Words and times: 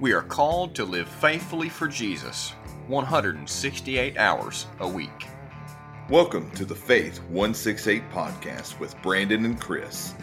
We 0.00 0.14
are 0.14 0.22
called 0.22 0.74
to 0.76 0.86
live 0.86 1.06
faithfully 1.06 1.68
for 1.68 1.86
Jesus 1.86 2.54
168 2.86 4.16
hours 4.16 4.66
a 4.78 4.88
week. 4.88 5.28
Welcome 6.08 6.50
to 6.52 6.64
the 6.64 6.74
Faith 6.74 7.18
168 7.24 8.10
podcast 8.10 8.80
with 8.80 8.94
Brandon 9.02 9.44
and 9.44 9.60
Chris. 9.60 10.14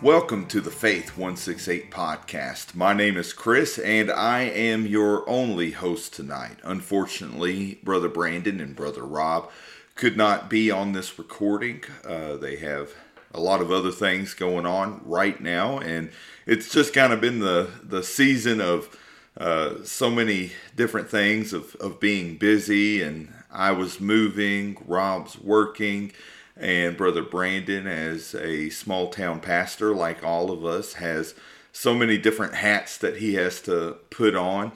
Welcome 0.00 0.46
to 0.46 0.62
the 0.62 0.70
Faith 0.70 1.18
168 1.18 1.90
podcast. 1.90 2.74
My 2.74 2.94
name 2.94 3.18
is 3.18 3.34
Chris 3.34 3.78
and 3.78 4.10
I 4.10 4.44
am 4.44 4.86
your 4.86 5.28
only 5.28 5.72
host 5.72 6.14
tonight. 6.14 6.56
Unfortunately, 6.62 7.78
Brother 7.84 8.08
Brandon 8.08 8.58
and 8.58 8.74
Brother 8.74 9.04
Rob 9.04 9.50
could 9.96 10.16
not 10.16 10.48
be 10.48 10.70
on 10.70 10.92
this 10.92 11.18
recording. 11.18 11.82
Uh, 12.02 12.36
they 12.38 12.56
have 12.56 12.88
a 13.34 13.40
lot 13.40 13.60
of 13.60 13.70
other 13.70 13.90
things 13.90 14.32
going 14.32 14.64
on 14.64 15.00
right 15.04 15.40
now, 15.40 15.78
and 15.78 16.10
it's 16.46 16.72
just 16.72 16.94
kind 16.94 17.12
of 17.12 17.20
been 17.20 17.40
the 17.40 17.68
the 17.82 18.02
season 18.02 18.60
of 18.60 18.96
uh, 19.36 19.82
so 19.84 20.10
many 20.10 20.52
different 20.76 21.10
things 21.10 21.52
of 21.52 21.74
of 21.76 22.00
being 22.00 22.36
busy. 22.36 23.02
And 23.02 23.34
I 23.50 23.72
was 23.72 24.00
moving, 24.00 24.76
Rob's 24.86 25.38
working, 25.38 26.12
and 26.56 26.96
brother 26.96 27.22
Brandon, 27.22 27.86
as 27.86 28.34
a 28.34 28.70
small 28.70 29.10
town 29.10 29.40
pastor, 29.40 29.94
like 29.94 30.24
all 30.24 30.50
of 30.50 30.64
us, 30.64 30.94
has 30.94 31.34
so 31.72 31.92
many 31.92 32.16
different 32.16 32.54
hats 32.54 32.96
that 32.98 33.16
he 33.16 33.34
has 33.34 33.60
to 33.62 33.96
put 34.10 34.36
on. 34.36 34.72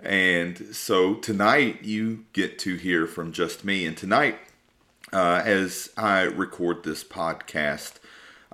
And 0.00 0.74
so 0.74 1.14
tonight 1.14 1.82
you 1.82 2.24
get 2.32 2.58
to 2.60 2.76
hear 2.76 3.06
from 3.06 3.32
just 3.32 3.64
me. 3.64 3.84
And 3.84 3.96
tonight 3.96 4.38
uh, 5.12 5.42
as 5.44 5.90
I 5.96 6.22
record 6.22 6.84
this 6.84 7.04
podcast, 7.04 7.94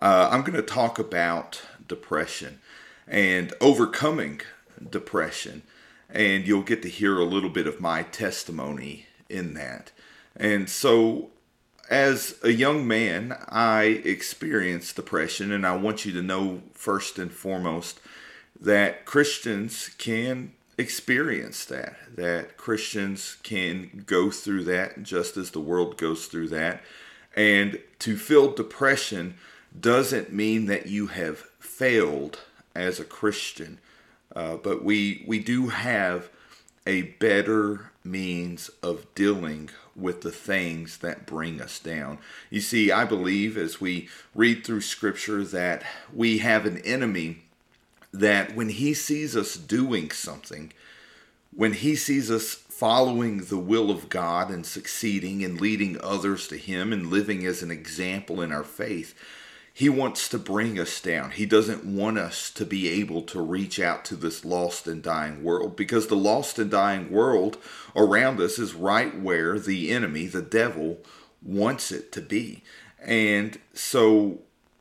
uh, 0.04 0.28
I'm 0.30 0.42
going 0.42 0.52
to 0.52 0.62
talk 0.62 0.98
about 0.98 1.62
depression 1.88 2.60
and 3.08 3.54
overcoming 3.58 4.42
depression. 4.90 5.62
And 6.10 6.46
you'll 6.46 6.62
get 6.62 6.82
to 6.82 6.90
hear 6.90 7.18
a 7.18 7.24
little 7.24 7.48
bit 7.48 7.66
of 7.66 7.80
my 7.80 8.02
testimony 8.02 9.06
in 9.30 9.54
that. 9.54 9.92
And 10.36 10.68
so, 10.68 11.30
as 11.88 12.38
a 12.42 12.52
young 12.52 12.86
man, 12.86 13.34
I 13.48 14.02
experienced 14.04 14.96
depression, 14.96 15.50
and 15.50 15.66
I 15.66 15.74
want 15.76 16.04
you 16.04 16.12
to 16.12 16.22
know 16.22 16.60
first 16.74 17.18
and 17.18 17.32
foremost 17.32 17.98
that 18.60 19.06
Christians 19.06 19.88
can 19.96 20.52
experience 20.76 21.64
that, 21.64 21.96
that 22.14 22.58
Christians 22.58 23.38
can 23.42 24.04
go 24.06 24.30
through 24.30 24.64
that 24.64 25.02
just 25.02 25.38
as 25.38 25.52
the 25.52 25.60
world 25.60 25.96
goes 25.96 26.26
through 26.26 26.48
that. 26.48 26.82
And 27.34 27.78
to 28.00 28.18
feel 28.18 28.52
depression 28.52 29.34
doesn't 29.78 30.32
mean 30.32 30.66
that 30.66 30.86
you 30.86 31.08
have 31.08 31.38
failed 31.58 32.40
as 32.74 33.00
a 33.00 33.04
Christian, 33.04 33.78
uh, 34.34 34.56
but 34.56 34.84
we, 34.84 35.24
we 35.26 35.38
do 35.38 35.68
have 35.68 36.28
a 36.86 37.02
better 37.02 37.90
means 38.04 38.68
of 38.82 39.06
dealing 39.14 39.70
with 39.96 40.22
the 40.22 40.30
things 40.30 40.98
that 40.98 41.26
bring 41.26 41.60
us 41.60 41.78
down. 41.78 42.18
You 42.50 42.60
see, 42.60 42.90
I 42.92 43.04
believe 43.04 43.56
as 43.56 43.80
we 43.80 44.08
read 44.34 44.64
through 44.64 44.82
scripture 44.82 45.44
that 45.44 45.82
we 46.12 46.38
have 46.38 46.66
an 46.66 46.78
enemy 46.78 47.44
that 48.12 48.54
when 48.54 48.68
he 48.68 48.94
sees 48.94 49.36
us 49.36 49.56
doing 49.56 50.10
something, 50.10 50.72
when 51.54 51.72
he 51.72 51.96
sees 51.96 52.30
us 52.30 52.54
following 52.54 53.38
the 53.44 53.58
will 53.58 53.90
of 53.90 54.08
God 54.08 54.50
and 54.50 54.66
succeeding 54.66 55.44
and 55.44 55.60
leading 55.60 56.00
others 56.00 56.48
to 56.48 56.56
him 56.56 56.92
and 56.92 57.10
living 57.10 57.46
as 57.46 57.62
an 57.62 57.70
example 57.70 58.40
in 58.40 58.52
our 58.52 58.64
faith, 58.64 59.14
he 59.76 59.88
wants 59.88 60.28
to 60.28 60.38
bring 60.38 60.78
us 60.78 61.00
down. 61.00 61.32
He 61.32 61.46
doesn't 61.46 61.84
want 61.84 62.16
us 62.16 62.48
to 62.52 62.64
be 62.64 62.88
able 62.88 63.22
to 63.22 63.40
reach 63.40 63.80
out 63.80 64.04
to 64.04 64.14
this 64.14 64.44
lost 64.44 64.86
and 64.86 65.02
dying 65.02 65.42
world 65.42 65.74
because 65.74 66.06
the 66.06 66.14
lost 66.14 66.60
and 66.60 66.70
dying 66.70 67.10
world 67.10 67.58
around 67.96 68.40
us 68.40 68.56
is 68.56 68.72
right 68.72 69.18
where 69.18 69.58
the 69.58 69.90
enemy, 69.90 70.26
the 70.26 70.42
devil, 70.42 70.98
wants 71.42 71.90
it 71.90 72.12
to 72.12 72.20
be. 72.20 72.62
And 73.04 73.58
so 73.72 74.38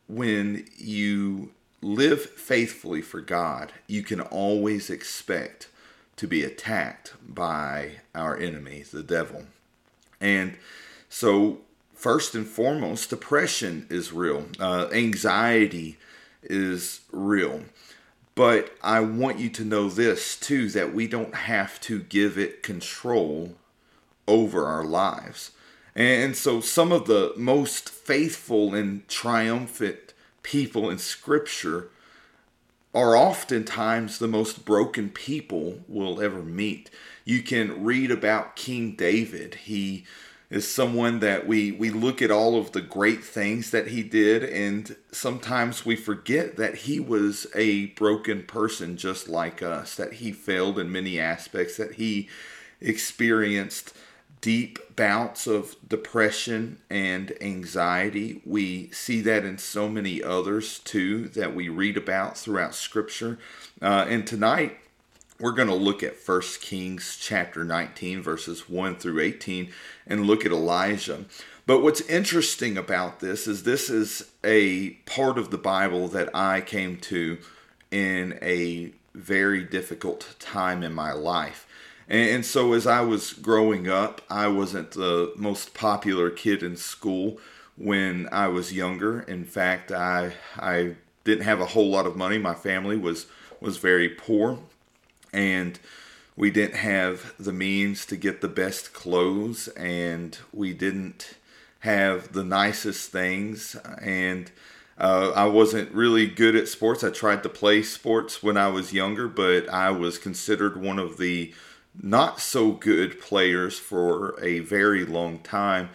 when 0.07 0.67
you 0.77 1.53
live 1.81 2.21
faithfully 2.29 3.01
for 3.01 3.19
God, 3.19 3.73
you 3.87 4.03
can 4.03 4.21
always 4.21 4.91
expect 4.91 5.69
to 6.17 6.27
be 6.27 6.43
attacked 6.43 7.13
by 7.27 7.93
our 8.13 8.37
enemy, 8.37 8.83
the 8.83 9.01
devil. 9.01 9.45
And 10.21 10.55
so, 11.09 11.61
first 12.03 12.35
and 12.35 12.45
foremost, 12.45 13.09
depression 13.09 13.87
is 13.89 14.11
real, 14.11 14.45
uh, 14.59 14.89
anxiety 14.91 15.97
is 16.43 16.99
real. 17.13 17.63
But 18.35 18.75
I 18.83 18.99
want 18.99 19.39
you 19.39 19.49
to 19.51 19.63
know 19.63 19.87
this 19.87 20.35
too 20.35 20.67
that 20.71 20.93
we 20.93 21.07
don't 21.07 21.33
have 21.33 21.79
to 21.81 22.01
give 22.01 22.37
it 22.37 22.61
control 22.61 23.55
over 24.27 24.65
our 24.65 24.83
lives. 24.83 25.51
And 25.95 26.35
so, 26.35 26.59
some 26.59 26.91
of 26.91 27.05
the 27.05 27.31
most 27.37 27.89
faithful 27.89 28.75
and 28.75 29.07
triumphant 29.07 30.13
people 30.41 30.89
in 30.89 30.97
Scripture 30.97 31.87
are 32.93 33.15
oftentimes 33.15 34.19
the 34.19 34.27
most 34.27 34.65
broken 34.65 35.09
people 35.09 35.79
we'll 35.87 36.21
ever 36.21 36.41
meet. 36.41 36.89
You 37.23 37.41
can 37.41 37.85
read 37.85 38.11
about 38.11 38.57
King 38.57 38.91
David. 38.97 39.55
He 39.55 40.03
is 40.53 40.71
someone 40.71 41.19
that 41.19 41.47
we, 41.47 41.71
we 41.71 41.89
look 41.89 42.21
at 42.21 42.29
all 42.29 42.55
of 42.59 42.73
the 42.73 42.81
great 42.81 43.23
things 43.23 43.71
that 43.71 43.87
he 43.87 44.03
did, 44.03 44.43
and 44.43 44.95
sometimes 45.11 45.83
we 45.83 45.95
forget 45.95 46.57
that 46.57 46.75
he 46.75 46.99
was 46.99 47.47
a 47.55 47.87
broken 47.87 48.43
person 48.43 48.95
just 48.95 49.27
like 49.27 49.63
us, 49.63 49.95
that 49.95 50.13
he 50.13 50.31
failed 50.31 50.77
in 50.77 50.91
many 50.91 51.19
aspects, 51.19 51.75
that 51.77 51.93
he 51.93 52.29
experienced 52.79 53.95
deep 54.41 54.77
bouts 54.95 55.47
of 55.47 55.75
depression 55.87 56.77
and 56.87 57.33
anxiety. 57.41 58.39
We 58.45 58.91
see 58.91 59.21
that 59.21 59.43
in 59.45 59.57
so 59.57 59.89
many 59.89 60.21
others 60.21 60.77
too 60.77 61.29
that 61.29 61.55
we 61.55 61.67
read 61.67 61.97
about 61.97 62.37
throughout 62.37 62.75
Scripture. 62.75 63.39
Uh, 63.81 64.05
and 64.07 64.27
tonight, 64.27 64.77
we're 65.43 65.51
going 65.51 65.67
to 65.67 65.75
look 65.75 66.01
at 66.01 66.15
1 66.25 66.41
Kings 66.61 67.17
chapter 67.19 67.65
19, 67.65 68.21
verses 68.21 68.69
1 68.69 68.95
through 68.95 69.19
18, 69.19 69.69
and 70.07 70.25
look 70.25 70.45
at 70.45 70.53
Elijah. 70.53 71.25
But 71.65 71.83
what's 71.83 71.99
interesting 71.99 72.77
about 72.77 73.19
this 73.19 73.45
is 73.45 73.63
this 73.63 73.89
is 73.89 74.31
a 74.41 74.91
part 75.05 75.37
of 75.37 75.51
the 75.51 75.57
Bible 75.57 76.07
that 76.07 76.33
I 76.33 76.61
came 76.61 76.95
to 76.97 77.39
in 77.91 78.39
a 78.41 78.93
very 79.13 79.65
difficult 79.65 80.33
time 80.39 80.81
in 80.81 80.93
my 80.93 81.11
life. 81.11 81.67
And, 82.07 82.45
so 82.45 82.71
as 82.71 82.87
I 82.87 83.01
was 83.01 83.33
growing 83.33 83.89
up, 83.89 84.21
I 84.29 84.47
wasn't 84.47 84.91
the 84.91 85.33
most 85.35 85.73
popular 85.73 86.29
kid 86.29 86.63
in 86.63 86.77
school 86.77 87.37
when 87.75 88.29
I 88.31 88.47
was 88.47 88.71
younger. 88.71 89.21
In 89.21 89.43
fact, 89.43 89.91
I 89.91 90.33
I 90.57 90.95
didn't 91.25 91.43
have 91.43 91.59
a 91.59 91.67
whole 91.67 91.89
lot 91.89 92.05
of 92.05 92.15
money. 92.15 92.37
My 92.37 92.53
family 92.53 92.97
was 92.97 93.25
was 93.61 93.77
very 93.77 94.09
poor, 94.09 94.59
and 95.33 95.79
we 96.35 96.49
didn't 96.49 96.77
have 96.77 97.33
the 97.37 97.53
means 97.53 98.05
to 98.07 98.15
get 98.15 98.41
the 98.41 98.47
best 98.47 98.93
clothes, 98.93 99.67
and 99.69 100.37
we 100.51 100.73
didn't 100.73 101.35
have 101.79 102.33
the 102.33 102.43
nicest 102.43 103.11
things, 103.11 103.75
and 104.01 104.51
uh, 104.97 105.31
I 105.35 105.45
wasn't 105.45 105.91
really 105.91 106.27
good 106.27 106.55
at 106.55 106.67
sports. 106.67 107.03
I 107.03 107.09
tried 107.09 107.43
to 107.43 107.49
play 107.49 107.83
sports 107.83 108.41
when 108.43 108.57
I 108.57 108.67
was 108.67 108.93
younger, 108.93 109.27
but 109.27 109.67
I 109.69 109.91
was 109.91 110.17
considered 110.17 110.77
one 110.81 110.99
of 110.99 111.17
the 111.17 111.53
not 112.01 112.39
so 112.39 112.71
good 112.71 113.19
players 113.19 113.77
for 113.77 114.39
a 114.41 114.59
very 114.59 115.05
long 115.05 115.39
time. 115.39 115.89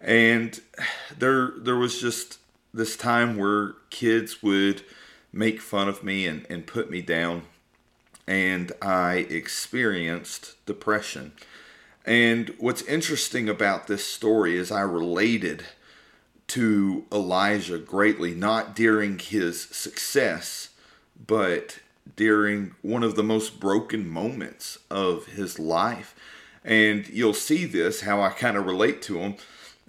And 0.00 0.60
there 1.16 1.52
there 1.56 1.76
was 1.76 2.00
just 2.00 2.38
this 2.72 2.96
time 2.96 3.36
where 3.36 3.74
kids 3.90 4.42
would 4.42 4.82
make 5.32 5.60
fun 5.60 5.88
of 5.88 6.02
me 6.02 6.26
and, 6.26 6.46
and 6.48 6.66
put 6.66 6.90
me 6.90 7.02
down. 7.02 7.42
And 8.30 8.70
I 8.80 9.26
experienced 9.28 10.54
depression. 10.64 11.32
And 12.06 12.54
what's 12.58 12.82
interesting 12.82 13.48
about 13.48 13.88
this 13.88 14.06
story 14.06 14.56
is 14.56 14.70
I 14.70 14.82
related 14.82 15.64
to 16.46 17.06
Elijah 17.10 17.78
greatly, 17.78 18.32
not 18.32 18.76
during 18.76 19.18
his 19.18 19.62
success, 19.62 20.68
but 21.26 21.80
during 22.14 22.76
one 22.82 23.02
of 23.02 23.16
the 23.16 23.24
most 23.24 23.58
broken 23.58 24.08
moments 24.08 24.78
of 24.88 25.26
his 25.26 25.58
life. 25.58 26.14
And 26.64 27.08
you'll 27.08 27.34
see 27.34 27.64
this, 27.64 28.02
how 28.02 28.20
I 28.20 28.28
kind 28.28 28.56
of 28.56 28.64
relate 28.64 29.02
to 29.02 29.18
him 29.18 29.34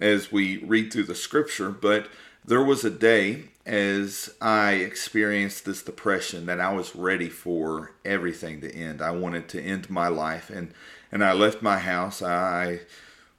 as 0.00 0.32
we 0.32 0.56
read 0.56 0.92
through 0.92 1.04
the 1.04 1.14
scripture. 1.14 1.70
But 1.70 2.08
there 2.44 2.64
was 2.64 2.84
a 2.84 2.90
day 2.90 3.44
as 3.64 4.34
I 4.40 4.72
experienced 4.72 5.64
this 5.64 5.82
depression 5.82 6.46
that 6.46 6.60
I 6.60 6.72
was 6.72 6.96
ready 6.96 7.28
for 7.28 7.92
everything 8.04 8.60
to 8.60 8.74
end. 8.74 9.00
I 9.00 9.12
wanted 9.12 9.48
to 9.50 9.62
end 9.62 9.88
my 9.88 10.08
life. 10.08 10.50
And, 10.50 10.72
and 11.12 11.24
I 11.24 11.32
left 11.32 11.62
my 11.62 11.78
house. 11.78 12.22
I 12.22 12.80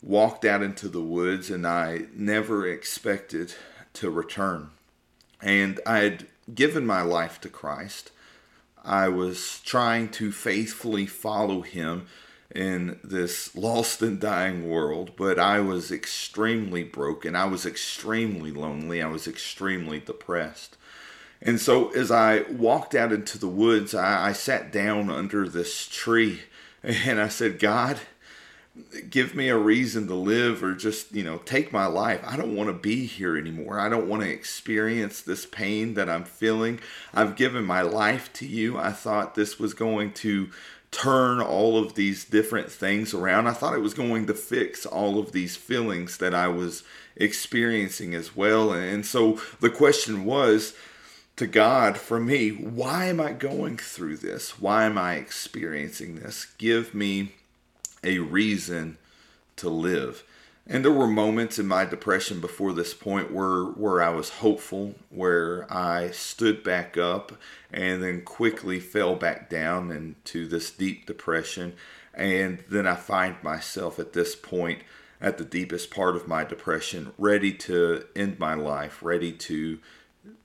walked 0.01 0.45
out 0.45 0.63
into 0.63 0.87
the 0.87 1.01
woods 1.01 1.49
and 1.49 1.67
I 1.67 2.03
never 2.13 2.67
expected 2.67 3.53
to 3.93 4.09
return. 4.09 4.69
And 5.41 5.79
I 5.85 5.99
had 5.99 6.27
given 6.53 6.85
my 6.85 7.01
life 7.01 7.41
to 7.41 7.49
Christ. 7.49 8.11
I 8.83 9.09
was 9.09 9.61
trying 9.63 10.09
to 10.11 10.31
faithfully 10.31 11.05
follow 11.05 11.61
him 11.61 12.07
in 12.53 12.99
this 13.03 13.55
lost 13.55 14.01
and 14.01 14.19
dying 14.19 14.69
world, 14.69 15.11
but 15.17 15.39
I 15.39 15.59
was 15.59 15.91
extremely 15.91 16.83
broken. 16.83 17.35
I 17.35 17.45
was 17.45 17.65
extremely 17.65 18.51
lonely. 18.51 19.01
I 19.01 19.07
was 19.07 19.27
extremely 19.27 19.99
depressed. 19.99 20.77
And 21.41 21.59
so 21.59 21.89
as 21.89 22.11
I 22.11 22.43
walked 22.51 22.95
out 22.95 23.11
into 23.11 23.37
the 23.37 23.47
woods, 23.47 23.93
I, 23.95 24.29
I 24.29 24.33
sat 24.33 24.71
down 24.71 25.09
under 25.09 25.47
this 25.49 25.87
tree 25.87 26.41
and 26.83 27.19
I 27.19 27.27
said, 27.27 27.59
God, 27.59 27.99
give 29.09 29.35
me 29.35 29.49
a 29.49 29.57
reason 29.57 30.07
to 30.07 30.15
live 30.15 30.63
or 30.63 30.73
just, 30.73 31.11
you 31.13 31.23
know, 31.23 31.37
take 31.39 31.73
my 31.73 31.85
life. 31.85 32.21
I 32.23 32.37
don't 32.37 32.55
want 32.55 32.69
to 32.69 32.73
be 32.73 33.05
here 33.05 33.37
anymore. 33.37 33.79
I 33.79 33.89
don't 33.89 34.07
want 34.07 34.23
to 34.23 34.29
experience 34.29 35.21
this 35.21 35.45
pain 35.45 35.95
that 35.95 36.09
I'm 36.09 36.23
feeling. 36.23 36.79
I've 37.13 37.35
given 37.35 37.65
my 37.65 37.81
life 37.81 38.31
to 38.33 38.47
you. 38.47 38.77
I 38.77 38.91
thought 38.91 39.35
this 39.35 39.59
was 39.59 39.73
going 39.73 40.13
to 40.13 40.49
turn 40.93 41.41
all 41.41 41.77
of 41.77 41.95
these 41.95 42.23
different 42.23 42.71
things 42.71 43.13
around. 43.13 43.47
I 43.47 43.53
thought 43.53 43.73
it 43.73 43.81
was 43.81 43.93
going 43.93 44.27
to 44.27 44.33
fix 44.33 44.85
all 44.85 45.19
of 45.19 45.31
these 45.31 45.55
feelings 45.55 46.17
that 46.17 46.33
I 46.33 46.47
was 46.47 46.83
experiencing 47.15 48.13
as 48.13 48.35
well. 48.35 48.71
And 48.71 49.05
so 49.05 49.41
the 49.59 49.69
question 49.69 50.23
was, 50.23 50.73
to 51.35 51.47
God 51.47 51.97
for 51.97 52.19
me, 52.19 52.49
why 52.49 53.05
am 53.05 53.19
I 53.19 53.33
going 53.33 53.77
through 53.77 54.17
this? 54.17 54.59
Why 54.59 54.85
am 54.85 54.97
I 54.97 55.15
experiencing 55.15 56.15
this? 56.15 56.45
Give 56.57 56.93
me 56.93 57.33
a 58.03 58.19
reason 58.19 58.97
to 59.57 59.69
live. 59.69 60.23
And 60.65 60.85
there 60.85 60.93
were 60.93 61.07
moments 61.07 61.59
in 61.59 61.67
my 61.67 61.83
depression 61.83 62.39
before 62.39 62.71
this 62.71 62.93
point 62.93 63.33
where 63.33 63.63
where 63.63 64.01
I 64.01 64.09
was 64.09 64.29
hopeful, 64.29 64.95
where 65.09 65.71
I 65.71 66.11
stood 66.11 66.63
back 66.63 66.97
up 66.97 67.33
and 67.71 68.01
then 68.01 68.21
quickly 68.21 68.79
fell 68.79 69.15
back 69.15 69.49
down 69.49 69.91
into 69.91 70.47
this 70.47 70.71
deep 70.71 71.05
depression. 71.05 71.73
And 72.13 72.63
then 72.69 72.87
I 72.87 72.95
find 72.95 73.35
myself 73.43 73.99
at 73.99 74.13
this 74.13 74.35
point 74.35 74.83
at 75.19 75.37
the 75.37 75.45
deepest 75.45 75.91
part 75.91 76.15
of 76.15 76.27
my 76.27 76.43
depression, 76.43 77.13
ready 77.17 77.53
to 77.53 78.05
end 78.15 78.39
my 78.39 78.53
life, 78.53 79.03
ready 79.03 79.31
to 79.31 79.79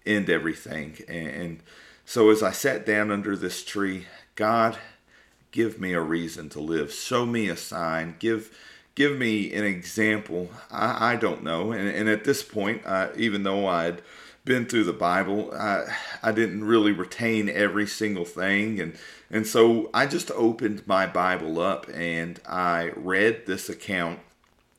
end 0.04 0.30
everything. 0.30 0.98
And 1.06 1.62
so 2.04 2.30
as 2.30 2.42
I 2.42 2.52
sat 2.52 2.84
down 2.84 3.12
under 3.12 3.36
this 3.36 3.64
tree, 3.64 4.06
God 4.34 4.78
give 5.52 5.80
me 5.80 5.92
a 5.92 6.00
reason 6.00 6.48
to 6.50 6.60
live. 6.60 6.92
Show 6.92 7.26
me 7.26 7.48
a 7.48 7.56
sign. 7.56 8.16
Give 8.18 8.56
give 8.98 9.16
me 9.16 9.54
an 9.54 9.64
example. 9.64 10.50
I, 10.72 11.12
I 11.12 11.16
don't 11.16 11.44
know. 11.44 11.70
And, 11.70 11.88
and 11.88 12.08
at 12.08 12.24
this 12.24 12.42
point, 12.42 12.82
uh, 12.84 13.10
even 13.16 13.44
though 13.44 13.68
I'd 13.68 14.02
been 14.44 14.66
through 14.66 14.84
the 14.84 14.92
Bible, 14.92 15.54
I, 15.54 15.84
I 16.20 16.32
didn't 16.32 16.64
really 16.64 16.90
retain 16.90 17.48
every 17.48 17.86
single 17.86 18.24
thing. 18.24 18.80
And, 18.80 18.98
and 19.30 19.46
so 19.46 19.88
I 19.94 20.06
just 20.06 20.32
opened 20.32 20.84
my 20.88 21.06
Bible 21.06 21.60
up 21.60 21.86
and 21.94 22.40
I 22.44 22.90
read 22.96 23.46
this 23.46 23.68
account 23.68 24.18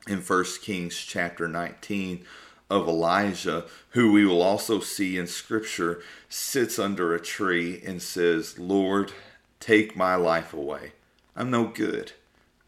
in 0.06 0.20
First 0.20 0.60
Kings 0.60 0.98
chapter 0.98 1.48
19 1.48 2.22
of 2.68 2.86
Elijah, 2.86 3.64
who 3.92 4.12
we 4.12 4.26
will 4.26 4.42
also 4.42 4.80
see 4.80 5.16
in 5.16 5.28
Scripture, 5.28 6.02
sits 6.28 6.78
under 6.78 7.14
a 7.14 7.20
tree 7.20 7.80
and 7.86 8.02
says, 8.02 8.58
Lord, 8.58 9.12
take 9.60 9.96
my 9.96 10.14
life 10.14 10.52
away. 10.52 10.92
I'm 11.34 11.50
no 11.50 11.68
good. 11.68 12.12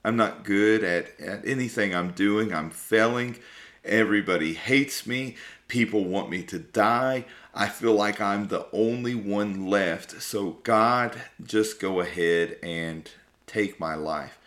I'm 0.05 0.17
not 0.17 0.45
good 0.45 0.83
at, 0.83 1.19
at 1.21 1.47
anything 1.47 1.95
I'm 1.95 2.13
doing. 2.13 2.53
I'm 2.53 2.71
failing. 2.71 3.37
Everybody 3.85 4.55
hates 4.55 5.07
me. 5.07 5.37
People 5.69 6.05
want 6.05 6.31
me 6.31 6.43
to 6.45 6.59
die. 6.59 7.25
I 7.55 7.69
feel 7.69 7.95
like 7.95 8.21
I'm 8.21 8.49
the 8.49 8.67
only 8.73 9.15
one 9.15 9.67
left. 9.67 10.23
So, 10.23 10.59
God, 10.63 11.21
just 11.43 11.81
go 11.81 12.01
ahead 12.01 12.57
and 12.63 13.11
take 13.47 13.79
my 13.79 13.95
life. 13.95 14.39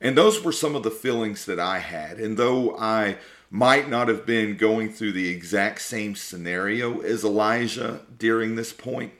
And 0.00 0.16
those 0.16 0.42
were 0.42 0.52
some 0.52 0.76
of 0.76 0.82
the 0.82 0.90
feelings 0.90 1.44
that 1.46 1.58
I 1.58 1.78
had. 1.78 2.18
And 2.18 2.36
though 2.36 2.76
I 2.78 3.18
might 3.50 3.88
not 3.88 4.08
have 4.08 4.26
been 4.26 4.56
going 4.56 4.92
through 4.92 5.12
the 5.12 5.28
exact 5.28 5.80
same 5.80 6.14
scenario 6.14 7.00
as 7.00 7.24
Elijah 7.24 8.00
during 8.18 8.54
this 8.56 8.72
point, 8.72 9.12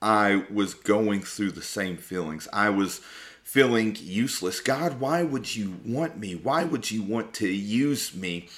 I 0.00 0.44
was 0.50 0.74
going 0.74 1.20
through 1.20 1.52
the 1.52 1.62
same 1.62 1.96
feelings. 1.96 2.48
I 2.52 2.70
was 2.70 3.00
feeling 3.42 3.96
useless. 4.00 4.60
God, 4.60 5.00
why 5.00 5.22
would 5.22 5.54
you 5.54 5.78
want 5.84 6.18
me? 6.18 6.34
Why 6.34 6.64
would 6.64 6.90
you 6.90 7.02
want 7.02 7.34
to 7.34 7.48
use 7.48 8.14
me? 8.14 8.48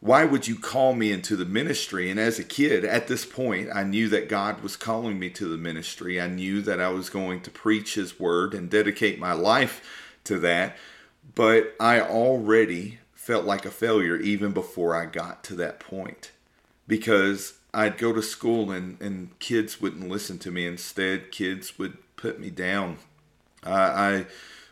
Why 0.00 0.24
would 0.24 0.46
you 0.46 0.56
call 0.56 0.92
me 0.92 1.12
into 1.12 1.34
the 1.34 1.46
ministry? 1.46 2.10
And 2.10 2.20
as 2.20 2.38
a 2.38 2.44
kid, 2.44 2.84
at 2.84 3.06
this 3.06 3.24
point, 3.24 3.70
I 3.74 3.84
knew 3.84 4.08
that 4.10 4.28
God 4.28 4.62
was 4.62 4.76
calling 4.76 5.18
me 5.18 5.30
to 5.30 5.48
the 5.48 5.56
ministry. 5.56 6.20
I 6.20 6.26
knew 6.26 6.60
that 6.62 6.80
I 6.80 6.90
was 6.90 7.08
going 7.08 7.40
to 7.40 7.50
preach 7.50 7.94
His 7.94 8.20
word 8.20 8.52
and 8.52 8.68
dedicate 8.68 9.18
my 9.18 9.32
life 9.32 10.18
to 10.24 10.38
that. 10.40 10.76
But 11.34 11.74
I 11.80 12.00
already 12.00 12.98
felt 13.14 13.46
like 13.46 13.64
a 13.64 13.70
failure 13.70 14.16
even 14.16 14.52
before 14.52 14.94
I 14.94 15.06
got 15.06 15.42
to 15.44 15.54
that 15.54 15.80
point 15.80 16.32
because 16.86 17.54
I'd 17.72 17.96
go 17.96 18.12
to 18.12 18.22
school 18.22 18.70
and, 18.70 19.00
and 19.00 19.38
kids 19.38 19.80
wouldn't 19.80 20.08
listen 20.08 20.38
to 20.40 20.50
me. 20.50 20.66
Instead, 20.66 21.32
kids 21.32 21.78
would 21.78 21.96
put 22.16 22.38
me 22.38 22.50
down. 22.50 22.98
I 23.64 24.26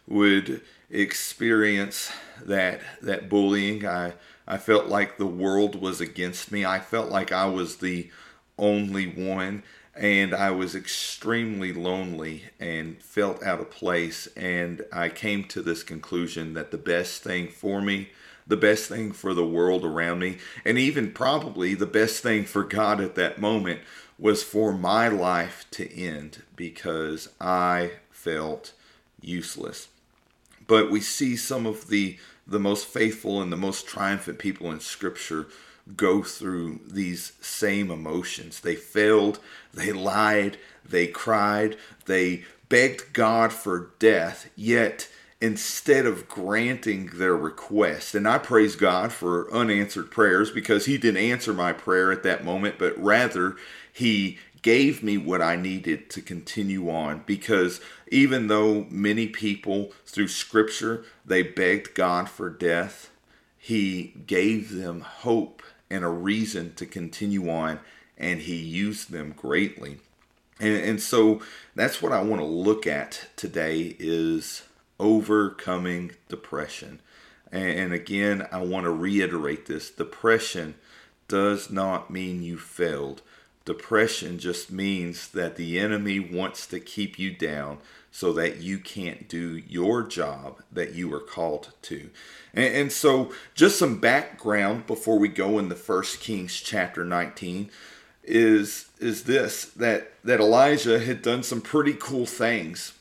would 0.06 0.62
experience 0.90 2.12
that 2.44 2.80
that 3.00 3.28
bullying. 3.28 3.86
I 3.86 4.14
I 4.46 4.58
felt 4.58 4.86
like 4.86 5.16
the 5.16 5.26
world 5.26 5.80
was 5.80 6.00
against 6.00 6.50
me. 6.52 6.64
I 6.64 6.80
felt 6.80 7.10
like 7.10 7.32
I 7.32 7.46
was 7.46 7.76
the 7.76 8.10
only 8.58 9.06
one 9.06 9.62
and 9.94 10.34
I 10.34 10.50
was 10.50 10.74
extremely 10.74 11.72
lonely 11.72 12.44
and 12.58 13.00
felt 13.00 13.42
out 13.42 13.60
of 13.60 13.70
place 13.70 14.26
and 14.36 14.82
I 14.92 15.08
came 15.10 15.44
to 15.44 15.62
this 15.62 15.82
conclusion 15.82 16.54
that 16.54 16.70
the 16.70 16.78
best 16.78 17.22
thing 17.22 17.48
for 17.48 17.80
me 17.82 18.10
the 18.46 18.56
best 18.56 18.88
thing 18.88 19.12
for 19.12 19.34
the 19.34 19.46
world 19.46 19.84
around 19.84 20.18
me, 20.18 20.38
and 20.64 20.78
even 20.78 21.12
probably 21.12 21.74
the 21.74 21.86
best 21.86 22.22
thing 22.22 22.44
for 22.44 22.64
God 22.64 23.00
at 23.00 23.14
that 23.14 23.40
moment 23.40 23.80
was 24.18 24.42
for 24.42 24.72
my 24.72 25.08
life 25.08 25.64
to 25.72 25.90
end 25.98 26.42
because 26.56 27.28
I 27.40 27.92
felt 28.10 28.72
useless. 29.22 29.88
But 30.66 30.90
we 30.90 31.00
see 31.00 31.36
some 31.36 31.66
of 31.66 31.88
the 31.88 32.18
the 32.46 32.58
most 32.58 32.86
faithful 32.86 33.40
and 33.40 33.52
the 33.52 33.56
most 33.56 33.86
triumphant 33.86 34.38
people 34.38 34.70
in 34.70 34.80
scripture 34.80 35.46
go 35.96 36.22
through 36.22 36.80
these 36.86 37.32
same 37.40 37.90
emotions. 37.90 38.60
They 38.60 38.74
failed, 38.74 39.38
they 39.72 39.92
lied, 39.92 40.56
they 40.84 41.06
cried, 41.06 41.76
they 42.06 42.44
begged 42.68 43.12
God 43.12 43.52
for 43.52 43.90
death, 43.98 44.50
yet 44.56 45.08
instead 45.40 46.06
of 46.06 46.28
granting 46.28 47.10
their 47.14 47.36
request. 47.36 48.14
And 48.14 48.28
I 48.28 48.38
praise 48.38 48.76
God 48.76 49.12
for 49.12 49.52
unanswered 49.52 50.10
prayers 50.10 50.50
because 50.50 50.86
He 50.86 50.98
didn't 50.98 51.22
answer 51.22 51.52
my 51.52 51.72
prayer 51.72 52.12
at 52.12 52.22
that 52.22 52.44
moment, 52.44 52.76
but 52.78 52.96
rather 52.96 53.56
He 53.92 54.38
gave 54.62 55.02
me 55.02 55.18
what 55.18 55.42
I 55.42 55.56
needed 55.56 56.08
to 56.10 56.22
continue 56.22 56.88
on 56.88 57.24
because 57.26 57.80
even 58.10 58.46
though 58.46 58.86
many 58.90 59.26
people 59.26 59.92
through 60.06 60.28
scripture 60.28 61.04
they 61.24 61.42
begged 61.42 61.94
God 61.94 62.28
for 62.28 62.48
death, 62.48 63.10
he 63.58 64.14
gave 64.26 64.72
them 64.72 65.00
hope 65.00 65.62
and 65.90 66.04
a 66.04 66.08
reason 66.08 66.74
to 66.74 66.86
continue 66.86 67.50
on 67.50 67.80
and 68.16 68.40
he 68.40 68.56
used 68.56 69.10
them 69.10 69.34
greatly. 69.36 69.98
And, 70.60 70.76
and 70.76 71.00
so 71.00 71.42
that's 71.74 72.00
what 72.00 72.12
I 72.12 72.22
want 72.22 72.40
to 72.40 72.46
look 72.46 72.86
at 72.86 73.26
today 73.36 73.96
is 73.98 74.62
overcoming 75.00 76.12
depression. 76.28 77.00
And 77.50 77.92
again, 77.92 78.46
I 78.50 78.62
want 78.62 78.84
to 78.84 78.90
reiterate 78.90 79.66
this 79.66 79.90
depression 79.90 80.74
does 81.28 81.70
not 81.70 82.10
mean 82.10 82.42
you 82.42 82.56
failed. 82.56 83.20
Depression 83.64 84.38
just 84.38 84.70
means 84.70 85.28
that 85.28 85.56
the 85.56 85.78
enemy 85.78 86.18
wants 86.18 86.66
to 86.68 86.80
keep 86.80 87.18
you 87.18 87.30
down 87.30 87.78
so 88.10 88.32
that 88.32 88.58
you 88.58 88.78
can't 88.78 89.28
do 89.28 89.56
your 89.68 90.02
job 90.02 90.62
that 90.70 90.94
you 90.94 91.08
were 91.08 91.20
called 91.20 91.72
to. 91.82 92.10
And, 92.52 92.74
and 92.74 92.92
so, 92.92 93.32
just 93.54 93.78
some 93.78 93.98
background 93.98 94.86
before 94.86 95.18
we 95.18 95.28
go 95.28 95.58
in 95.58 95.68
the 95.68 95.74
First 95.74 96.20
Kings 96.20 96.60
chapter 96.60 97.04
19 97.04 97.70
is 98.24 98.88
is 99.00 99.24
this 99.24 99.64
that 99.64 100.12
that 100.22 100.40
Elijah 100.40 101.00
had 101.00 101.22
done 101.22 101.42
some 101.42 101.60
pretty 101.60 101.94
cool 101.94 102.26
things 102.26 102.92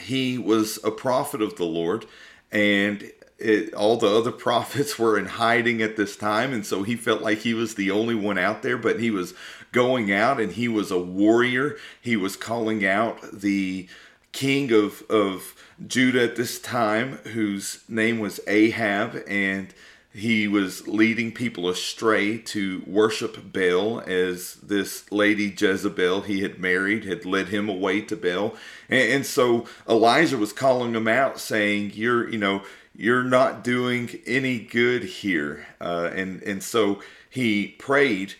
he 0.00 0.38
was 0.38 0.82
a 0.84 0.90
prophet 0.90 1.42
of 1.42 1.56
the 1.56 1.64
Lord, 1.64 2.06
and 2.50 3.10
it, 3.38 3.72
all 3.74 3.96
the 3.96 4.08
other 4.08 4.32
prophets 4.46 4.98
were 4.98 5.18
in 5.18 5.26
hiding 5.26 5.82
at 5.82 5.96
this 5.96 6.16
time, 6.16 6.52
and 6.52 6.66
so 6.66 6.82
he 6.82 6.96
felt 6.96 7.22
like 7.22 7.38
he 7.38 7.54
was 7.54 7.74
the 7.74 7.90
only 7.90 8.14
one 8.14 8.38
out 8.38 8.62
there. 8.62 8.78
But 8.78 9.00
he 9.00 9.10
was 9.10 9.34
going 9.72 10.12
out, 10.12 10.40
and 10.40 10.52
he 10.52 10.68
was 10.68 10.90
a 10.90 10.98
warrior. 10.98 11.76
He 12.00 12.16
was 12.16 12.36
calling 12.36 12.84
out 12.84 13.18
the 13.32 13.88
king 14.32 14.72
of 14.72 15.02
of 15.10 15.54
Judah 15.86 16.24
at 16.24 16.36
this 16.36 16.60
time, 16.60 17.18
whose 17.32 17.80
name 17.88 18.18
was 18.18 18.40
Ahab, 18.46 19.22
and 19.26 19.72
he 20.12 20.48
was 20.48 20.88
leading 20.88 21.30
people 21.30 21.68
astray 21.68 22.36
to 22.36 22.82
worship 22.86 23.52
Baal 23.52 24.00
as 24.00 24.54
this 24.56 25.10
lady 25.12 25.54
Jezebel 25.56 26.22
he 26.22 26.40
had 26.40 26.58
married 26.58 27.04
had 27.04 27.24
led 27.24 27.48
him 27.48 27.68
away 27.68 28.00
to 28.02 28.16
Baal. 28.16 28.56
And, 28.88 29.12
and, 29.12 29.26
so 29.26 29.66
Elijah 29.88 30.36
was 30.36 30.52
calling 30.52 30.94
him 30.94 31.06
out 31.06 31.38
saying, 31.38 31.92
you're, 31.94 32.28
you 32.28 32.38
know, 32.38 32.62
you're 32.96 33.22
not 33.22 33.62
doing 33.62 34.18
any 34.26 34.58
good 34.58 35.04
here. 35.04 35.66
Uh, 35.80 36.10
and, 36.12 36.42
and 36.42 36.60
so 36.60 37.00
he 37.28 37.68
prayed, 37.78 38.34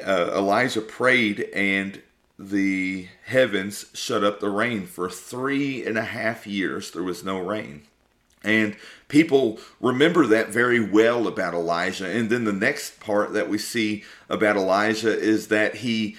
uh, 0.00 0.36
Elijah 0.36 0.80
prayed 0.80 1.40
and 1.54 2.00
the 2.38 3.08
heavens 3.24 3.86
shut 3.94 4.24
up 4.24 4.40
the 4.40 4.50
rain 4.50 4.86
for 4.86 5.08
three 5.08 5.84
and 5.86 5.96
a 5.96 6.04
half 6.04 6.46
years. 6.46 6.90
There 6.90 7.02
was 7.02 7.24
no 7.24 7.38
rain. 7.38 7.82
And 8.44 8.76
people 9.08 9.60
remember 9.80 10.26
that 10.26 10.48
very 10.48 10.80
well 10.80 11.26
about 11.28 11.54
Elijah. 11.54 12.06
And 12.06 12.28
then 12.28 12.44
the 12.44 12.52
next 12.52 12.98
part 12.98 13.32
that 13.34 13.48
we 13.48 13.58
see 13.58 14.04
about 14.28 14.56
Elijah 14.56 15.16
is 15.16 15.48
that 15.48 15.76
he 15.76 16.16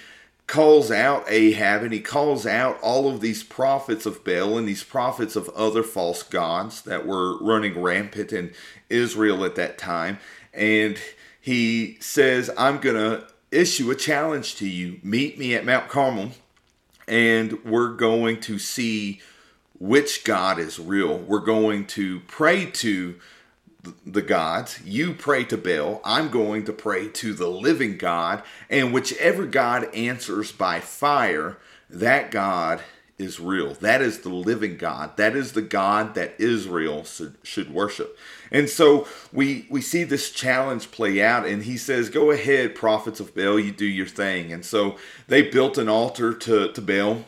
calls 0.48 0.92
out 0.92 1.26
Ahab 1.28 1.84
and 1.84 1.94
he 1.94 2.00
calls 2.00 2.46
out 2.46 2.80
all 2.82 3.10
of 3.10 3.22
these 3.22 3.44
prophets 3.44 4.06
of 4.06 4.24
Baal 4.24 4.58
and 4.58 4.68
these 4.68 4.84
prophets 4.84 5.36
of 5.36 5.50
other 5.50 5.84
false 5.84 6.24
gods 6.24 6.82
that 6.84 7.06
were 7.06 7.38
running 7.40 7.82
rampant 7.82 8.32
in 8.32 8.54
Israel 8.90 9.44
at 9.44 9.56
that 9.56 9.78
time. 9.78 10.20
And 10.54 10.98
he 11.42 11.98
says, 12.00 12.50
I'm 12.58 12.78
going 12.78 12.96
to 12.96 13.28
issue 13.54 13.92
a 13.92 13.96
challenge 13.96 14.56
to 14.56 14.68
you. 14.68 15.00
Meet 15.04 15.38
me 15.38 15.56
at 15.56 15.66
Mount 15.66 15.88
Carmel, 15.90 16.32
and 17.08 17.64
we're 17.64 17.94
going 17.94 18.40
to 18.42 18.60
see 18.60 19.22
which 19.80 20.24
God 20.24 20.60
is 20.60 20.80
real. 20.80 21.18
We're 21.18 21.40
going 21.40 21.86
to 21.88 22.22
pray 22.22 22.66
to 22.66 23.16
the 24.06 24.22
gods. 24.22 24.80
You 24.86 25.14
pray 25.14 25.44
to 25.46 25.58
Baal. 25.58 26.02
I'm 26.06 26.30
going 26.30 26.66
to 26.66 26.74
pray 26.74 27.10
to 27.10 27.34
the 27.34 27.50
living 27.50 27.98
God. 27.98 28.44
And 28.70 28.94
whichever 28.94 29.46
God 29.46 29.94
answers 29.94 30.52
by 30.52 30.80
fire, 30.80 31.58
that 31.90 32.32
God 32.32 32.82
is 33.18 33.40
real. 33.40 33.74
That 33.76 34.02
is 34.02 34.20
the 34.20 34.30
living 34.30 34.78
God. 34.78 35.18
That 35.18 35.36
is 35.36 35.52
the 35.52 35.62
God 35.62 36.16
that 36.16 36.34
Israel 36.40 37.06
should 37.44 37.74
worship. 37.74 38.18
And 38.54 38.70
so 38.70 39.08
we 39.34 39.66
we 39.70 39.82
see 39.82 40.04
this 40.04 40.32
challenge 40.32 40.92
play 40.92 41.22
out 41.22 41.46
and 41.46 41.64
he 41.64 41.76
says, 41.76 42.10
"Go 42.10 42.32
ahead, 42.32 42.76
prophets 42.76 43.20
of 43.20 43.36
Baal, 43.36 43.60
you 43.60 43.72
do 43.72 43.86
your 43.86 44.06
thing." 44.06 44.54
And 44.54 44.64
so 44.64 44.98
they 45.28 45.42
built 45.42 45.78
an 45.80 45.90
altar 45.90 46.34
to 46.34 46.72
to 46.72 46.82
Baal 46.82 47.26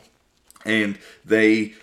and 0.64 1.00
they 1.26 1.74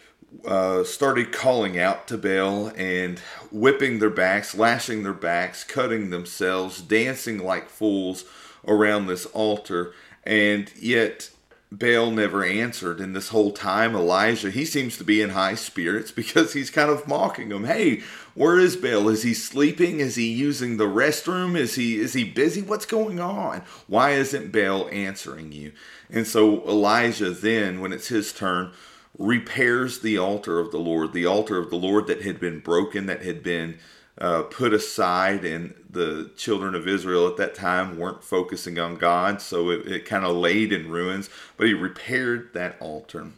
uh, 0.46 0.84
started 0.84 1.32
calling 1.32 1.78
out 1.78 2.08
to 2.08 2.16
Baal 2.16 2.68
and 2.76 3.18
whipping 3.50 3.98
their 3.98 4.10
backs, 4.10 4.54
lashing 4.54 5.02
their 5.02 5.12
backs, 5.12 5.64
cutting 5.64 6.10
themselves, 6.10 6.80
dancing 6.80 7.38
like 7.38 7.68
fools 7.68 8.24
around 8.66 9.06
this 9.06 9.26
altar. 9.26 9.92
And 10.24 10.72
yet 10.76 11.30
Baal 11.78 12.10
never 12.10 12.44
answered. 12.44 13.00
And 13.00 13.16
this 13.16 13.28
whole 13.28 13.50
time, 13.50 13.96
Elijah, 13.96 14.50
he 14.50 14.64
seems 14.64 14.98
to 14.98 15.04
be 15.04 15.22
in 15.22 15.30
high 15.30 15.54
spirits 15.54 16.10
because 16.12 16.52
he's 16.52 16.70
kind 16.70 16.90
of 16.90 17.08
mocking 17.08 17.50
him. 17.50 17.64
Hey, 17.64 18.02
where 18.34 18.58
is 18.58 18.76
Baal? 18.76 19.08
Is 19.08 19.22
he 19.22 19.34
sleeping? 19.34 20.00
Is 20.00 20.16
he 20.16 20.30
using 20.30 20.76
the 20.76 20.84
restroom? 20.84 21.56
Is 21.56 21.74
he 21.74 21.98
is 21.98 22.12
he 22.12 22.24
busy? 22.24 22.62
What's 22.62 22.86
going 22.86 23.20
on? 23.20 23.62
Why 23.86 24.10
isn't 24.10 24.52
Baal 24.52 24.88
answering 24.90 25.52
you? 25.52 25.72
And 26.10 26.26
so 26.26 26.62
Elijah 26.66 27.30
then, 27.30 27.80
when 27.80 27.92
it's 27.92 28.08
his 28.08 28.32
turn, 28.32 28.72
repairs 29.18 30.00
the 30.00 30.18
altar 30.18 30.58
of 30.58 30.72
the 30.72 30.78
Lord, 30.78 31.12
the 31.12 31.26
altar 31.26 31.58
of 31.58 31.70
the 31.70 31.76
Lord 31.76 32.06
that 32.06 32.22
had 32.22 32.40
been 32.40 32.60
broken, 32.60 33.06
that 33.06 33.22
had 33.22 33.42
been 33.42 33.78
uh, 34.18 34.42
put 34.42 34.72
aside, 34.72 35.44
and 35.44 35.74
the 35.88 36.30
children 36.36 36.74
of 36.74 36.86
Israel 36.86 37.26
at 37.28 37.36
that 37.38 37.54
time 37.54 37.98
weren't 37.98 38.22
focusing 38.22 38.78
on 38.78 38.96
God, 38.96 39.40
so 39.40 39.70
it, 39.70 39.86
it 39.86 40.04
kind 40.04 40.24
of 40.24 40.36
laid 40.36 40.72
in 40.72 40.90
ruins. 40.90 41.30
But 41.56 41.66
he 41.66 41.74
repaired 41.74 42.52
that 42.52 42.76
altar. 42.80 43.28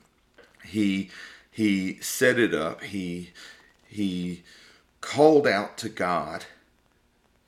He 0.64 1.10
he 1.50 1.98
set 2.00 2.38
it 2.38 2.52
up. 2.54 2.82
He 2.82 3.30
he 3.86 4.42
called 5.00 5.46
out 5.46 5.78
to 5.78 5.88
God, 5.88 6.46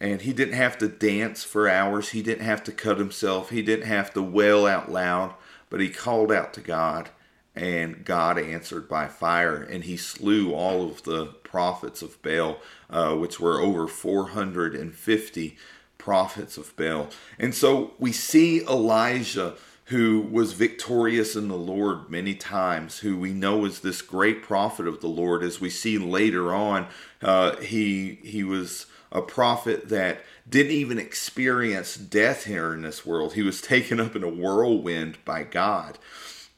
and 0.00 0.22
he 0.22 0.32
didn't 0.32 0.54
have 0.54 0.78
to 0.78 0.88
dance 0.88 1.42
for 1.42 1.68
hours. 1.68 2.10
He 2.10 2.22
didn't 2.22 2.44
have 2.44 2.62
to 2.64 2.72
cut 2.72 2.98
himself. 2.98 3.50
He 3.50 3.62
didn't 3.62 3.86
have 3.86 4.12
to 4.14 4.22
wail 4.22 4.66
out 4.66 4.90
loud. 4.90 5.34
But 5.68 5.80
he 5.80 5.88
called 5.88 6.30
out 6.30 6.54
to 6.54 6.60
God, 6.60 7.10
and 7.56 8.04
God 8.04 8.38
answered 8.38 8.88
by 8.88 9.08
fire, 9.08 9.62
and 9.62 9.84
he 9.84 9.96
slew 9.96 10.52
all 10.52 10.84
of 10.84 11.02
the 11.04 11.26
prophets 11.26 12.02
of 12.02 12.20
Baal, 12.22 12.58
uh, 12.90 13.14
which 13.14 13.40
were 13.40 13.60
over 13.60 13.88
450 13.88 15.56
prophets 15.96 16.58
of 16.58 16.76
Baal. 16.76 17.08
And 17.38 17.54
so 17.54 17.94
we 17.98 18.12
see 18.12 18.60
Elijah, 18.62 19.54
who 19.86 20.20
was 20.20 20.52
victorious 20.52 21.34
in 21.34 21.48
the 21.48 21.56
Lord 21.56 22.10
many 22.10 22.34
times, 22.34 22.98
who 22.98 23.16
we 23.16 23.32
know 23.32 23.64
is 23.64 23.80
this 23.80 24.02
great 24.02 24.42
prophet 24.42 24.86
of 24.86 25.00
the 25.00 25.08
Lord. 25.08 25.42
As 25.42 25.60
we 25.60 25.70
see 25.70 25.96
later 25.96 26.52
on, 26.52 26.88
uh, 27.22 27.56
he 27.56 28.18
he 28.22 28.44
was 28.44 28.86
a 29.12 29.22
prophet 29.22 29.88
that 29.88 30.20
didn't 30.48 30.72
even 30.72 30.98
experience 30.98 31.96
death 31.96 32.44
here 32.44 32.74
in 32.74 32.82
this 32.82 33.06
world. 33.06 33.34
He 33.34 33.42
was 33.42 33.60
taken 33.60 33.98
up 33.98 34.14
in 34.14 34.22
a 34.22 34.28
whirlwind 34.28 35.18
by 35.24 35.42
God. 35.44 35.98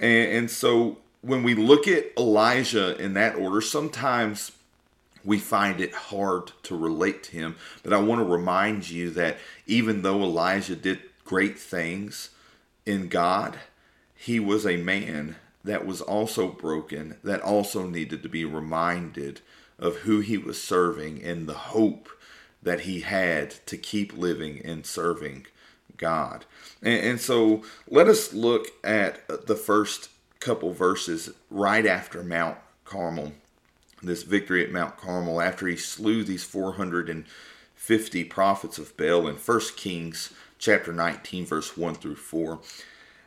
And, 0.00 0.32
and 0.32 0.50
so 0.50 0.98
when 1.20 1.42
we 1.42 1.54
look 1.54 1.88
at 1.88 2.12
Elijah 2.16 2.96
in 3.02 3.14
that 3.14 3.36
order, 3.36 3.60
sometimes 3.60 4.52
we 5.24 5.38
find 5.38 5.80
it 5.80 5.92
hard 5.92 6.52
to 6.64 6.76
relate 6.76 7.22
to 7.24 7.32
him. 7.32 7.56
But 7.82 7.92
I 7.92 7.98
want 7.98 8.20
to 8.20 8.24
remind 8.24 8.88
you 8.88 9.10
that 9.10 9.38
even 9.66 10.02
though 10.02 10.22
Elijah 10.22 10.76
did 10.76 11.00
great 11.24 11.58
things 11.58 12.30
in 12.86 13.08
God, 13.08 13.58
he 14.14 14.40
was 14.40 14.66
a 14.66 14.76
man 14.76 15.36
that 15.64 15.84
was 15.84 16.00
also 16.00 16.48
broken, 16.48 17.18
that 17.22 17.42
also 17.42 17.86
needed 17.86 18.22
to 18.22 18.28
be 18.28 18.44
reminded 18.44 19.40
of 19.78 19.98
who 19.98 20.20
he 20.20 20.38
was 20.38 20.62
serving 20.62 21.22
and 21.22 21.46
the 21.46 21.54
hope 21.54 22.08
that 22.62 22.80
he 22.80 23.00
had 23.00 23.50
to 23.66 23.76
keep 23.76 24.16
living 24.16 24.60
and 24.64 24.86
serving 24.86 25.46
God. 25.98 26.44
And, 26.82 27.00
and 27.00 27.20
so 27.20 27.62
let 27.88 28.08
us 28.08 28.32
look 28.32 28.68
at 28.82 29.46
the 29.46 29.56
first 29.56 30.10
couple 30.40 30.72
verses 30.72 31.30
right 31.50 31.84
after 31.84 32.22
Mount 32.22 32.58
Carmel, 32.84 33.32
this 34.02 34.22
victory 34.22 34.64
at 34.64 34.72
Mount 34.72 34.96
Carmel, 34.96 35.40
after 35.40 35.66
he 35.66 35.76
slew 35.76 36.24
these 36.24 36.44
450 36.44 38.24
prophets 38.24 38.78
of 38.78 38.96
Baal 38.96 39.26
in 39.28 39.36
1 39.36 39.60
Kings 39.76 40.32
chapter 40.58 40.92
19, 40.92 41.46
verse 41.46 41.76
1 41.76 41.94
through 41.96 42.16
4. 42.16 42.60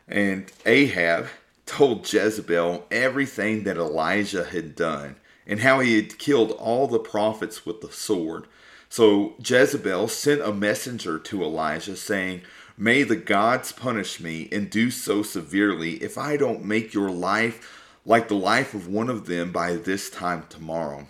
And 0.08 0.50
Ahab 0.66 1.28
told 1.66 2.10
Jezebel 2.12 2.86
everything 2.90 3.64
that 3.64 3.76
Elijah 3.76 4.44
had 4.44 4.74
done 4.74 5.16
and 5.46 5.60
how 5.60 5.80
he 5.80 5.96
had 5.96 6.18
killed 6.18 6.52
all 6.52 6.86
the 6.86 6.98
prophets 6.98 7.64
with 7.64 7.80
the 7.80 7.90
sword. 7.90 8.46
So 8.88 9.34
Jezebel 9.42 10.08
sent 10.08 10.42
a 10.42 10.52
messenger 10.52 11.18
to 11.18 11.42
Elijah 11.42 11.96
saying, 11.96 12.42
May 12.76 13.02
the 13.02 13.16
gods 13.16 13.72
punish 13.72 14.20
me 14.20 14.48
and 14.50 14.70
do 14.70 14.90
so 14.90 15.22
severely 15.22 15.94
if 16.02 16.16
I 16.16 16.36
don't 16.36 16.64
make 16.64 16.94
your 16.94 17.10
life 17.10 17.80
like 18.04 18.28
the 18.28 18.34
life 18.34 18.74
of 18.74 18.88
one 18.88 19.08
of 19.08 19.26
them 19.26 19.52
by 19.52 19.74
this 19.74 20.10
time 20.10 20.44
tomorrow. 20.48 21.06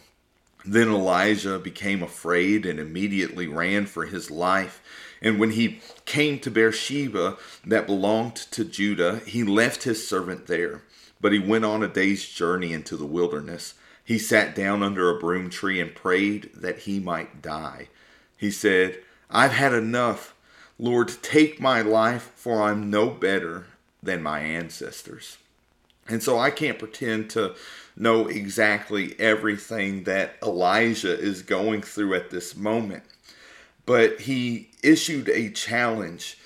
Then 0.64 0.88
Elijah 0.88 1.58
became 1.58 2.02
afraid 2.02 2.66
and 2.66 2.78
immediately 2.78 3.46
ran 3.46 3.86
for 3.86 4.06
his 4.06 4.30
life. 4.30 4.80
And 5.20 5.38
when 5.38 5.52
he 5.52 5.80
came 6.04 6.38
to 6.40 6.50
Beersheba, 6.50 7.36
that 7.64 7.86
belonged 7.86 8.36
to 8.36 8.64
Judah, 8.64 9.20
he 9.26 9.42
left 9.42 9.84
his 9.84 10.06
servant 10.06 10.46
there. 10.46 10.82
But 11.20 11.32
he 11.32 11.38
went 11.38 11.64
on 11.64 11.82
a 11.82 11.88
day's 11.88 12.28
journey 12.28 12.72
into 12.72 12.96
the 12.96 13.06
wilderness. 13.06 13.74
He 14.04 14.18
sat 14.18 14.54
down 14.54 14.82
under 14.82 15.08
a 15.08 15.18
broom 15.18 15.50
tree 15.50 15.80
and 15.80 15.94
prayed 15.94 16.50
that 16.54 16.80
he 16.80 16.98
might 16.98 17.40
die. 17.40 17.88
He 18.36 18.50
said, 18.50 18.98
I've 19.30 19.52
had 19.52 19.72
enough. 19.72 20.34
Lord, 20.82 21.12
take 21.22 21.60
my 21.60 21.80
life, 21.80 22.32
for 22.34 22.60
I'm 22.60 22.90
no 22.90 23.08
better 23.08 23.66
than 24.02 24.20
my 24.20 24.40
ancestors. 24.40 25.38
And 26.08 26.20
so 26.20 26.40
I 26.40 26.50
can't 26.50 26.80
pretend 26.80 27.30
to 27.30 27.54
know 27.96 28.26
exactly 28.26 29.14
everything 29.20 30.02
that 30.04 30.34
Elijah 30.42 31.16
is 31.16 31.42
going 31.42 31.82
through 31.82 32.14
at 32.14 32.30
this 32.30 32.56
moment. 32.56 33.04
But 33.86 34.22
he 34.22 34.70
issued 34.82 35.28
a 35.28 35.50
challenge 35.50 36.36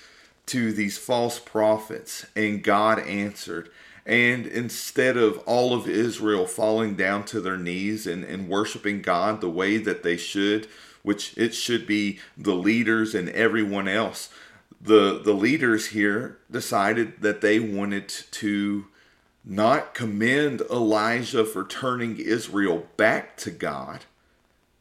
to 0.49 0.71
these 0.71 0.99
false 0.99 1.39
prophets, 1.39 2.27
and 2.37 2.63
God 2.63 2.99
answered. 2.99 3.71
And 4.05 4.47
instead 4.47 5.17
of 5.17 5.39
all 5.47 5.73
of 5.73 5.89
Israel 5.89 6.47
falling 6.47 6.95
down 6.95 7.25
to 7.25 7.41
their 7.41 7.57
knees 7.57 8.07
and, 8.07 8.23
and 8.23 8.51
worshiping 8.51 9.01
God 9.01 9.41
the 9.41 9.49
way 9.49 9.79
that 9.79 10.03
they 10.03 10.19
should, 10.19 10.69
which 11.07 11.39
it 11.39 11.55
should 11.55 11.87
be 11.87 12.19
the 12.37 12.57
leaders 12.57 13.15
and 13.15 13.29
everyone 13.29 13.87
else. 13.87 14.29
The, 14.81 15.21
the 15.23 15.35
leaders 15.35 15.87
here 15.91 16.39
decided 16.51 17.23
that 17.23 17.43
they 17.43 17.61
wanted 17.61 18.09
to 18.09 18.87
not 19.45 19.95
commend 19.95 20.63
Elijah 20.63 21.45
for 21.45 21.63
turning 21.63 22.17
Israel 22.19 22.89
back 22.97 23.37
to 23.37 23.53
God, 23.53 24.01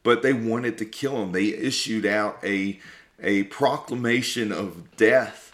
but 0.02 0.22
they 0.22 0.32
wanted 0.32 0.76
to 0.78 0.84
kill 0.84 1.22
him. 1.22 1.30
They 1.30 1.46
issued 1.46 2.04
out 2.04 2.40
a 2.42 2.80
a 3.22 3.44
proclamation 3.44 4.50
of 4.50 4.96
death 4.96 5.52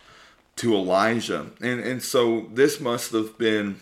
to 0.56 0.74
Elijah. 0.74 1.50
And 1.60 1.80
and 1.80 2.02
so 2.02 2.48
this 2.50 2.80
must 2.80 3.12
have 3.12 3.36
been 3.36 3.80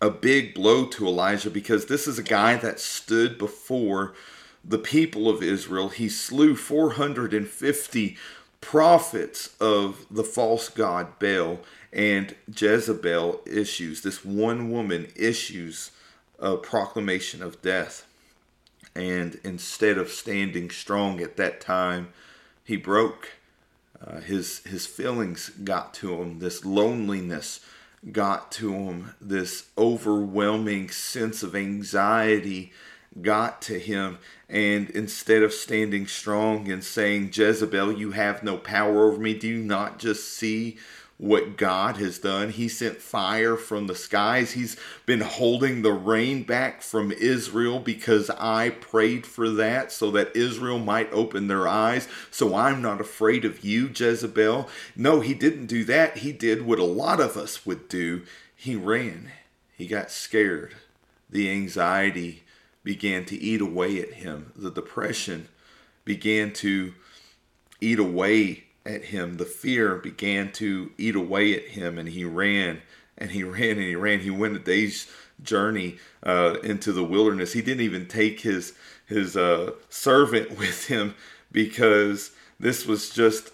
a 0.00 0.08
big 0.08 0.54
blow 0.54 0.86
to 0.86 1.08
Elijah 1.08 1.50
because 1.50 1.86
this 1.86 2.06
is 2.06 2.16
a 2.16 2.22
guy 2.22 2.54
that 2.58 2.78
stood 2.78 3.38
before 3.38 4.14
the 4.64 4.78
people 4.78 5.28
of 5.28 5.42
Israel. 5.42 5.88
He 5.88 6.08
slew 6.08 6.56
450 6.56 8.16
prophets 8.60 9.50
of 9.60 10.06
the 10.10 10.24
false 10.24 10.68
god 10.68 11.18
Baal 11.18 11.60
and 11.92 12.34
Jezebel 12.48 13.42
issues 13.44 14.02
this 14.02 14.24
one 14.24 14.70
woman 14.70 15.08
issues 15.14 15.90
a 16.38 16.56
proclamation 16.56 17.42
of 17.42 17.62
death. 17.62 18.06
And 18.94 19.38
instead 19.44 19.96
of 19.96 20.10
standing 20.10 20.70
strong 20.70 21.20
at 21.20 21.36
that 21.36 21.60
time, 21.60 22.08
he 22.64 22.76
broke. 22.76 23.32
Uh, 24.04 24.20
his 24.20 24.58
his 24.64 24.84
feelings 24.84 25.50
got 25.50 25.94
to 25.94 26.20
him. 26.20 26.40
This 26.40 26.64
loneliness 26.64 27.60
got 28.10 28.50
to 28.52 28.72
him. 28.72 29.14
This 29.20 29.68
overwhelming 29.78 30.90
sense 30.90 31.42
of 31.42 31.54
anxiety 31.54 32.72
got 33.20 33.60
to 33.62 33.78
him. 33.78 34.18
And 34.48 34.90
instead 34.90 35.42
of 35.42 35.52
standing 35.52 36.06
strong 36.06 36.70
and 36.70 36.82
saying, 36.82 37.30
Jezebel, 37.32 37.92
you 37.92 38.12
have 38.12 38.42
no 38.42 38.56
power 38.56 39.04
over 39.04 39.18
me, 39.20 39.34
do 39.34 39.48
you 39.48 39.58
not 39.58 39.98
just 39.98 40.28
see 40.28 40.78
what 41.22 41.56
God 41.56 41.98
has 41.98 42.18
done. 42.18 42.50
He 42.50 42.66
sent 42.66 43.00
fire 43.00 43.56
from 43.56 43.86
the 43.86 43.94
skies. 43.94 44.52
He's 44.52 44.76
been 45.06 45.20
holding 45.20 45.82
the 45.82 45.92
rain 45.92 46.42
back 46.42 46.82
from 46.82 47.12
Israel 47.12 47.78
because 47.78 48.28
I 48.30 48.70
prayed 48.70 49.24
for 49.24 49.48
that 49.50 49.92
so 49.92 50.10
that 50.10 50.34
Israel 50.34 50.80
might 50.80 51.12
open 51.12 51.46
their 51.46 51.68
eyes. 51.68 52.08
So 52.32 52.56
I'm 52.56 52.82
not 52.82 53.00
afraid 53.00 53.44
of 53.44 53.64
you, 53.64 53.88
Jezebel. 53.94 54.68
No, 54.96 55.20
he 55.20 55.32
didn't 55.32 55.66
do 55.66 55.84
that. 55.84 56.18
He 56.18 56.32
did 56.32 56.66
what 56.66 56.80
a 56.80 56.84
lot 56.84 57.20
of 57.20 57.36
us 57.36 57.64
would 57.64 57.88
do. 57.88 58.22
He 58.56 58.74
ran. 58.74 59.30
He 59.76 59.86
got 59.86 60.10
scared. 60.10 60.74
The 61.30 61.48
anxiety 61.52 62.41
began 62.84 63.24
to 63.26 63.36
eat 63.36 63.60
away 63.60 64.00
at 64.00 64.14
him. 64.14 64.52
The 64.56 64.70
depression 64.70 65.48
began 66.04 66.52
to 66.54 66.94
eat 67.80 67.98
away 67.98 68.64
at 68.84 69.06
him. 69.06 69.36
The 69.36 69.44
fear 69.44 69.96
began 69.96 70.52
to 70.52 70.90
eat 70.98 71.14
away 71.14 71.54
at 71.54 71.68
him, 71.68 71.98
and 71.98 72.08
he 72.08 72.24
ran 72.24 72.82
and 73.18 73.30
he 73.30 73.42
ran 73.44 73.70
and 73.78 73.80
he 73.80 73.96
ran. 73.96 74.20
He 74.20 74.30
went 74.30 74.56
a 74.56 74.58
day's 74.58 75.10
journey 75.42 75.98
uh, 76.22 76.56
into 76.62 76.92
the 76.92 77.04
wilderness. 77.04 77.52
He 77.52 77.62
didn't 77.62 77.84
even 77.84 78.06
take 78.06 78.40
his 78.40 78.74
his 79.06 79.36
uh, 79.36 79.72
servant 79.88 80.50
with 80.58 80.86
him 80.86 81.14
because 81.50 82.32
this 82.58 82.86
was 82.86 83.10
just 83.10 83.50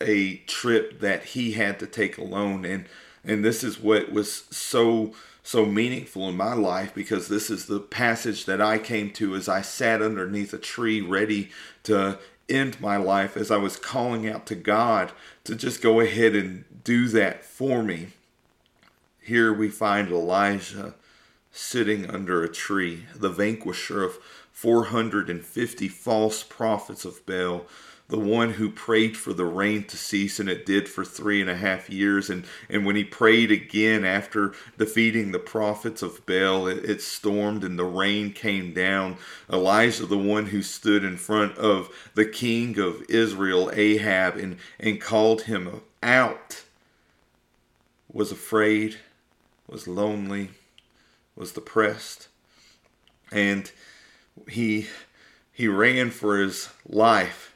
a 0.00 0.36
trip 0.46 1.00
that 1.00 1.24
he 1.24 1.52
had 1.52 1.78
to 1.78 1.86
take 1.86 2.18
alone. 2.18 2.64
And 2.64 2.86
and 3.24 3.44
this 3.44 3.62
is 3.62 3.78
what 3.78 4.12
was 4.12 4.44
so 4.50 5.12
so 5.42 5.66
meaningful 5.66 6.28
in 6.28 6.36
my 6.36 6.54
life 6.54 6.94
because 6.94 7.28
this 7.28 7.50
is 7.50 7.66
the 7.66 7.80
passage 7.80 8.44
that 8.44 8.60
I 8.60 8.78
came 8.78 9.10
to 9.12 9.34
as 9.34 9.48
I 9.48 9.60
sat 9.62 10.00
underneath 10.00 10.52
a 10.52 10.58
tree 10.58 11.00
ready 11.00 11.50
to 11.84 12.18
end 12.48 12.80
my 12.80 12.96
life 12.96 13.36
as 13.36 13.50
I 13.50 13.56
was 13.56 13.76
calling 13.76 14.28
out 14.28 14.46
to 14.46 14.54
God 14.54 15.12
to 15.44 15.54
just 15.54 15.82
go 15.82 16.00
ahead 16.00 16.34
and 16.36 16.64
do 16.84 17.08
that 17.08 17.44
for 17.44 17.82
me. 17.82 18.08
Here 19.20 19.52
we 19.52 19.68
find 19.68 20.10
Elijah 20.10 20.94
sitting 21.50 22.08
under 22.08 22.42
a 22.42 22.48
tree, 22.48 23.06
the 23.14 23.28
vanquisher 23.28 24.02
of 24.02 24.18
450 24.52 25.88
false 25.88 26.42
prophets 26.42 27.04
of 27.04 27.24
Baal 27.26 27.66
the 28.12 28.18
one 28.18 28.50
who 28.50 28.68
prayed 28.68 29.16
for 29.16 29.32
the 29.32 29.46
rain 29.46 29.84
to 29.84 29.96
cease, 29.96 30.38
and 30.38 30.46
it 30.46 30.66
did 30.66 30.86
for 30.86 31.02
three 31.02 31.40
and 31.40 31.48
a 31.48 31.56
half 31.56 31.88
years. 31.88 32.28
And, 32.28 32.44
and 32.68 32.84
when 32.84 32.94
he 32.94 33.04
prayed 33.04 33.50
again 33.50 34.04
after 34.04 34.52
defeating 34.76 35.32
the 35.32 35.38
prophets 35.38 36.02
of 36.02 36.26
Baal, 36.26 36.66
it, 36.66 36.84
it 36.84 37.00
stormed 37.00 37.64
and 37.64 37.78
the 37.78 37.86
rain 37.86 38.34
came 38.34 38.74
down. 38.74 39.16
Elijah, 39.50 40.04
the 40.04 40.18
one 40.18 40.44
who 40.44 40.60
stood 40.60 41.04
in 41.04 41.16
front 41.16 41.56
of 41.56 41.88
the 42.12 42.26
king 42.26 42.78
of 42.78 43.02
Israel, 43.08 43.70
Ahab, 43.72 44.36
and, 44.36 44.58
and 44.78 45.00
called 45.00 45.44
him 45.44 45.80
out, 46.02 46.64
was 48.12 48.30
afraid, 48.30 48.98
was 49.66 49.88
lonely, 49.88 50.50
was 51.34 51.52
depressed, 51.52 52.28
and 53.32 53.72
he 54.50 54.88
he 55.50 55.66
ran 55.66 56.10
for 56.10 56.38
his 56.38 56.68
life 56.86 57.51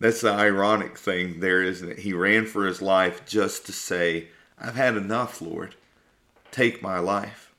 that's 0.00 0.20
the 0.20 0.32
ironic 0.32 0.96
thing 0.96 1.40
there, 1.40 1.62
isn't 1.62 1.90
it? 1.90 1.98
He 2.00 2.12
ran 2.12 2.46
for 2.46 2.66
his 2.66 2.80
life 2.80 3.26
just 3.26 3.66
to 3.66 3.72
say, 3.72 4.28
I've 4.58 4.76
had 4.76 4.96
enough, 4.96 5.40
Lord. 5.40 5.74
Take 6.50 6.82
my 6.82 6.98
life. 6.98 7.52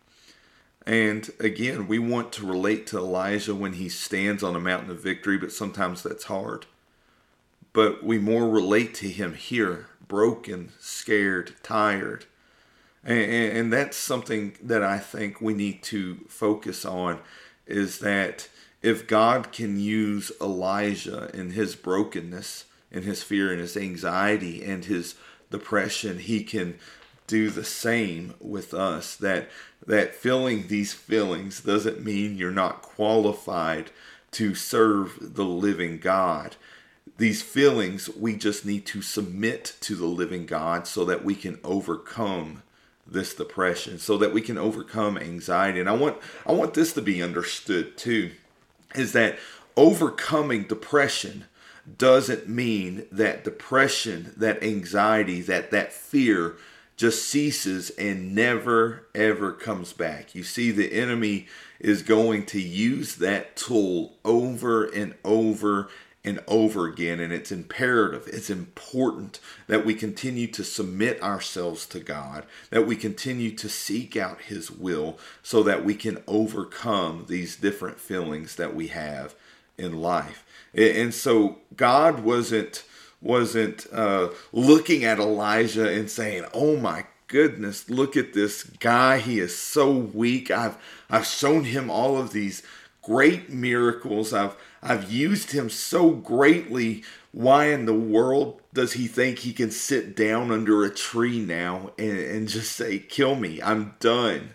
And 0.86 1.30
again, 1.40 1.88
we 1.88 2.00
want 2.00 2.32
to 2.34 2.48
relate 2.48 2.88
to 2.88 2.98
Elijah 2.98 3.54
when 3.54 3.74
he 3.74 3.90
stands 3.90 4.42
on 4.42 4.56
a 4.56 4.60
mountain 4.60 4.90
of 4.90 5.04
victory, 5.04 5.38
but 5.38 5.52
sometimes 5.52 6.02
that's 6.02 6.26
hard. 6.26 6.66
But 7.74 8.04
we 8.04 8.18
more 8.18 8.50
relate 8.50 8.96
to 8.96 9.10
him 9.10 9.36
here, 9.36 9.88
broken, 10.08 10.72
scared, 10.80 11.54
tired. 11.62 12.26
And, 13.04 13.20
and, 13.22 13.74
that's 13.74 13.96
something 13.96 14.58
that 14.62 14.84
I 14.84 14.98
think 14.98 15.40
we 15.40 15.54
need 15.54 15.84
to 15.84 16.26
focus 16.28 16.84
on 16.84 17.20
is 17.66 18.00
that 18.00 18.50
if 18.82 19.08
God 19.08 19.52
can 19.52 19.80
use 19.80 20.32
Elijah 20.42 21.30
in 21.34 21.52
his 21.52 21.76
brokenness 21.76 22.66
and 22.92 23.04
his 23.04 23.24
fear 23.24 23.52
and 23.52 23.60
his 23.60 23.76
anxiety 23.76 24.64
and 24.64 24.86
his 24.86 25.16
depression, 25.52 26.20
he 26.20 26.44
can 26.44 26.80
do 27.28 27.50
the 27.50 27.64
same 27.64 28.34
with 28.40 28.74
us. 28.74 29.16
That 29.16 29.50
that 29.86 30.16
feeling 30.16 30.68
these 30.68 30.94
feelings 30.94 31.62
doesn't 31.62 32.04
mean 32.04 32.38
you're 32.38 32.52
not 32.52 32.82
qualified 32.82 33.92
to 34.32 34.56
serve 34.56 35.36
the 35.36 35.46
living 35.46 35.98
God. 35.98 36.56
These 37.18 37.42
feelings 37.42 38.10
we 38.10 38.36
just 38.36 38.66
need 38.66 38.86
to 38.88 39.02
submit 39.02 39.76
to 39.82 39.96
the 39.96 40.06
living 40.06 40.46
God 40.46 40.88
so 40.88 41.04
that 41.06 41.26
we 41.26 41.36
can 41.36 41.60
overcome 41.64 42.64
this 43.06 43.34
depression, 43.34 43.98
so 43.98 44.18
that 44.18 44.34
we 44.34 44.42
can 44.42 44.58
overcome 44.58 45.18
anxiety. 45.18 45.80
And 45.80 45.90
I 45.90 45.94
want 45.94 46.18
I 46.46 46.54
want 46.54 46.76
this 46.76 46.94
to 46.94 47.02
be 47.02 47.22
understood 47.22 47.98
too 47.98 48.32
is 48.96 49.14
that 49.14 49.38
overcoming 49.76 50.64
depression 50.64 51.46
doesn't 51.98 52.48
mean 52.48 53.06
that 53.12 53.44
depression, 53.44 54.34
that 54.38 54.64
anxiety, 54.64 55.42
that 55.42 55.72
that 55.72 55.92
fear 55.92 56.56
just 56.98 57.30
ceases 57.30 57.92
and 57.92 58.36
never 58.36 59.08
ever 59.16 59.54
comes 59.54 59.94
back. 59.94 60.36
You 60.36 60.44
see 60.44 60.72
the 60.72 60.92
enemy 60.92 61.48
is 61.80 62.02
going 62.04 62.46
to 62.48 62.60
use 62.60 63.16
that 63.16 63.56
tool 63.56 64.18
over 64.26 64.86
and 64.86 65.16
over 65.24 65.90
and 66.24 66.40
over 66.48 66.86
again. 66.86 67.20
And 67.20 67.32
it's 67.32 67.52
imperative, 67.52 68.28
it's 68.28 68.50
important 68.50 69.40
that 69.68 69.86
we 69.86 69.94
continue 69.94 70.48
to 70.48 70.64
submit 70.64 71.22
ourselves 71.22 71.86
to 71.88 72.00
God, 72.00 72.46
that 72.70 72.88
we 72.88 72.96
continue 72.96 73.52
to 73.56 73.70
seek 73.70 74.16
out 74.16 74.42
His 74.42 74.70
will 74.70 75.18
so 75.42 75.64
that 75.64 75.86
we 75.86 75.96
can 75.96 76.22
overcome 76.28 77.26
these 77.28 77.56
different 77.56 78.00
feelings 78.00 78.56
that 78.56 78.76
we 78.76 78.88
have 78.88 79.36
in 79.78 80.02
life. 80.02 80.46
And 80.74 81.14
so 81.14 81.60
God 81.76 82.24
wasn't 82.24 82.84
wasn't 83.22 83.86
uh, 83.92 84.30
looking 84.54 85.04
at 85.04 85.20
Elijah 85.20 85.90
and 85.90 86.10
saying, 86.10 86.46
"Oh 86.54 86.78
my 86.78 87.06
goodness, 87.28 87.90
look 87.90 88.18
at 88.18 88.34
this 88.34 88.64
guy. 88.64 89.20
He 89.20 89.40
is 89.40 89.58
so 89.58 89.92
weak. 89.92 90.52
I've 90.52 90.78
I've 91.10 91.26
shown 91.26 91.64
him 91.64 91.90
all 91.90 92.18
of 92.18 92.34
these 92.34 92.64
great 93.10 93.50
miracles. 93.50 94.34
I've 94.34 94.56
I've 94.84 95.12
used 95.12 95.52
him 95.52 95.68
so 95.70 96.12
greatly. 96.12 97.04
Why 97.32 97.72
in 97.72 97.86
the 97.86 97.94
world 97.94 98.62
does 98.72 98.94
he 98.94 99.08
think 99.08 99.40
he 99.40 99.52
can 99.52 99.72
sit 99.72 100.16
down 100.16 100.52
under 100.52 100.84
a 100.84 100.94
tree 100.94 101.40
now 101.40 101.92
and, 101.98 102.20
and 102.20 102.48
just 102.48 102.74
say, 102.74 103.00
Kill 103.00 103.34
me, 103.34 103.60
I'm 103.64 103.96
done? 104.00 104.52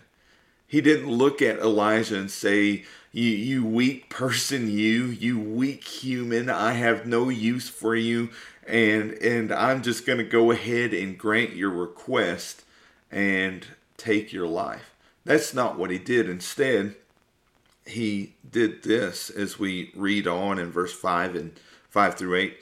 He 0.67 0.79
didn't 0.79 1.11
look 1.11 1.41
at 1.41 1.59
Elijah 1.59 2.17
and 2.17 2.31
say, 2.31 2.85
you, 3.11 3.29
you 3.29 3.65
weak 3.65 4.09
person, 4.09 4.69
you, 4.69 5.05
you 5.05 5.39
weak 5.39 5.85
human, 5.85 6.49
I 6.49 6.73
have 6.73 7.05
no 7.05 7.29
use 7.29 7.69
for 7.69 7.95
you, 7.95 8.29
and 8.67 9.11
and 9.13 9.53
I'm 9.53 9.83
just 9.83 10.05
gonna 10.05 10.23
go 10.23 10.51
ahead 10.51 10.93
and 10.93 11.17
grant 11.17 11.55
your 11.55 11.69
request 11.69 12.63
and 13.11 13.65
take 13.97 14.33
your 14.33 14.47
life. 14.47 14.95
That's 15.25 15.53
not 15.53 15.77
what 15.77 15.91
he 15.91 15.97
did. 15.97 16.29
Instead, 16.29 16.95
he 17.85 18.33
did 18.49 18.83
this 18.83 19.29
as 19.29 19.59
we 19.59 19.91
read 19.95 20.27
on 20.27 20.59
in 20.59 20.71
verse 20.71 20.93
5 20.93 21.35
and 21.35 21.59
5 21.89 22.15
through 22.15 22.35
8. 22.35 22.57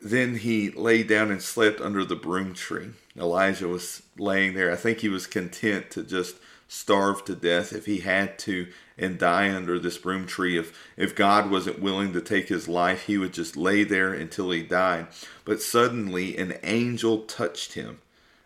Then 0.00 0.36
he 0.36 0.70
lay 0.70 1.02
down 1.02 1.30
and 1.30 1.40
slept 1.40 1.80
under 1.80 2.04
the 2.04 2.16
broom 2.16 2.54
tree. 2.54 2.90
Elijah 3.16 3.68
was 3.68 4.02
laying 4.18 4.54
there. 4.54 4.70
I 4.70 4.76
think 4.76 4.98
he 5.00 5.08
was 5.08 5.26
content 5.26 5.90
to 5.92 6.02
just 6.02 6.36
starve 6.66 7.24
to 7.24 7.34
death 7.34 7.72
if 7.72 7.86
he 7.86 8.00
had 8.00 8.38
to 8.38 8.66
and 8.98 9.18
die 9.18 9.54
under 9.54 9.78
this 9.78 9.98
broom 9.98 10.26
tree. 10.26 10.58
If 10.58 10.76
if 10.96 11.14
God 11.14 11.50
wasn't 11.50 11.80
willing 11.80 12.12
to 12.12 12.20
take 12.20 12.48
his 12.48 12.68
life, 12.68 13.06
he 13.06 13.16
would 13.18 13.32
just 13.32 13.56
lay 13.56 13.84
there 13.84 14.12
until 14.12 14.50
he 14.50 14.62
died. 14.62 15.06
But 15.44 15.62
suddenly 15.62 16.36
an 16.36 16.58
angel 16.62 17.22
touched 17.22 17.74
him. 17.74 17.98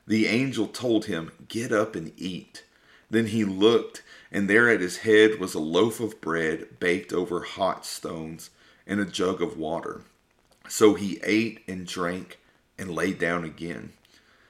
The 0.07 0.27
angel 0.27 0.67
told 0.67 1.07
him, 1.07 1.33
"Get 1.49 1.73
up 1.73 1.97
and 1.97 2.13
eat." 2.17 2.65
Then 3.11 3.27
he 3.27 3.45
looked, 3.45 4.03
and 4.31 4.49
there 4.49 4.69
at 4.69 4.81
his 4.81 4.99
head 4.99 5.38
was 5.38 5.55
a 5.55 5.61
loaf 5.61 6.01
of 6.01 6.21
bread 6.21 6.79
baked 6.81 7.12
over 7.12 7.43
hot 7.43 7.87
stones 7.87 8.51
and 8.87 9.01
a 9.01 9.05
jug 9.05 9.41
of 9.41 9.57
water. 9.57 10.03
So 10.69 10.95
he 10.95 11.21
ate 11.23 11.61
and 11.67 11.87
drank 11.87 12.38
and 12.79 12.95
lay 12.95 13.12
down 13.12 13.45
again. 13.45 13.93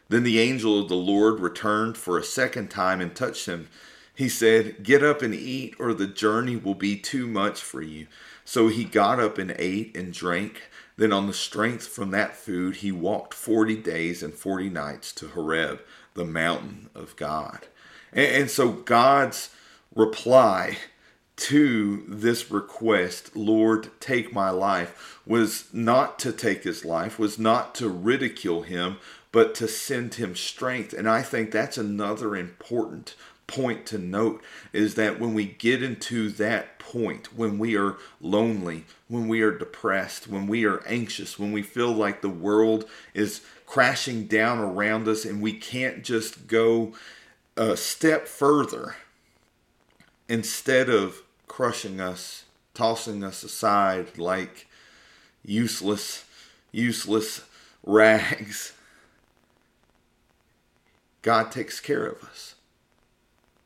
Then 0.08 0.22
the 0.22 0.40
angel 0.40 0.80
of 0.80 0.88
the 0.88 0.96
Lord 0.96 1.40
returned 1.40 1.96
for 1.96 2.18
a 2.18 2.24
second 2.24 2.70
time 2.70 3.00
and 3.00 3.14
touched 3.14 3.46
him. 3.46 3.68
He 4.14 4.28
said, 4.28 4.82
Get 4.82 5.04
up 5.04 5.22
and 5.22 5.34
eat, 5.34 5.74
or 5.78 5.94
the 5.94 6.06
journey 6.06 6.56
will 6.56 6.74
be 6.74 6.96
too 6.96 7.26
much 7.26 7.60
for 7.60 7.82
you. 7.82 8.06
So 8.44 8.68
he 8.68 8.84
got 8.84 9.20
up 9.20 9.38
and 9.38 9.54
ate 9.58 9.96
and 9.96 10.12
drank. 10.12 10.70
Then, 10.96 11.12
on 11.12 11.28
the 11.28 11.32
strength 11.32 11.86
from 11.86 12.10
that 12.10 12.34
food, 12.34 12.76
he 12.76 12.90
walked 12.90 13.32
forty 13.32 13.76
days 13.76 14.22
and 14.22 14.34
forty 14.34 14.68
nights 14.68 15.12
to 15.12 15.28
Horeb, 15.28 15.82
the 16.14 16.24
mountain 16.24 16.90
of 16.94 17.14
God. 17.14 17.68
And, 18.12 18.26
and 18.26 18.50
so, 18.50 18.72
God's 18.72 19.50
reply 19.98 20.78
to 21.34 22.04
this 22.06 22.52
request, 22.52 23.36
Lord, 23.36 23.90
take 24.00 24.32
my 24.32 24.50
life, 24.50 25.20
was 25.26 25.68
not 25.72 26.20
to 26.20 26.32
take 26.32 26.62
his 26.62 26.84
life, 26.84 27.18
was 27.18 27.36
not 27.36 27.74
to 27.76 27.88
ridicule 27.88 28.62
him, 28.62 28.98
but 29.32 29.56
to 29.56 29.66
send 29.66 30.14
him 30.14 30.36
strength. 30.36 30.92
And 30.92 31.08
I 31.08 31.22
think 31.22 31.50
that's 31.50 31.76
another 31.76 32.36
important 32.36 33.16
point 33.48 33.86
to 33.86 33.98
note 33.98 34.40
is 34.72 34.94
that 34.94 35.18
when 35.18 35.34
we 35.34 35.46
get 35.46 35.82
into 35.82 36.28
that 36.30 36.78
point, 36.78 37.36
when 37.36 37.58
we 37.58 37.76
are 37.76 37.96
lonely, 38.20 38.84
when 39.08 39.26
we 39.26 39.42
are 39.42 39.56
depressed, 39.56 40.28
when 40.28 40.46
we 40.46 40.64
are 40.64 40.84
anxious, 40.86 41.40
when 41.40 41.50
we 41.50 41.62
feel 41.62 41.92
like 41.92 42.22
the 42.22 42.28
world 42.28 42.88
is 43.14 43.40
crashing 43.66 44.26
down 44.26 44.60
around 44.60 45.08
us 45.08 45.24
and 45.24 45.42
we 45.42 45.52
can't 45.52 46.04
just 46.04 46.46
go 46.46 46.92
a 47.56 47.76
step 47.76 48.28
further, 48.28 48.94
instead 50.28 50.88
of 50.88 51.22
crushing 51.46 52.00
us, 52.00 52.44
tossing 52.74 53.24
us 53.24 53.42
aside 53.42 54.18
like 54.18 54.66
useless, 55.44 56.24
useless 56.70 57.42
rags, 57.84 58.72
God 61.22 61.50
takes 61.50 61.80
care 61.80 62.06
of 62.06 62.22
us. 62.22 62.54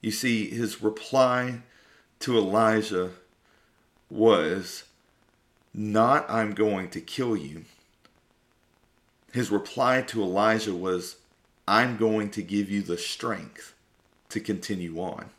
You 0.00 0.10
see, 0.10 0.48
his 0.48 0.82
reply 0.82 1.60
to 2.20 2.36
Elijah 2.36 3.10
was 4.10 4.84
not, 5.74 6.28
I'm 6.28 6.52
going 6.52 6.90
to 6.90 7.00
kill 7.00 7.36
you. 7.36 7.64
His 9.32 9.50
reply 9.50 10.02
to 10.02 10.22
Elijah 10.22 10.74
was, 10.74 11.16
I'm 11.66 11.96
going 11.96 12.30
to 12.30 12.42
give 12.42 12.68
you 12.68 12.82
the 12.82 12.98
strength 12.98 13.74
to 14.28 14.40
continue 14.40 14.98
on. 14.98 15.30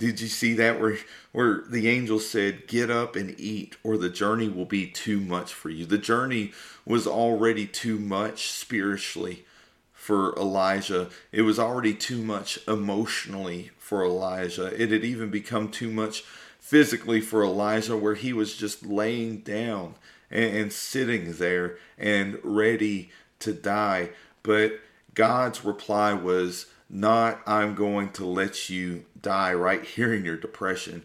Did 0.00 0.18
you 0.20 0.28
see 0.28 0.54
that 0.54 0.80
where 0.80 0.98
where 1.32 1.62
the 1.68 1.86
angel 1.88 2.18
said, 2.18 2.66
"Get 2.66 2.90
up 2.90 3.16
and 3.16 3.38
eat, 3.38 3.76
or 3.82 3.98
the 3.98 4.08
journey 4.08 4.48
will 4.48 4.64
be 4.64 4.86
too 4.86 5.20
much 5.20 5.52
for 5.52 5.68
you." 5.68 5.84
The 5.84 5.98
journey 5.98 6.52
was 6.86 7.06
already 7.06 7.66
too 7.66 7.98
much 7.98 8.50
spiritually 8.50 9.44
for 9.92 10.34
Elijah. 10.38 11.10
It 11.32 11.42
was 11.42 11.58
already 11.58 11.92
too 11.92 12.22
much 12.22 12.58
emotionally 12.66 13.72
for 13.78 14.02
Elijah. 14.02 14.72
It 14.82 14.90
had 14.90 15.04
even 15.04 15.28
become 15.28 15.70
too 15.70 15.90
much 15.90 16.24
physically 16.58 17.20
for 17.20 17.44
Elijah, 17.44 17.96
where 17.96 18.14
he 18.14 18.32
was 18.32 18.56
just 18.56 18.86
laying 18.86 19.40
down 19.40 19.96
and, 20.30 20.56
and 20.56 20.72
sitting 20.72 21.34
there 21.34 21.76
and 21.98 22.38
ready 22.42 23.10
to 23.40 23.52
die. 23.52 24.10
But 24.42 24.80
God's 25.14 25.62
reply 25.62 26.14
was 26.14 26.66
not, 26.90 27.40
I'm 27.46 27.74
going 27.74 28.10
to 28.12 28.26
let 28.26 28.68
you 28.68 29.04
die 29.20 29.54
right 29.54 29.84
here 29.84 30.12
in 30.12 30.24
your 30.24 30.36
depression. 30.36 31.04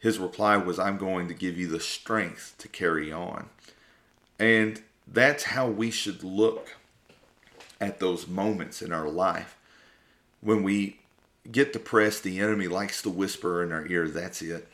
His 0.00 0.18
reply 0.18 0.56
was, 0.56 0.78
I'm 0.78 0.96
going 0.96 1.28
to 1.28 1.34
give 1.34 1.58
you 1.58 1.68
the 1.68 1.80
strength 1.80 2.54
to 2.58 2.68
carry 2.68 3.12
on. 3.12 3.50
And 4.38 4.82
that's 5.06 5.44
how 5.44 5.68
we 5.68 5.90
should 5.90 6.24
look 6.24 6.76
at 7.80 8.00
those 8.00 8.26
moments 8.26 8.80
in 8.80 8.92
our 8.92 9.08
life. 9.08 9.56
When 10.40 10.62
we 10.62 11.00
get 11.50 11.72
depressed, 11.72 12.22
the 12.22 12.40
enemy 12.40 12.68
likes 12.68 13.02
to 13.02 13.10
whisper 13.10 13.62
in 13.62 13.72
our 13.72 13.86
ear, 13.86 14.08
that's 14.08 14.40
it. 14.40 14.68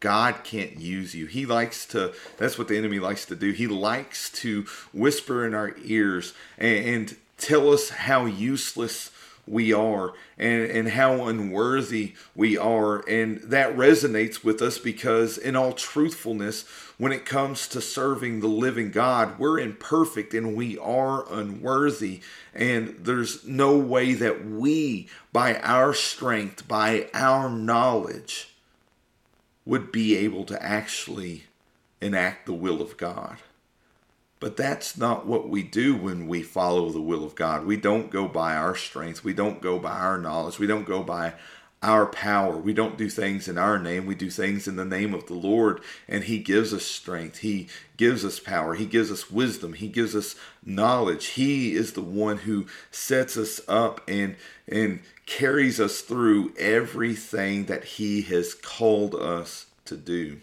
God 0.00 0.44
can't 0.44 0.78
use 0.78 1.14
you. 1.14 1.26
He 1.26 1.46
likes 1.46 1.86
to, 1.86 2.12
that's 2.36 2.58
what 2.58 2.68
the 2.68 2.76
enemy 2.76 2.98
likes 2.98 3.24
to 3.26 3.36
do. 3.36 3.52
He 3.52 3.66
likes 3.66 4.30
to 4.32 4.66
whisper 4.92 5.46
in 5.46 5.54
our 5.54 5.74
ears 5.82 6.34
and, 6.58 6.86
and 6.86 7.16
tell 7.38 7.72
us 7.72 7.88
how 7.90 8.26
useless 8.26 9.10
we 9.46 9.72
are 9.72 10.12
and, 10.38 10.64
and 10.70 10.88
how 10.90 11.26
unworthy 11.26 12.14
we 12.34 12.56
are. 12.56 13.06
And 13.08 13.38
that 13.42 13.76
resonates 13.76 14.44
with 14.44 14.62
us 14.62 14.78
because, 14.78 15.38
in 15.38 15.56
all 15.56 15.72
truthfulness, 15.72 16.64
when 16.98 17.12
it 17.12 17.24
comes 17.24 17.68
to 17.68 17.80
serving 17.80 18.40
the 18.40 18.48
living 18.48 18.90
God, 18.90 19.38
we're 19.38 19.58
imperfect 19.58 20.34
and 20.34 20.54
we 20.54 20.78
are 20.78 21.30
unworthy. 21.32 22.20
And 22.54 22.96
there's 23.00 23.44
no 23.46 23.76
way 23.76 24.14
that 24.14 24.46
we, 24.46 25.08
by 25.32 25.56
our 25.56 25.92
strength, 25.94 26.66
by 26.68 27.08
our 27.12 27.50
knowledge, 27.50 28.54
would 29.66 29.90
be 29.90 30.16
able 30.16 30.44
to 30.44 30.62
actually 30.62 31.44
enact 32.00 32.46
the 32.46 32.52
will 32.52 32.80
of 32.82 32.96
God. 32.96 33.38
But 34.44 34.58
that's 34.58 34.98
not 34.98 35.26
what 35.26 35.48
we 35.48 35.62
do 35.62 35.96
when 35.96 36.28
we 36.28 36.42
follow 36.42 36.90
the 36.90 37.00
will 37.00 37.24
of 37.24 37.34
God. 37.34 37.64
We 37.64 37.78
don't 37.78 38.10
go 38.10 38.28
by 38.28 38.54
our 38.54 38.76
strength. 38.76 39.24
We 39.24 39.32
don't 39.32 39.62
go 39.62 39.78
by 39.78 39.98
our 39.98 40.18
knowledge. 40.18 40.58
We 40.58 40.66
don't 40.66 40.84
go 40.84 41.02
by 41.02 41.32
our 41.82 42.04
power. 42.04 42.54
We 42.54 42.74
don't 42.74 42.98
do 42.98 43.08
things 43.08 43.48
in 43.48 43.56
our 43.56 43.78
name. 43.78 44.04
We 44.04 44.14
do 44.14 44.28
things 44.28 44.68
in 44.68 44.76
the 44.76 44.84
name 44.84 45.14
of 45.14 45.28
the 45.28 45.32
Lord, 45.32 45.80
and 46.06 46.24
He 46.24 46.40
gives 46.40 46.74
us 46.74 46.84
strength. 46.84 47.38
He 47.38 47.68
gives 47.96 48.22
us 48.22 48.38
power. 48.38 48.74
He 48.74 48.84
gives 48.84 49.10
us 49.10 49.30
wisdom. 49.30 49.72
He 49.72 49.88
gives 49.88 50.14
us 50.14 50.36
knowledge. 50.62 51.28
He 51.28 51.74
is 51.74 51.94
the 51.94 52.02
one 52.02 52.36
who 52.36 52.66
sets 52.90 53.38
us 53.38 53.62
up 53.66 54.02
and 54.06 54.36
and 54.68 55.00
carries 55.24 55.80
us 55.80 56.02
through 56.02 56.52
everything 56.58 57.64
that 57.64 57.84
He 57.84 58.20
has 58.20 58.52
called 58.52 59.14
us 59.14 59.68
to 59.86 59.96
do. 59.96 60.42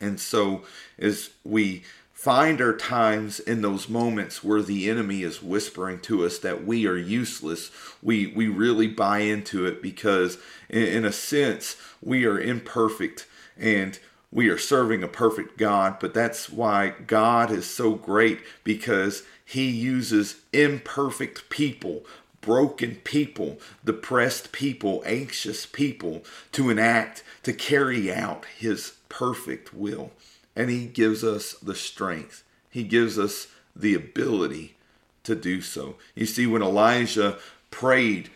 And 0.00 0.18
so, 0.20 0.62
as 0.98 1.30
we 1.44 1.84
find 2.26 2.60
our 2.60 2.76
times 2.76 3.38
in 3.38 3.62
those 3.62 3.88
moments 3.88 4.42
where 4.42 4.60
the 4.60 4.90
enemy 4.90 5.22
is 5.22 5.40
whispering 5.40 6.00
to 6.00 6.26
us 6.26 6.40
that 6.40 6.66
we 6.66 6.84
are 6.84 6.96
useless. 6.96 7.70
We 8.02 8.26
we 8.26 8.48
really 8.48 8.88
buy 8.88 9.20
into 9.20 9.64
it 9.64 9.80
because 9.80 10.36
in, 10.68 10.82
in, 10.82 11.04
a 11.04 11.12
sense 11.12 11.76
we 12.02 12.26
are 12.26 12.40
imperfect 12.40 13.28
and 13.56 13.96
we 14.32 14.48
are 14.48 14.58
serving 14.58 15.04
a 15.04 15.08
perfect 15.08 15.56
god 15.56 15.98
but 16.00 16.14
that's 16.14 16.50
why 16.50 16.94
god 17.06 17.52
is 17.52 17.64
so 17.64 17.94
great 17.94 18.40
because 18.64 19.22
he 19.44 19.70
uses 19.70 20.40
imperfect 20.52 21.48
people 21.48 22.04
broken 22.40 22.96
people 23.04 23.60
depressed 23.84 24.50
people 24.50 25.00
anxious 25.06 25.64
people 25.64 26.24
to 26.50 26.70
enact 26.70 27.22
to 27.44 27.52
carry 27.52 28.12
out 28.12 28.44
his 28.58 28.94
perfect 29.08 29.72
will 29.72 30.10
and 30.56 30.70
He 30.70 30.86
gives 30.86 31.22
us 31.22 31.52
the 31.54 31.74
strength. 31.74 32.42
He 32.70 32.82
gives 32.82 33.18
us 33.18 33.48
the 33.76 33.94
ability 33.94 34.76
to 35.24 35.34
do 35.34 35.60
so. 35.60 35.96
You 36.14 36.26
see, 36.26 36.46
when 36.46 36.62
Elijah 36.62 37.38
prayed, 37.70 38.30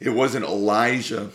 it 0.00 0.10
wasn't 0.10 0.44
Elijah 0.44 1.30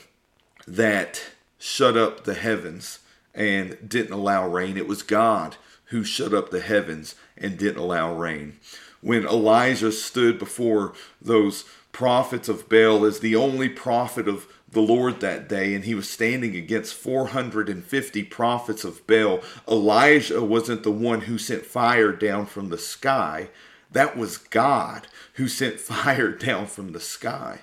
that 0.67 1.21
shut 1.59 1.95
up 1.95 2.23
the 2.23 2.33
heavens 2.33 2.99
and 3.35 3.77
didn't 3.87 4.13
allow 4.13 4.47
rain. 4.47 4.77
It 4.77 4.87
was 4.87 5.03
God 5.03 5.57
who 5.85 6.03
shut 6.03 6.33
up 6.33 6.49
the 6.49 6.61
heavens 6.61 7.15
and 7.37 7.57
didn't 7.57 7.81
allow 7.81 8.13
rain. 8.13 8.59
When 9.01 9.25
Elijah 9.25 9.91
stood 9.91 10.39
before 10.39 10.93
those 11.21 11.65
prophets 11.91 12.49
of 12.49 12.69
Baal 12.69 13.05
as 13.05 13.19
the 13.19 13.35
only 13.35 13.69
prophet 13.69 14.27
of 14.27 14.47
the 14.73 14.81
Lord 14.81 15.19
that 15.21 15.47
day, 15.47 15.73
and 15.73 15.85
he 15.85 15.95
was 15.95 16.09
standing 16.09 16.55
against 16.55 16.93
450 16.93 18.23
prophets 18.23 18.83
of 18.83 19.05
Baal. 19.07 19.41
Elijah 19.67 20.43
wasn't 20.43 20.83
the 20.83 20.91
one 20.91 21.21
who 21.21 21.37
sent 21.37 21.65
fire 21.65 22.11
down 22.11 22.45
from 22.45 22.69
the 22.69 22.77
sky, 22.77 23.49
that 23.91 24.17
was 24.17 24.37
God 24.37 25.07
who 25.35 25.47
sent 25.47 25.79
fire 25.79 26.31
down 26.31 26.67
from 26.67 26.91
the 26.91 26.99
sky. 26.99 27.59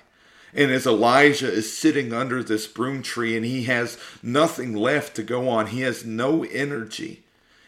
And 0.53 0.71
as 0.71 0.85
Elijah 0.85 1.51
is 1.51 1.77
sitting 1.77 2.11
under 2.11 2.43
this 2.43 2.67
broom 2.67 3.01
tree 3.01 3.37
and 3.37 3.45
he 3.45 3.63
has 3.63 3.97
nothing 4.21 4.75
left 4.75 5.15
to 5.15 5.23
go 5.23 5.47
on, 5.47 5.67
he 5.67 5.81
has 5.81 6.03
no 6.03 6.43
energy. 6.43 7.23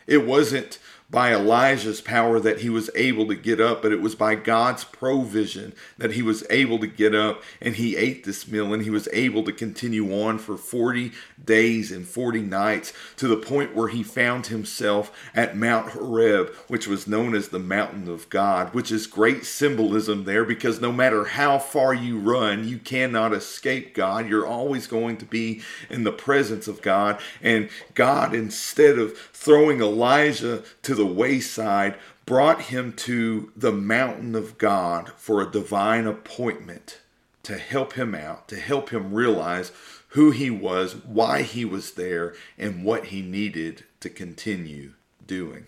It 0.05 0.25
wasn't 0.25 0.79
by 1.13 1.31
Elijah's 1.31 2.01
power 2.01 2.39
that 2.39 2.61
he 2.61 2.71
was 2.71 2.89
able 2.95 3.27
to 3.27 3.35
get 3.35 3.61
up, 3.61 3.83
but 3.83 3.91
it 3.91 4.01
was 4.01 4.15
by 4.15 4.33
God's 4.33 4.83
provision 4.83 5.71
that 5.99 6.13
he 6.13 6.23
was 6.23 6.43
able 6.49 6.79
to 6.79 6.87
get 6.87 7.13
up 7.13 7.43
and 7.61 7.75
he 7.75 7.95
ate 7.95 8.23
this 8.23 8.47
meal 8.47 8.73
and 8.73 8.81
he 8.81 8.89
was 8.89 9.07
able 9.13 9.43
to 9.43 9.51
continue 9.51 10.11
on 10.11 10.39
for 10.39 10.57
40 10.57 11.11
days 11.45 11.91
and 11.91 12.07
40 12.07 12.41
nights 12.41 12.93
to 13.17 13.27
the 13.27 13.37
point 13.37 13.75
where 13.75 13.89
he 13.89 14.01
found 14.01 14.47
himself 14.47 15.11
at 15.35 15.55
Mount 15.55 15.91
Horeb, 15.91 16.51
which 16.67 16.87
was 16.87 17.07
known 17.07 17.35
as 17.35 17.49
the 17.49 17.59
mountain 17.59 18.09
of 18.09 18.27
God, 18.31 18.73
which 18.73 18.91
is 18.91 19.05
great 19.05 19.45
symbolism 19.45 20.23
there 20.23 20.43
because 20.43 20.81
no 20.81 20.91
matter 20.91 21.25
how 21.25 21.59
far 21.59 21.93
you 21.93 22.17
run, 22.17 22.67
you 22.67 22.79
cannot 22.79 23.33
escape 23.33 23.93
God. 23.93 24.27
You're 24.27 24.47
always 24.47 24.87
going 24.87 25.17
to 25.17 25.25
be 25.25 25.61
in 25.91 26.05
the 26.05 26.11
presence 26.11 26.67
of 26.67 26.81
God. 26.81 27.19
And 27.39 27.69
God, 27.93 28.33
instead 28.33 28.97
of 28.97 29.15
throwing 29.15 29.79
Elijah 29.79 30.63
to 30.81 30.95
the 31.03 31.13
wayside, 31.13 31.95
brought 32.25 32.61
him 32.61 32.93
to 32.93 33.51
the 33.57 33.73
mountain 33.73 34.35
of 34.35 34.57
God 34.57 35.11
for 35.17 35.41
a 35.41 35.51
divine 35.51 36.07
appointment 36.07 37.01
to 37.43 37.57
help 37.57 37.93
him 37.93 38.15
out, 38.15 38.47
to 38.47 38.55
help 38.55 38.91
him 38.91 39.13
realize 39.13 39.73
who 40.09 40.31
he 40.31 40.49
was, 40.49 40.95
why 40.95 41.41
he 41.41 41.65
was 41.65 41.91
there, 41.91 42.33
and 42.57 42.85
what 42.85 43.07
he 43.07 43.21
needed 43.21 43.83
to 43.99 44.09
continue 44.09 44.93
doing. 45.27 45.67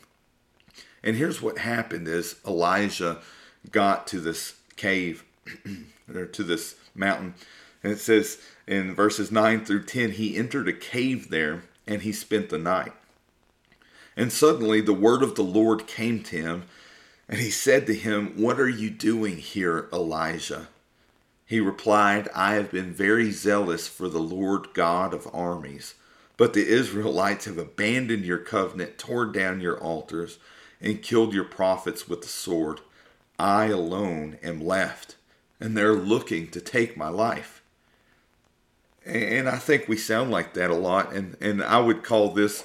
And 1.04 1.18
here's 1.18 1.42
what 1.42 1.58
happened 1.58 2.08
as 2.08 2.38
Elijah 2.48 3.20
got 3.70 4.08
to 4.08 4.22
this 4.22 4.54
cave 4.78 5.26
or 6.16 6.26
to 6.28 6.44
this 6.44 6.76
mountain. 6.96 7.34
And 7.84 7.92
it 7.92 8.00
says 8.00 8.40
in 8.68 8.96
verses 8.96 9.32
9 9.32 9.66
through 9.66 9.84
10, 9.84 10.12
he 10.12 10.38
entered 10.38 10.70
a 10.70 10.74
cave 10.74 11.30
there 11.30 11.64
and 11.86 12.04
he 12.04 12.14
spent 12.14 12.50
the 12.50 12.58
night. 12.58 12.94
And 14.18 14.32
suddenly 14.32 14.82
the 14.82 14.94
word 14.94 15.24
of 15.24 15.36
the 15.36 15.44
Lord 15.44 15.88
came 15.88 16.24
to 16.24 16.38
him, 16.38 16.64
and 17.28 17.40
he 17.40 17.50
said 17.50 17.88
to 17.88 17.96
him, 17.96 18.34
What 18.38 18.60
are 18.60 18.70
you 18.70 18.90
doing 18.90 19.38
here, 19.38 19.90
Elijah? 19.92 20.68
He 21.46 21.60
replied, 21.60 22.30
I 22.34 22.54
have 22.54 22.72
been 22.72 22.92
very 22.92 23.32
zealous 23.32 23.88
for 23.88 24.08
the 24.08 24.20
Lord 24.20 24.74
God 24.74 25.14
of 25.14 25.28
armies. 25.34 25.96
But 26.38 26.54
the 26.54 26.68
Israelites 26.68 27.46
have 27.46 27.58
abandoned 27.58 28.26
your 28.26 28.40
covenant, 28.40 28.98
torn 28.98 29.32
down 29.32 29.62
your 29.62 29.80
altars, 29.80 30.38
and 30.82 31.02
killed 31.02 31.34
your 31.34 31.46
prophets 31.46 32.08
with 32.08 32.22
the 32.22 32.28
sword. 32.28 32.82
I 33.40 33.68
alone 33.68 34.38
am 34.44 34.60
left, 34.64 35.16
and 35.60 35.78
they're 35.78 35.94
looking 35.94 36.48
to 36.50 36.62
take 36.62 36.98
my 36.98 37.10
life. 37.10 37.62
And 39.06 39.48
I 39.48 39.58
think 39.58 39.88
we 39.88 39.98
sound 39.98 40.32
like 40.32 40.54
that 40.56 40.72
a 40.72 40.76
lot, 40.76 41.14
and, 41.14 41.38
and 41.40 41.64
I 41.64 41.80
would 41.80 42.04
call 42.04 42.32
this 42.32 42.64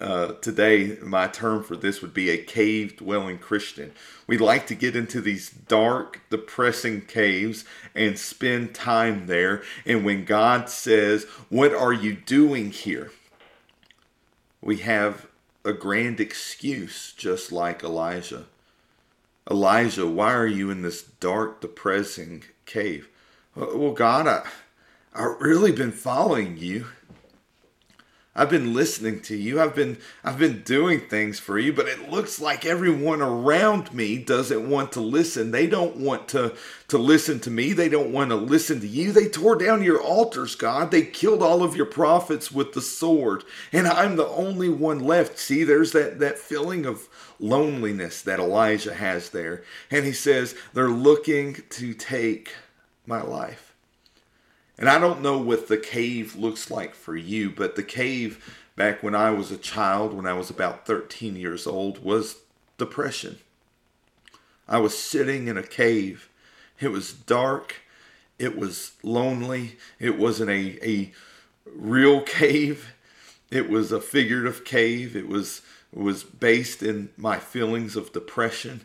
uh, 0.00 0.32
today, 0.34 0.96
my 1.02 1.26
term 1.26 1.62
for 1.62 1.76
this 1.76 2.00
would 2.02 2.14
be 2.14 2.30
a 2.30 2.38
cave 2.38 2.96
dwelling 2.96 3.38
Christian. 3.38 3.92
We 4.26 4.38
like 4.38 4.66
to 4.68 4.74
get 4.74 4.94
into 4.94 5.20
these 5.20 5.50
dark, 5.50 6.20
depressing 6.30 7.02
caves 7.02 7.64
and 7.94 8.18
spend 8.18 8.74
time 8.74 9.26
there. 9.26 9.62
And 9.84 10.04
when 10.04 10.24
God 10.24 10.68
says, 10.68 11.24
What 11.48 11.72
are 11.72 11.92
you 11.92 12.14
doing 12.14 12.70
here? 12.70 13.10
we 14.60 14.78
have 14.78 15.26
a 15.64 15.72
grand 15.72 16.20
excuse, 16.20 17.12
just 17.16 17.52
like 17.52 17.82
Elijah. 17.82 18.46
Elijah, 19.50 20.06
why 20.06 20.32
are 20.34 20.46
you 20.46 20.70
in 20.70 20.82
this 20.82 21.02
dark, 21.02 21.60
depressing 21.60 22.44
cave? 22.66 23.08
Well, 23.54 23.92
God, 23.92 24.26
I, 24.26 24.46
I've 25.14 25.40
really 25.40 25.72
been 25.72 25.92
following 25.92 26.56
you. 26.56 26.86
I've 28.36 28.50
been 28.50 28.72
listening 28.72 29.20
to 29.22 29.36
you. 29.36 29.60
I've 29.60 29.74
been 29.74 29.98
I've 30.22 30.38
been 30.38 30.62
doing 30.62 31.00
things 31.00 31.40
for 31.40 31.58
you, 31.58 31.72
but 31.72 31.88
it 31.88 32.08
looks 32.08 32.40
like 32.40 32.64
everyone 32.64 33.20
around 33.20 33.92
me 33.92 34.16
doesn't 34.18 34.68
want 34.68 34.92
to 34.92 35.00
listen. 35.00 35.50
They 35.50 35.66
don't 35.66 35.96
want 35.96 36.28
to 36.28 36.54
to 36.88 36.98
listen 36.98 37.40
to 37.40 37.50
me. 37.50 37.72
They 37.72 37.88
don't 37.88 38.12
want 38.12 38.30
to 38.30 38.36
listen 38.36 38.80
to 38.80 38.86
you. 38.86 39.10
They 39.10 39.28
tore 39.28 39.56
down 39.56 39.82
your 39.82 40.00
altars, 40.00 40.54
God. 40.54 40.92
They 40.92 41.02
killed 41.02 41.42
all 41.42 41.64
of 41.64 41.74
your 41.74 41.86
prophets 41.86 42.52
with 42.52 42.74
the 42.74 42.80
sword, 42.80 43.42
and 43.72 43.88
I'm 43.88 44.14
the 44.14 44.28
only 44.28 44.68
one 44.68 45.00
left. 45.00 45.38
See, 45.38 45.64
there's 45.64 45.90
that 45.92 46.20
that 46.20 46.38
feeling 46.38 46.86
of 46.86 47.08
loneliness 47.40 48.22
that 48.22 48.40
Elijah 48.40 48.94
has 48.94 49.30
there. 49.30 49.62
And 49.90 50.04
he 50.04 50.12
says, 50.12 50.54
they're 50.74 50.88
looking 50.88 51.62
to 51.70 51.94
take 51.94 52.54
my 53.06 53.22
life. 53.22 53.67
And 54.78 54.88
I 54.88 54.98
don't 54.98 55.22
know 55.22 55.38
what 55.38 55.68
the 55.68 55.76
cave 55.76 56.36
looks 56.36 56.70
like 56.70 56.94
for 56.94 57.16
you, 57.16 57.50
but 57.50 57.74
the 57.74 57.82
cave 57.82 58.56
back 58.76 59.02
when 59.02 59.14
I 59.14 59.30
was 59.30 59.50
a 59.50 59.56
child, 59.56 60.14
when 60.14 60.26
I 60.26 60.34
was 60.34 60.50
about 60.50 60.86
13 60.86 61.34
years 61.34 61.66
old, 61.66 62.04
was 62.04 62.36
depression. 62.76 63.38
I 64.68 64.78
was 64.78 64.96
sitting 64.96 65.48
in 65.48 65.56
a 65.56 65.62
cave. 65.64 66.28
It 66.78 66.88
was 66.88 67.12
dark. 67.12 67.76
It 68.38 68.56
was 68.56 68.92
lonely. 69.02 69.78
It 69.98 70.16
wasn't 70.16 70.50
a, 70.50 70.78
a 70.88 71.12
real 71.66 72.20
cave. 72.26 72.94
It 73.50 73.68
was 73.68 73.90
a 73.90 74.00
figurative 74.00 74.64
cave. 74.64 75.16
It 75.16 75.26
was 75.26 75.62
it 75.92 75.98
was 75.98 76.22
based 76.22 76.82
in 76.82 77.08
my 77.16 77.38
feelings 77.38 77.96
of 77.96 78.12
depression. 78.12 78.82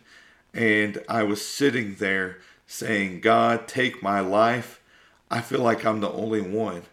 And 0.53 1.03
I 1.09 1.23
was 1.23 1.45
sitting 1.45 1.95
there 1.95 2.37
saying, 2.65 3.19
God, 3.19 3.67
take 3.67 4.01
my 4.01 4.21
life 4.21 4.79
I 5.33 5.41
feel 5.41 5.61
like 5.61 5.83
I'm 5.83 5.99
the 5.99 6.11
only 6.11 6.41
one. 6.41 6.83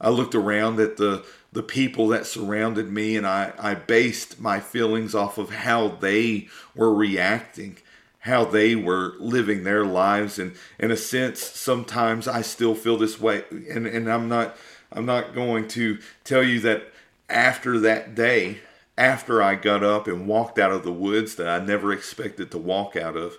I 0.00 0.10
looked 0.10 0.34
around 0.34 0.80
at 0.80 0.96
the 0.96 1.24
the 1.52 1.62
people 1.62 2.08
that 2.08 2.26
surrounded 2.26 2.90
me 2.90 3.16
and 3.16 3.24
I, 3.24 3.52
I 3.58 3.74
based 3.74 4.40
my 4.40 4.58
feelings 4.58 5.14
off 5.14 5.38
of 5.38 5.50
how 5.50 5.88
they 5.88 6.48
were 6.74 6.92
reacting, 6.92 7.78
how 8.18 8.44
they 8.44 8.74
were 8.74 9.14
living 9.20 9.62
their 9.62 9.84
lives 9.86 10.38
and 10.40 10.56
in 10.80 10.90
a 10.90 10.96
sense 10.96 11.40
sometimes 11.40 12.26
I 12.26 12.42
still 12.42 12.74
feel 12.74 12.96
this 12.98 13.20
way 13.20 13.44
and, 13.70 13.86
and 13.86 14.10
I'm 14.12 14.28
not 14.28 14.56
I'm 14.92 15.06
not 15.06 15.32
going 15.32 15.68
to 15.68 15.98
tell 16.24 16.42
you 16.42 16.58
that 16.60 16.92
after 17.30 17.78
that 17.78 18.16
day, 18.16 18.58
after 18.98 19.40
I 19.40 19.54
got 19.54 19.84
up 19.84 20.08
and 20.08 20.26
walked 20.26 20.58
out 20.58 20.72
of 20.72 20.82
the 20.82 20.92
woods 20.92 21.36
that 21.36 21.48
I 21.48 21.64
never 21.64 21.92
expected 21.92 22.50
to 22.50 22.58
walk 22.58 22.96
out 22.96 23.16
of, 23.16 23.38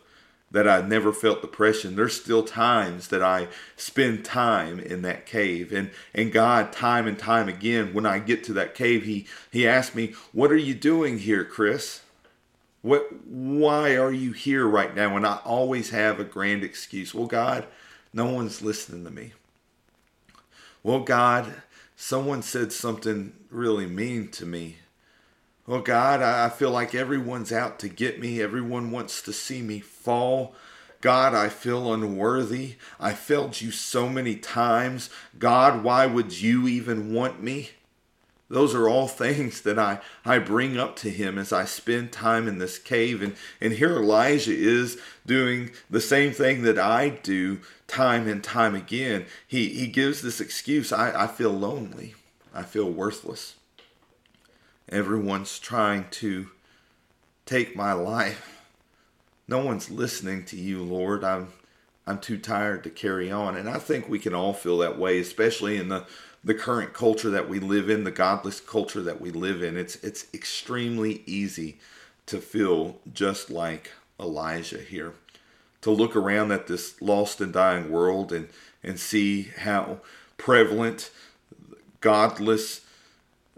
that 0.51 0.67
I 0.67 0.81
never 0.81 1.11
felt 1.11 1.41
depression. 1.41 1.95
There's 1.95 2.19
still 2.19 2.43
times 2.43 3.09
that 3.09 3.21
I 3.21 3.47
spend 3.75 4.23
time 4.23 4.79
in 4.79 5.01
that 5.01 5.25
cave. 5.25 5.73
And, 5.73 5.91
and 6.13 6.31
God, 6.31 6.71
time 6.71 7.07
and 7.07 7.19
time 7.19 7.49
again, 7.49 7.93
when 7.93 8.05
I 8.05 8.19
get 8.19 8.43
to 8.45 8.53
that 8.53 8.73
cave, 8.73 9.03
He 9.03 9.27
He 9.51 9.67
asks 9.67 9.95
me, 9.95 10.13
What 10.31 10.51
are 10.51 10.57
you 10.57 10.73
doing 10.73 11.19
here, 11.19 11.43
Chris? 11.43 12.01
What 12.81 13.25
why 13.25 13.97
are 13.97 14.11
you 14.11 14.31
here 14.31 14.65
right 14.65 14.95
now? 14.95 15.17
And 15.17 15.27
I 15.27 15.39
always 15.43 15.89
have 15.89 16.19
a 16.19 16.23
grand 16.23 16.63
excuse. 16.63 17.13
Well, 17.13 17.27
God, 17.27 17.65
no 18.13 18.31
one's 18.31 18.61
listening 18.61 19.03
to 19.03 19.11
me. 19.11 19.33
Well, 20.83 21.01
God, 21.01 21.61
someone 21.97 22.41
said 22.41 22.71
something 22.71 23.33
really 23.49 23.87
mean 23.87 24.29
to 24.29 24.45
me. 24.45 24.77
Well, 25.67 25.81
God, 25.81 26.21
I 26.21 26.47
feel 26.47 26.71
like 26.71 26.95
everyone's 26.95 27.51
out 27.51 27.77
to 27.79 27.89
get 27.89 28.21
me. 28.21 28.41
Everyone 28.41 28.89
wants 28.89 29.21
to 29.23 29.33
see 29.33 29.61
me 29.61 29.81
fall. 29.81 30.55
God, 31.01 31.33
I 31.33 31.49
feel 31.49 31.93
unworthy. 31.93 32.75
I 33.01 33.11
failed 33.11 33.59
you 33.59 33.71
so 33.71 34.07
many 34.07 34.37
times. 34.37 35.09
God, 35.37 35.83
why 35.83 36.05
would 36.05 36.41
you 36.41 36.69
even 36.69 37.13
want 37.13 37.43
me? 37.43 37.71
Those 38.49 38.73
are 38.73 38.87
all 38.87 39.07
things 39.09 39.59
that 39.63 39.77
I, 39.77 39.99
I 40.23 40.39
bring 40.39 40.77
up 40.77 40.95
to 40.97 41.09
him 41.09 41.37
as 41.37 41.51
I 41.51 41.65
spend 41.65 42.13
time 42.13 42.47
in 42.47 42.59
this 42.59 42.79
cave. 42.79 43.21
And, 43.21 43.35
and 43.59 43.73
here 43.73 43.97
Elijah 43.97 44.55
is 44.55 44.97
doing 45.25 45.71
the 45.89 45.99
same 45.99 46.31
thing 46.31 46.61
that 46.61 46.79
I 46.79 47.09
do 47.09 47.59
time 47.87 48.25
and 48.25 48.41
time 48.41 48.73
again. 48.73 49.25
He, 49.45 49.67
he 49.67 49.87
gives 49.87 50.21
this 50.21 50.39
excuse 50.39 50.93
I, 50.93 51.25
I 51.25 51.27
feel 51.27 51.51
lonely, 51.51 52.15
I 52.53 52.63
feel 52.63 52.89
worthless. 52.89 53.55
Everyone's 54.89 55.59
trying 55.59 56.05
to 56.11 56.49
take 57.45 57.75
my 57.75 57.93
life. 57.93 58.63
No 59.47 59.59
one's 59.59 59.89
listening 59.89 60.45
to 60.45 60.55
you, 60.55 60.81
Lord. 60.81 61.23
I'm 61.23 61.53
I'm 62.05 62.19
too 62.19 62.37
tired 62.37 62.85
to 62.85 62.89
carry 62.89 63.29
on. 63.29 63.57
And 63.57 63.67
I 63.69 63.79
think 63.79 64.07
we 64.07 64.17
can 64.17 64.33
all 64.33 64.53
feel 64.53 64.77
that 64.77 64.97
way, 64.97 65.19
especially 65.19 65.77
in 65.77 65.89
the 65.89 66.05
the 66.43 66.53
current 66.53 66.93
culture 66.93 67.29
that 67.29 67.49
we 67.49 67.59
live 67.59 67.89
in, 67.89 68.05
the 68.05 68.11
godless 68.11 68.61
culture 68.61 69.01
that 69.01 69.19
we 69.19 69.29
live 69.31 69.61
in. 69.61 69.75
It's 69.75 69.95
it's 69.97 70.27
extremely 70.33 71.21
easy 71.25 71.79
to 72.27 72.39
feel 72.39 72.99
just 73.13 73.49
like 73.49 73.91
Elijah 74.19 74.79
here. 74.79 75.13
To 75.81 75.91
look 75.91 76.15
around 76.15 76.51
at 76.51 76.67
this 76.67 77.01
lost 77.01 77.41
and 77.41 77.51
dying 77.51 77.91
world 77.91 78.31
and 78.31 78.47
and 78.81 78.97
see 78.97 79.51
how 79.57 79.99
prevalent 80.37 81.11
godless 81.99 82.81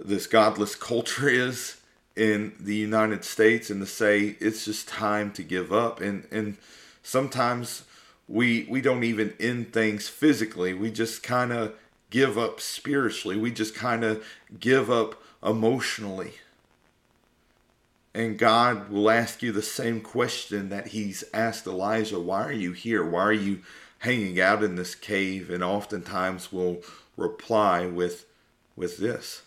this 0.03 0.27
godless 0.27 0.75
culture 0.75 1.29
is 1.29 1.77
in 2.15 2.53
the 2.59 2.75
United 2.75 3.23
States 3.23 3.69
and 3.69 3.81
to 3.81 3.87
say 3.87 4.35
it's 4.39 4.65
just 4.65 4.87
time 4.87 5.31
to 5.31 5.43
give 5.43 5.71
up. 5.71 6.01
And 6.01 6.27
and 6.31 6.57
sometimes 7.03 7.83
we 8.27 8.67
we 8.69 8.81
don't 8.81 9.03
even 9.03 9.33
end 9.39 9.73
things 9.73 10.07
physically. 10.07 10.73
We 10.73 10.91
just 10.91 11.23
kind 11.23 11.51
of 11.51 11.73
give 12.09 12.37
up 12.37 12.59
spiritually. 12.59 13.37
We 13.37 13.51
just 13.51 13.75
kind 13.75 14.03
of 14.03 14.23
give 14.59 14.89
up 14.89 15.21
emotionally. 15.43 16.33
And 18.13 18.39
God 18.39 18.89
will 18.89 19.09
ask 19.09 19.43
you 19.43 19.51
the 19.51 19.61
same 19.61 20.01
question 20.01 20.69
that 20.69 20.87
He's 20.87 21.23
asked 21.33 21.67
Elijah. 21.67 22.19
Why 22.19 22.43
are 22.43 22.51
you 22.51 22.73
here? 22.73 23.05
Why 23.05 23.21
are 23.21 23.31
you 23.31 23.61
hanging 23.99 24.41
out 24.41 24.63
in 24.63 24.75
this 24.75 24.95
cave? 24.95 25.49
And 25.49 25.63
oftentimes 25.63 26.51
will 26.51 26.81
reply 27.15 27.85
with, 27.85 28.25
with 28.75 28.97
this 28.97 29.43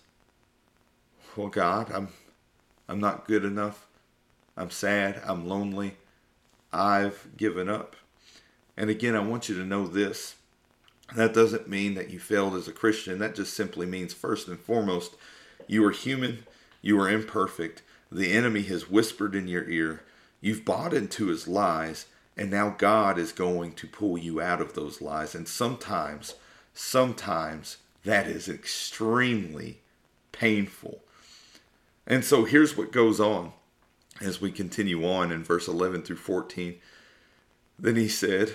Well, 1.37 1.49
God, 1.49 1.91
I'm, 1.93 2.09
I'm 2.89 3.01
not 3.01 3.27
good 3.27 3.45
enough. 3.45 3.87
I'm 4.57 4.71
sad. 4.71 5.23
I'm 5.25 5.49
lonely. 5.49 5.97
I've 6.73 7.29
given 7.37 7.69
up. 7.69 7.97
And 8.77 8.91
again, 8.91 9.15
I 9.15 9.21
want 9.21 9.49
you 9.49 9.55
to 9.57 9.65
know 9.65 9.87
this. 9.87 10.37
That 11.15 11.35
doesn't 11.35 11.69
mean 11.69 11.95
that 11.95 12.11
you 12.11 12.19
failed 12.19 12.55
as 12.55 12.69
a 12.69 12.73
Christian. 12.73 13.19
That 13.19 13.35
just 13.35 13.55
simply 13.55 13.87
means, 13.87 14.13
first 14.13 14.49
and 14.49 14.59
foremost, 14.59 15.15
you 15.67 15.85
are 15.87 15.91
human, 15.91 16.45
you 16.81 16.99
are 17.01 17.11
imperfect. 17.11 17.83
The 18.11 18.33
enemy 18.33 18.63
has 18.63 18.91
whispered 18.91 19.35
in 19.35 19.49
your 19.49 19.69
ear. 19.69 20.03
You've 20.41 20.65
bought 20.65 20.93
into 20.93 21.29
his 21.29 21.49
lies, 21.49 22.07
and 22.37 22.51
now 22.51 22.75
God 22.77 23.19
is 23.19 23.33
going 23.33 23.73
to 23.75 23.87
pull 23.87 24.19
you 24.19 24.41
out 24.41 24.61
of 24.61 24.75
those 24.75 25.01
lies. 25.01 25.35
And 25.35 25.49
sometimes, 25.49 26.35
sometimes 26.75 27.79
that 28.05 28.27
is 28.27 28.49
extremely 28.49 29.81
painful. 30.31 31.01
And 32.07 32.25
so 32.25 32.45
here's 32.45 32.77
what 32.77 32.93
goes 32.93 33.21
on 33.21 33.53
as 34.21 34.41
we 34.41 34.51
continue 34.51 35.07
on 35.07 35.33
in 35.33 35.45
verse 35.45 35.69
11 35.69 36.03
through 36.03 36.17
14. 36.17 36.77
Then 37.79 37.97
he 37.97 38.09
said, 38.09 38.53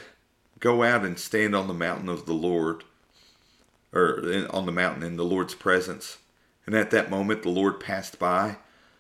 Go 0.60 0.84
out 0.84 1.06
and 1.06 1.20
stand 1.20 1.56
on 1.56 1.68
the 1.68 1.74
mountain 1.74 2.10
of 2.10 2.26
the 2.26 2.34
Lord, 2.34 2.84
or 3.94 4.48
on 4.50 4.66
the 4.66 4.72
mountain 4.72 5.04
in 5.04 5.18
the 5.18 5.26
Lord's 5.26 5.56
presence. 5.56 6.18
And 6.66 6.76
at 6.76 6.92
that 6.92 7.10
moment 7.10 7.44
the 7.44 7.50
Lord 7.50 7.80
passed 7.80 8.20
by. 8.20 8.58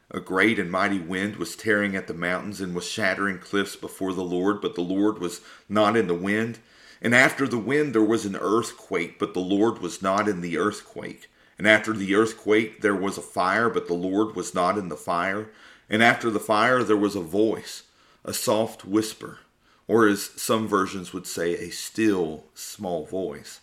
A 0.09 0.21
great 0.21 0.57
and 0.57 0.71
mighty 0.71 0.99
wind 0.99 1.35
was 1.35 1.57
tearing 1.57 1.95
at 1.95 2.07
the 2.07 2.13
mountains 2.13 2.61
and 2.61 2.73
was 2.73 2.87
shattering 2.87 3.39
cliffs 3.39 3.75
before 3.75 4.13
the 4.13 4.23
Lord, 4.23 4.61
but 4.61 4.75
the 4.75 4.81
Lord 4.81 5.19
was 5.19 5.41
not 5.67 5.97
in 5.97 6.07
the 6.07 6.13
wind. 6.13 6.59
And 7.01 7.13
after 7.13 7.45
the 7.45 7.57
wind 7.57 7.93
there 7.93 8.01
was 8.01 8.25
an 8.25 8.37
earthquake, 8.37 9.19
but 9.19 9.33
the 9.33 9.41
Lord 9.41 9.79
was 9.79 10.01
not 10.01 10.29
in 10.29 10.39
the 10.39 10.57
earthquake. 10.57 11.29
And 11.57 11.67
after 11.67 11.93
the 11.93 12.13
earthquake 12.15 12.81
there 12.81 12.95
was 12.95 13.17
a 13.17 13.21
fire, 13.21 13.69
but 13.69 13.87
the 13.87 13.93
Lord 13.93 14.35
was 14.35 14.53
not 14.53 14.77
in 14.77 14.89
the 14.89 14.97
fire. 14.97 15.49
And 15.89 16.03
after 16.03 16.29
the 16.29 16.39
fire 16.39 16.83
there 16.83 16.97
was 16.97 17.15
a 17.15 17.21
voice, 17.21 17.83
a 18.23 18.33
soft 18.33 18.85
whisper 18.85 19.39
or 19.87 20.07
as 20.07 20.31
some 20.35 20.67
versions 20.67 21.13
would 21.13 21.25
say, 21.25 21.53
a 21.53 21.69
still 21.69 22.43
small 22.53 23.05
voice. 23.05 23.61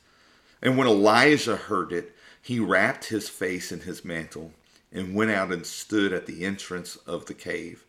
And 0.63 0.79
when 0.79 0.87
Elijah 0.87 1.57
heard 1.57 1.93
it, 1.93 2.17
he 2.41 2.59
wrapped 2.59 3.07
his 3.07 3.29
face 3.29 3.71
in 3.71 3.81
his 3.81 4.05
mantle 4.05 4.53
and 4.91 5.15
went 5.15 5.31
out 5.31 5.53
and 5.53 5.67
stood 5.67 6.13
at 6.13 6.27
the 6.27 6.45
entrance 6.45 6.97
of 7.07 7.27
the 7.27 7.35
cave. 7.35 7.85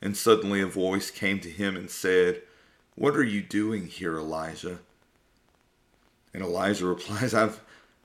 And 0.00 0.16
suddenly 0.16 0.60
a 0.60 0.66
voice 0.66 1.10
came 1.10 1.40
to 1.40 1.50
him 1.50 1.76
and 1.76 1.90
said, 1.90 2.42
What 2.94 3.16
are 3.16 3.24
you 3.24 3.42
doing 3.42 3.86
here, 3.86 4.18
Elijah? 4.18 4.78
And 6.32 6.42
Elijah 6.42 6.86
replies, 6.86 7.34
I've, 7.34 7.60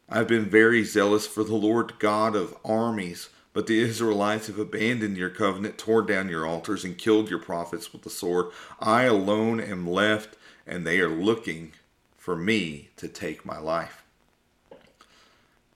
I've 0.10 0.28
been 0.28 0.46
very 0.46 0.84
zealous 0.84 1.28
for 1.28 1.44
the 1.44 1.56
Lord 1.56 2.00
God 2.00 2.36
of 2.36 2.58
armies 2.66 3.30
but 3.54 3.68
the 3.68 3.82
Israelites 3.82 4.48
have 4.48 4.60
abandoned 4.60 5.18
your 5.18 5.30
covenant, 5.30 5.78
torn 5.78 6.06
down 6.06 6.30
your 6.30 6.46
altars, 6.46 6.86
and 6.86 6.98
killed 6.98 7.30
your 7.30 7.40
prophets 7.40 7.92
with 7.92 8.04
the 8.04 8.10
sword. 8.10 8.48
I 8.80 9.04
alone 9.04 9.60
am 9.60 9.88
left, 9.88 10.38
and 10.68 10.86
they 10.86 11.00
are 11.00 11.10
looking 11.10 11.74
for 12.16 12.36
me 12.36 12.90
to 12.98 13.08
take 13.08 13.46
my 13.46 13.58
life. 13.58 14.04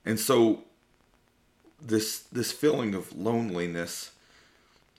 And 0.04 0.20
so 0.20 0.64
this 1.78 2.20
this 2.20 2.52
feeling 2.52 2.94
of 2.94 3.14
loneliness 3.16 4.12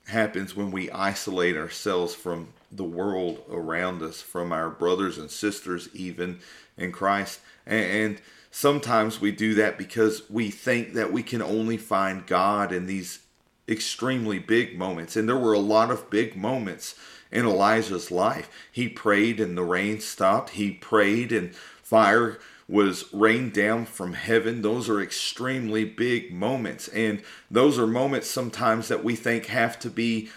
happens 0.07 0.55
when 0.55 0.69
we 0.69 0.91
isolate 0.91 1.55
ourselves 1.55 2.13
from 2.13 2.49
the 2.71 2.83
world 2.83 3.41
around 3.49 4.03
us, 4.03 4.21
from 4.21 4.51
our 4.51 4.69
brothers 4.69 5.17
and 5.17 5.31
sisters, 5.31 5.87
even 5.93 6.39
in 6.77 6.91
Christ. 6.91 7.39
And, 7.65 8.21
sometimes 8.55 9.19
we 9.19 9.33
do 9.33 9.53
that 9.53 9.77
because 9.77 10.29
we 10.29 10.49
think 10.49 10.93
that 10.93 11.11
we 11.11 11.21
can 11.21 11.41
only 11.41 11.75
find 11.75 12.25
God 12.25 12.71
in 12.71 12.85
these 12.85 13.19
extremely 13.67 14.39
big 14.39 14.79
moments. 14.79 15.17
And 15.17 15.27
there 15.27 15.35
were 15.35 15.51
a 15.51 15.59
lot 15.59 15.91
of 15.91 16.09
big 16.09 16.37
moments 16.37 16.95
in 17.33 17.45
Elijah's 17.45 18.11
life. 18.11 18.49
He 18.71 18.87
prayed 18.87 19.41
and 19.41 19.57
the 19.57 19.63
rain 19.63 19.99
stopped. 19.99 20.51
He 20.51 20.71
prayed 20.71 21.33
and 21.33 21.53
fire 21.53 22.39
was 22.69 23.13
rained 23.13 23.51
down 23.51 23.87
from 23.87 24.13
heaven. 24.13 24.61
Those 24.61 24.87
are 24.87 25.01
extremely 25.01 25.83
big 25.83 26.31
moments. 26.31 26.87
And 26.87 27.23
those 27.51 27.77
are 27.77 27.85
moments 27.85 28.29
sometimes 28.29 28.87
that 28.87 29.03
we 29.03 29.17
think 29.17 29.47
have 29.47 29.77
to 29.79 29.89
be 29.89 30.29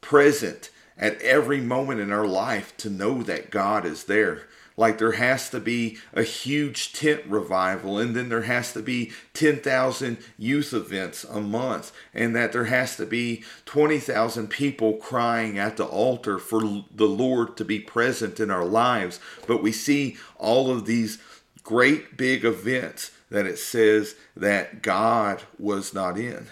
present 0.00 0.70
at 0.96 1.20
every 1.22 1.60
moment 1.60 1.98
in 1.98 2.12
our 2.12 2.26
life 2.26 2.76
to 2.76 2.88
know 2.88 3.24
that 3.24 3.50
God 3.50 3.84
is 3.84 4.04
there. 4.04 4.46
Like 4.76 4.98
there 4.98 5.12
has 5.12 5.50
to 5.50 5.60
be 5.60 5.98
a 6.12 6.24
huge 6.24 6.92
tent 6.92 7.22
revival, 7.26 7.98
and 7.98 8.16
then 8.16 8.28
there 8.28 8.42
has 8.42 8.72
to 8.72 8.82
be 8.82 9.12
10,000 9.32 10.18
youth 10.36 10.72
events 10.72 11.22
a 11.24 11.40
month, 11.40 11.92
and 12.12 12.34
that 12.34 12.52
there 12.52 12.64
has 12.64 12.96
to 12.96 13.06
be 13.06 13.44
20,000 13.66 14.48
people 14.48 14.94
crying 14.94 15.58
at 15.58 15.76
the 15.76 15.84
altar 15.84 16.38
for 16.38 16.60
the 16.94 17.06
Lord 17.06 17.56
to 17.56 17.64
be 17.64 17.78
present 17.78 18.40
in 18.40 18.50
our 18.50 18.64
lives. 18.64 19.20
But 19.46 19.62
we 19.62 19.70
see 19.70 20.16
all 20.38 20.70
of 20.70 20.86
these 20.86 21.18
great 21.62 22.16
big 22.16 22.44
events 22.44 23.12
that 23.30 23.46
it 23.46 23.58
says 23.58 24.16
that 24.36 24.82
God 24.82 25.42
was 25.58 25.94
not 25.94 26.18
in. 26.18 26.48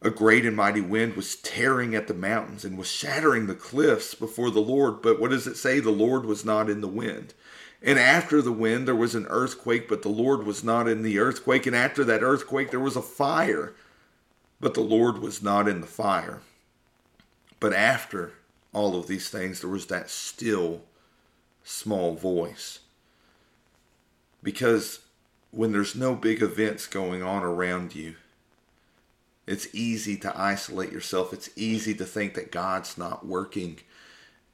A 0.00 0.10
great 0.10 0.46
and 0.46 0.56
mighty 0.56 0.80
wind 0.80 1.14
was 1.14 1.34
tearing 1.36 1.94
at 1.94 2.06
the 2.06 2.14
mountains 2.14 2.64
and 2.64 2.78
was 2.78 2.90
shattering 2.90 3.46
the 3.46 3.54
cliffs 3.54 4.14
before 4.14 4.50
the 4.50 4.60
Lord. 4.60 5.02
But 5.02 5.18
what 5.18 5.30
does 5.30 5.46
it 5.46 5.56
say? 5.56 5.80
The 5.80 5.90
Lord 5.90 6.24
was 6.24 6.44
not 6.44 6.70
in 6.70 6.80
the 6.80 6.86
wind. 6.86 7.34
And 7.82 7.98
after 7.98 8.40
the 8.40 8.52
wind, 8.52 8.86
there 8.86 8.94
was 8.94 9.14
an 9.14 9.26
earthquake, 9.28 9.88
but 9.88 10.02
the 10.02 10.08
Lord 10.08 10.44
was 10.44 10.62
not 10.62 10.88
in 10.88 11.02
the 11.02 11.18
earthquake. 11.18 11.66
And 11.66 11.74
after 11.74 12.04
that 12.04 12.22
earthquake, 12.22 12.70
there 12.70 12.80
was 12.80 12.96
a 12.96 13.02
fire, 13.02 13.74
but 14.60 14.74
the 14.74 14.80
Lord 14.80 15.18
was 15.18 15.42
not 15.42 15.68
in 15.68 15.80
the 15.80 15.86
fire. 15.86 16.40
But 17.60 17.72
after 17.72 18.34
all 18.72 18.96
of 18.96 19.08
these 19.08 19.30
things, 19.30 19.60
there 19.60 19.70
was 19.70 19.86
that 19.86 20.10
still 20.10 20.82
small 21.64 22.14
voice. 22.14 22.80
Because 24.42 25.00
when 25.50 25.72
there's 25.72 25.96
no 25.96 26.14
big 26.14 26.40
events 26.40 26.86
going 26.86 27.22
on 27.22 27.42
around 27.42 27.94
you, 27.94 28.14
it's 29.48 29.74
easy 29.74 30.18
to 30.18 30.38
isolate 30.38 30.92
yourself. 30.92 31.32
It's 31.32 31.48
easy 31.56 31.94
to 31.94 32.04
think 32.04 32.34
that 32.34 32.52
God's 32.52 32.98
not 32.98 33.24
working 33.24 33.78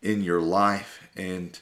in 0.02 0.22
your 0.22 0.40
life. 0.40 1.08
And 1.16 1.58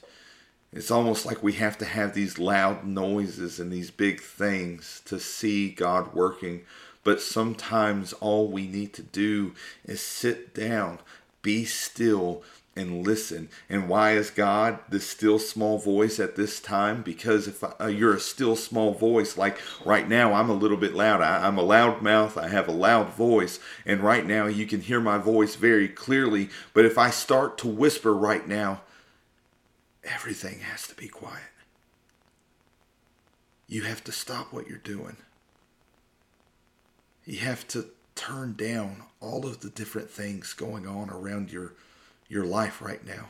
it's 0.70 0.90
almost 0.90 1.24
like 1.24 1.42
we 1.42 1.54
have 1.54 1.78
to 1.78 1.86
have 1.86 2.12
these 2.12 2.38
loud 2.38 2.84
noises 2.84 3.58
and 3.58 3.72
these 3.72 3.90
big 3.90 4.20
things 4.20 5.00
to 5.06 5.18
see 5.18 5.70
God 5.70 6.12
working. 6.12 6.64
But 7.04 7.22
sometimes 7.22 8.12
all 8.14 8.48
we 8.48 8.66
need 8.66 8.92
to 8.94 9.02
do 9.02 9.54
is 9.86 10.02
sit 10.02 10.54
down, 10.54 10.98
be 11.40 11.64
still, 11.64 12.42
and 12.74 13.06
listen. 13.06 13.48
And 13.68 13.88
why 13.88 14.12
is 14.12 14.30
God 14.30 14.78
the 14.88 15.00
still 15.00 15.38
small 15.38 15.78
voice 15.78 16.18
at 16.18 16.36
this 16.36 16.60
time? 16.60 17.02
Because 17.02 17.46
if 17.46 17.62
I, 17.62 17.72
uh, 17.80 17.86
you're 17.88 18.14
a 18.14 18.20
still 18.20 18.56
small 18.56 18.94
voice, 18.94 19.36
like 19.36 19.58
right 19.84 20.08
now, 20.08 20.32
I'm 20.32 20.48
a 20.48 20.54
little 20.54 20.76
bit 20.76 20.94
loud. 20.94 21.20
I, 21.20 21.46
I'm 21.46 21.58
a 21.58 21.62
loud 21.62 22.02
mouth. 22.02 22.38
I 22.38 22.48
have 22.48 22.68
a 22.68 22.72
loud 22.72 23.10
voice. 23.10 23.58
And 23.84 24.00
right 24.00 24.24
now, 24.24 24.46
you 24.46 24.66
can 24.66 24.80
hear 24.80 25.00
my 25.00 25.18
voice 25.18 25.54
very 25.54 25.88
clearly. 25.88 26.48
But 26.72 26.84
if 26.84 26.96
I 26.96 27.10
start 27.10 27.58
to 27.58 27.68
whisper 27.68 28.14
right 28.14 28.46
now, 28.46 28.82
everything 30.02 30.60
has 30.60 30.86
to 30.88 30.94
be 30.94 31.08
quiet. 31.08 31.42
You 33.68 33.82
have 33.82 34.02
to 34.04 34.12
stop 34.12 34.52
what 34.52 34.68
you're 34.68 34.78
doing. 34.78 35.16
You 37.24 37.38
have 37.38 37.68
to 37.68 37.86
turn 38.14 38.54
down 38.54 39.04
all 39.20 39.46
of 39.46 39.60
the 39.60 39.70
different 39.70 40.10
things 40.10 40.52
going 40.52 40.86
on 40.86 41.08
around 41.08 41.50
your 41.50 41.74
your 42.32 42.44
life 42.46 42.80
right 42.80 43.06
now. 43.06 43.26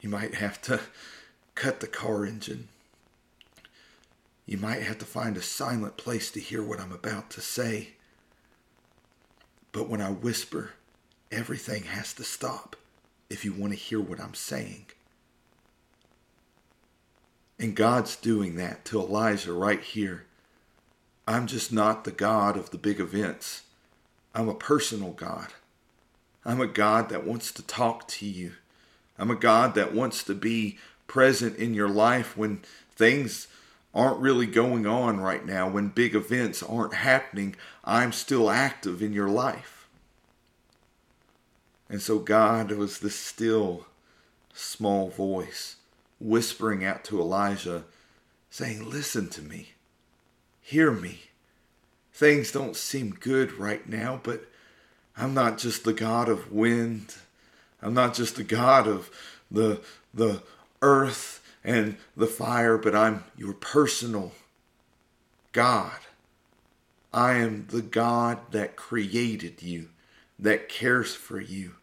You 0.00 0.08
might 0.08 0.36
have 0.36 0.62
to 0.62 0.80
cut 1.54 1.80
the 1.80 1.86
car 1.86 2.24
engine. 2.24 2.68
You 4.46 4.56
might 4.56 4.82
have 4.82 4.98
to 4.98 5.04
find 5.04 5.36
a 5.36 5.42
silent 5.42 5.98
place 5.98 6.30
to 6.30 6.40
hear 6.40 6.62
what 6.62 6.80
I'm 6.80 6.90
about 6.90 7.28
to 7.32 7.42
say. 7.42 7.90
But 9.72 9.90
when 9.90 10.00
I 10.00 10.10
whisper, 10.10 10.70
everything 11.30 11.82
has 11.82 12.14
to 12.14 12.24
stop 12.24 12.76
if 13.28 13.44
you 13.44 13.52
want 13.52 13.74
to 13.74 13.78
hear 13.78 14.00
what 14.00 14.20
I'm 14.20 14.34
saying. 14.34 14.86
And 17.58 17.76
God's 17.76 18.16
doing 18.16 18.56
that 18.56 18.86
to 18.86 19.00
Elijah 19.00 19.52
right 19.52 19.82
here. 19.82 20.24
I'm 21.28 21.46
just 21.46 21.72
not 21.72 22.04
the 22.04 22.10
God 22.10 22.56
of 22.56 22.70
the 22.70 22.78
big 22.78 23.00
events. 23.00 23.62
I'm 24.34 24.48
a 24.48 24.54
personal 24.54 25.10
God. 25.10 25.48
I'm 26.44 26.60
a 26.60 26.66
God 26.66 27.08
that 27.10 27.26
wants 27.26 27.52
to 27.52 27.62
talk 27.62 28.08
to 28.08 28.26
you. 28.26 28.52
I'm 29.18 29.30
a 29.30 29.36
God 29.36 29.74
that 29.74 29.94
wants 29.94 30.24
to 30.24 30.34
be 30.34 30.78
present 31.06 31.56
in 31.56 31.74
your 31.74 31.88
life 31.88 32.36
when 32.36 32.60
things 32.94 33.46
aren't 33.94 34.20
really 34.20 34.46
going 34.46 34.86
on 34.86 35.20
right 35.20 35.44
now, 35.44 35.68
when 35.68 35.88
big 35.88 36.14
events 36.14 36.62
aren't 36.62 36.94
happening. 36.94 37.54
I'm 37.84 38.12
still 38.12 38.50
active 38.50 39.02
in 39.02 39.12
your 39.12 39.28
life. 39.28 39.86
And 41.88 42.00
so 42.00 42.18
God 42.18 42.72
was 42.72 43.00
this 43.00 43.14
still, 43.16 43.86
small 44.54 45.10
voice 45.10 45.76
whispering 46.18 46.84
out 46.84 47.04
to 47.04 47.20
Elijah, 47.20 47.84
saying, 48.48 48.88
Listen 48.88 49.28
to 49.28 49.42
me, 49.42 49.72
hear 50.62 50.90
me. 50.90 51.24
Things 52.14 52.52
don't 52.52 52.76
seem 52.76 53.10
good 53.10 53.52
right 53.52 53.86
now, 53.88 54.20
but 54.22 54.48
I'm 55.16 55.34
not 55.34 55.58
just 55.58 55.84
the 55.84 55.92
God 55.92 56.28
of 56.28 56.52
wind. 56.52 57.16
I'm 57.82 57.94
not 57.94 58.14
just 58.14 58.36
the 58.36 58.44
God 58.44 58.86
of 58.86 59.10
the, 59.50 59.80
the 60.14 60.42
earth 60.80 61.42
and 61.64 61.96
the 62.16 62.26
fire, 62.26 62.78
but 62.78 62.94
I'm 62.94 63.24
your 63.36 63.52
personal 63.52 64.32
God. 65.52 65.98
I 67.12 67.34
am 67.34 67.66
the 67.68 67.82
God 67.82 68.38
that 68.52 68.76
created 68.76 69.62
you, 69.62 69.90
that 70.38 70.68
cares 70.68 71.14
for 71.14 71.40
you, 71.40 71.74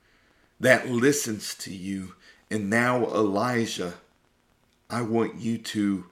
that 0.60 0.90
listens 0.90 1.54
to 1.56 1.74
you. 1.74 2.16
And 2.50 2.70
now, 2.70 3.06
Elijah, 3.06 3.96
I 4.90 5.04
want 5.04 5.36
you 5.36 5.60
to 5.60 6.06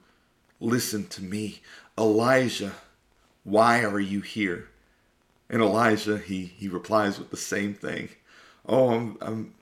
listen 0.60 1.08
to 1.08 1.22
me. 1.22 1.62
Elijah, 1.98 2.74
why 3.42 3.82
are 3.82 3.98
you 4.00 4.20
here? 4.20 4.68
And 5.50 5.62
Elijah, 5.62 6.18
he, 6.18 6.44
he 6.44 6.68
replies 6.68 7.18
with 7.18 7.30
the 7.30 7.36
same 7.36 7.74
thing. 7.74 8.10
Oh, 8.66 8.90
I'm, 8.90 9.18
I'm, 9.20 9.54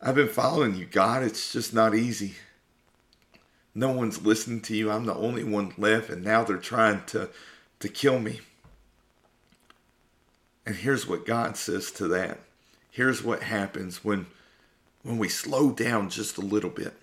I've 0.00 0.14
been 0.14 0.28
following 0.28 0.76
you, 0.76 0.84
God. 0.84 1.22
It's 1.22 1.52
just 1.52 1.72
not 1.72 1.94
easy. 1.94 2.34
No 3.74 3.92
one's 3.92 4.24
listening 4.24 4.60
to 4.62 4.76
you. 4.76 4.90
I'm 4.90 5.06
the 5.06 5.14
only 5.14 5.44
one 5.44 5.72
left, 5.78 6.10
and 6.10 6.22
now 6.22 6.44
they're 6.44 6.56
trying 6.56 7.04
to, 7.06 7.30
to 7.80 7.88
kill 7.88 8.18
me. 8.18 8.40
And 10.66 10.76
here's 10.76 11.06
what 11.06 11.24
God 11.24 11.56
says 11.56 11.90
to 11.92 12.08
that. 12.08 12.40
Here's 12.90 13.22
what 13.22 13.44
happens 13.44 14.04
when, 14.04 14.26
when 15.02 15.16
we 15.16 15.28
slow 15.28 15.70
down 15.70 16.10
just 16.10 16.36
a 16.36 16.42
little 16.42 16.70
bit. 16.70 16.94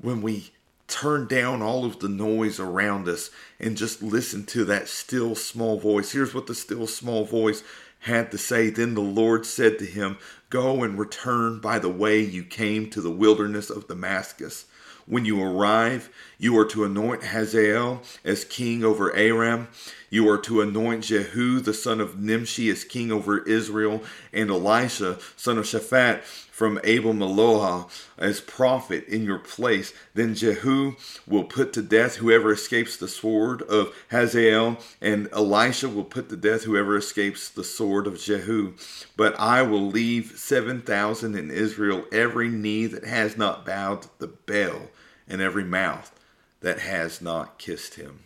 When 0.00 0.22
we 0.22 0.52
turn 0.90 1.26
down 1.26 1.62
all 1.62 1.84
of 1.84 2.00
the 2.00 2.08
noise 2.08 2.60
around 2.60 3.08
us 3.08 3.30
and 3.58 3.76
just 3.76 4.02
listen 4.02 4.44
to 4.46 4.64
that 4.66 4.88
still 4.88 5.34
small 5.34 5.78
voice. 5.78 6.12
Here's 6.12 6.34
what 6.34 6.46
the 6.46 6.54
still 6.54 6.86
small 6.86 7.24
voice 7.24 7.62
had 8.00 8.30
to 8.32 8.38
say. 8.38 8.70
Then 8.70 8.94
the 8.94 9.00
Lord 9.00 9.46
said 9.46 9.78
to 9.78 9.86
him, 9.86 10.18
Go 10.50 10.82
and 10.82 10.98
return 10.98 11.60
by 11.60 11.78
the 11.78 11.88
way 11.88 12.20
you 12.20 12.42
came 12.42 12.90
to 12.90 13.00
the 13.00 13.10
wilderness 13.10 13.70
of 13.70 13.86
Damascus. 13.88 14.66
When 15.06 15.24
you 15.24 15.42
arrive, 15.42 16.08
you 16.38 16.56
are 16.58 16.64
to 16.66 16.84
anoint 16.84 17.24
Hazael 17.24 18.02
as 18.24 18.44
king 18.44 18.84
over 18.84 19.14
Aram. 19.14 19.68
You 20.08 20.28
are 20.28 20.38
to 20.38 20.60
anoint 20.60 21.04
Jehu, 21.04 21.60
the 21.60 21.74
son 21.74 22.00
of 22.00 22.18
Nimshi, 22.20 22.70
as 22.70 22.84
king 22.84 23.10
over 23.10 23.42
Israel, 23.42 24.02
and 24.32 24.50
Elisha, 24.50 25.18
son 25.36 25.58
of 25.58 25.64
Shaphat, 25.64 26.22
from 26.60 26.78
Abel 26.84 27.14
Meholah 27.14 27.88
as 28.18 28.42
prophet 28.42 29.06
in 29.08 29.24
your 29.24 29.38
place. 29.38 29.94
Then 30.12 30.34
Jehu 30.34 30.96
will 31.26 31.44
put 31.44 31.72
to 31.72 31.80
death 31.80 32.16
whoever 32.16 32.52
escapes 32.52 32.98
the 32.98 33.08
sword 33.08 33.62
of 33.62 33.94
Hazael, 34.10 34.76
and 35.00 35.30
Elisha 35.32 35.88
will 35.88 36.04
put 36.04 36.28
to 36.28 36.36
death 36.36 36.64
whoever 36.64 36.98
escapes 36.98 37.48
the 37.48 37.64
sword 37.64 38.06
of 38.06 38.20
Jehu. 38.20 38.74
But 39.16 39.40
I 39.40 39.62
will 39.62 39.86
leave 39.86 40.32
7,000 40.36 41.34
in 41.34 41.50
Israel, 41.50 42.04
every 42.12 42.50
knee 42.50 42.84
that 42.84 43.04
has 43.04 43.38
not 43.38 43.64
bowed 43.64 44.08
the 44.18 44.26
Baal 44.26 44.90
and 45.26 45.40
every 45.40 45.64
mouth 45.64 46.14
that 46.60 46.80
has 46.80 47.22
not 47.22 47.56
kissed 47.56 47.94
him. 47.94 48.24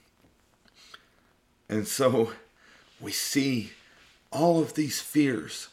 And 1.69 1.87
so 1.87 2.33
we 3.01 3.13
see 3.13 3.75
all 4.33 4.61
of 4.61 4.75
these 4.75 5.01
fears 5.01 5.69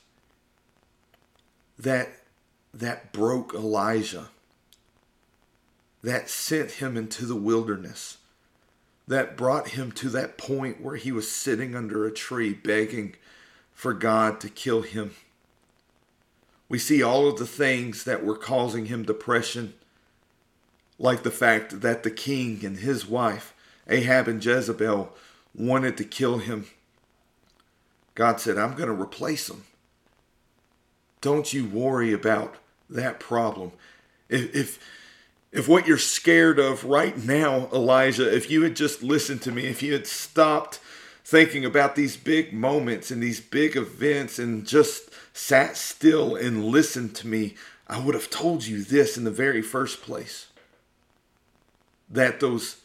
that 1.79 2.20
that 2.73 3.11
broke 3.11 3.53
Elijah 3.53 4.29
that 6.03 6.29
sent 6.29 6.71
him 6.71 6.97
into 6.97 7.25
the 7.25 7.35
wilderness 7.35 8.17
that 9.07 9.35
brought 9.35 9.69
him 9.69 9.91
to 9.91 10.09
that 10.09 10.37
point 10.37 10.81
where 10.81 10.95
he 10.95 11.11
was 11.11 11.29
sitting 11.29 11.75
under 11.75 12.05
a 12.05 12.13
tree 12.13 12.53
begging 12.53 13.15
for 13.73 13.93
God 13.93 14.39
to 14.39 14.49
kill 14.49 14.83
him. 14.83 15.11
We 16.69 16.79
see 16.79 17.03
all 17.03 17.27
of 17.27 17.37
the 17.37 17.45
things 17.45 18.05
that 18.05 18.23
were 18.23 18.37
causing 18.37 18.85
him 18.85 19.03
depression 19.03 19.73
like 20.97 21.23
the 21.23 21.31
fact 21.31 21.81
that 21.81 22.03
the 22.03 22.11
king 22.11 22.63
and 22.63 22.77
his 22.77 23.05
wife, 23.05 23.53
Ahab 23.89 24.27
and 24.27 24.43
Jezebel, 24.43 25.11
wanted 25.53 25.97
to 25.97 26.05
kill 26.05 26.37
him. 26.37 26.67
God 28.15 28.39
said, 28.39 28.57
I'm 28.57 28.75
going 28.75 28.87
to 28.87 29.01
replace 29.01 29.47
them. 29.47 29.65
Don't 31.19 31.51
you 31.51 31.67
worry 31.67 32.13
about 32.13 32.55
that 32.91 33.19
problem. 33.19 33.71
If, 34.29 34.55
if, 34.55 34.79
if 35.51 35.67
what 35.67 35.87
you're 35.87 35.97
scared 35.97 36.59
of 36.59 36.83
right 36.85 37.17
now, 37.17 37.69
Elijah, 37.73 38.33
if 38.33 38.49
you 38.49 38.63
had 38.63 38.75
just 38.75 39.03
listened 39.03 39.41
to 39.43 39.51
me, 39.51 39.65
if 39.65 39.81
you 39.81 39.93
had 39.93 40.07
stopped 40.07 40.79
thinking 41.23 41.65
about 41.65 41.95
these 41.95 42.17
big 42.17 42.53
moments 42.53 43.11
and 43.11 43.21
these 43.21 43.39
big 43.39 43.75
events 43.75 44.39
and 44.39 44.67
just 44.67 45.09
sat 45.33 45.77
still 45.77 46.35
and 46.35 46.65
listened 46.65 47.15
to 47.15 47.27
me, 47.27 47.55
I 47.87 47.99
would 47.99 48.15
have 48.15 48.29
told 48.29 48.65
you 48.65 48.83
this 48.83 49.17
in 49.17 49.23
the 49.23 49.31
very 49.31 49.61
first 49.61 50.01
place 50.01 50.47
that 52.09 52.39
those 52.39 52.77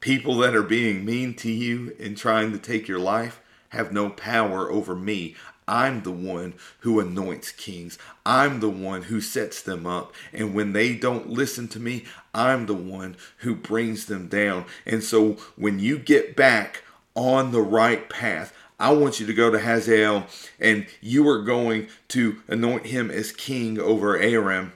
people 0.00 0.36
that 0.38 0.54
are 0.54 0.62
being 0.62 1.04
mean 1.04 1.34
to 1.34 1.50
you 1.50 1.96
and 1.98 2.16
trying 2.16 2.52
to 2.52 2.58
take 2.58 2.86
your 2.86 2.98
life 2.98 3.40
have 3.70 3.92
no 3.92 4.10
power 4.10 4.70
over 4.70 4.94
me. 4.94 5.34
I'm 5.66 6.02
the 6.02 6.12
one 6.12 6.54
who 6.80 7.00
anoints 7.00 7.52
kings. 7.52 7.98
I'm 8.26 8.60
the 8.60 8.68
one 8.68 9.02
who 9.02 9.20
sets 9.20 9.62
them 9.62 9.86
up. 9.86 10.12
And 10.32 10.54
when 10.54 10.72
they 10.72 10.94
don't 10.94 11.30
listen 11.30 11.68
to 11.68 11.80
me, 11.80 12.04
I'm 12.34 12.66
the 12.66 12.74
one 12.74 13.16
who 13.38 13.54
brings 13.54 14.06
them 14.06 14.28
down. 14.28 14.66
And 14.84 15.02
so 15.02 15.38
when 15.56 15.78
you 15.78 15.98
get 15.98 16.36
back 16.36 16.82
on 17.14 17.52
the 17.52 17.62
right 17.62 18.08
path, 18.08 18.52
I 18.78 18.92
want 18.92 19.20
you 19.20 19.26
to 19.26 19.34
go 19.34 19.50
to 19.50 19.60
Hazael 19.60 20.26
and 20.58 20.86
you 21.00 21.28
are 21.28 21.42
going 21.42 21.88
to 22.08 22.42
anoint 22.48 22.86
him 22.86 23.10
as 23.10 23.32
king 23.32 23.78
over 23.78 24.18
Aram 24.18 24.72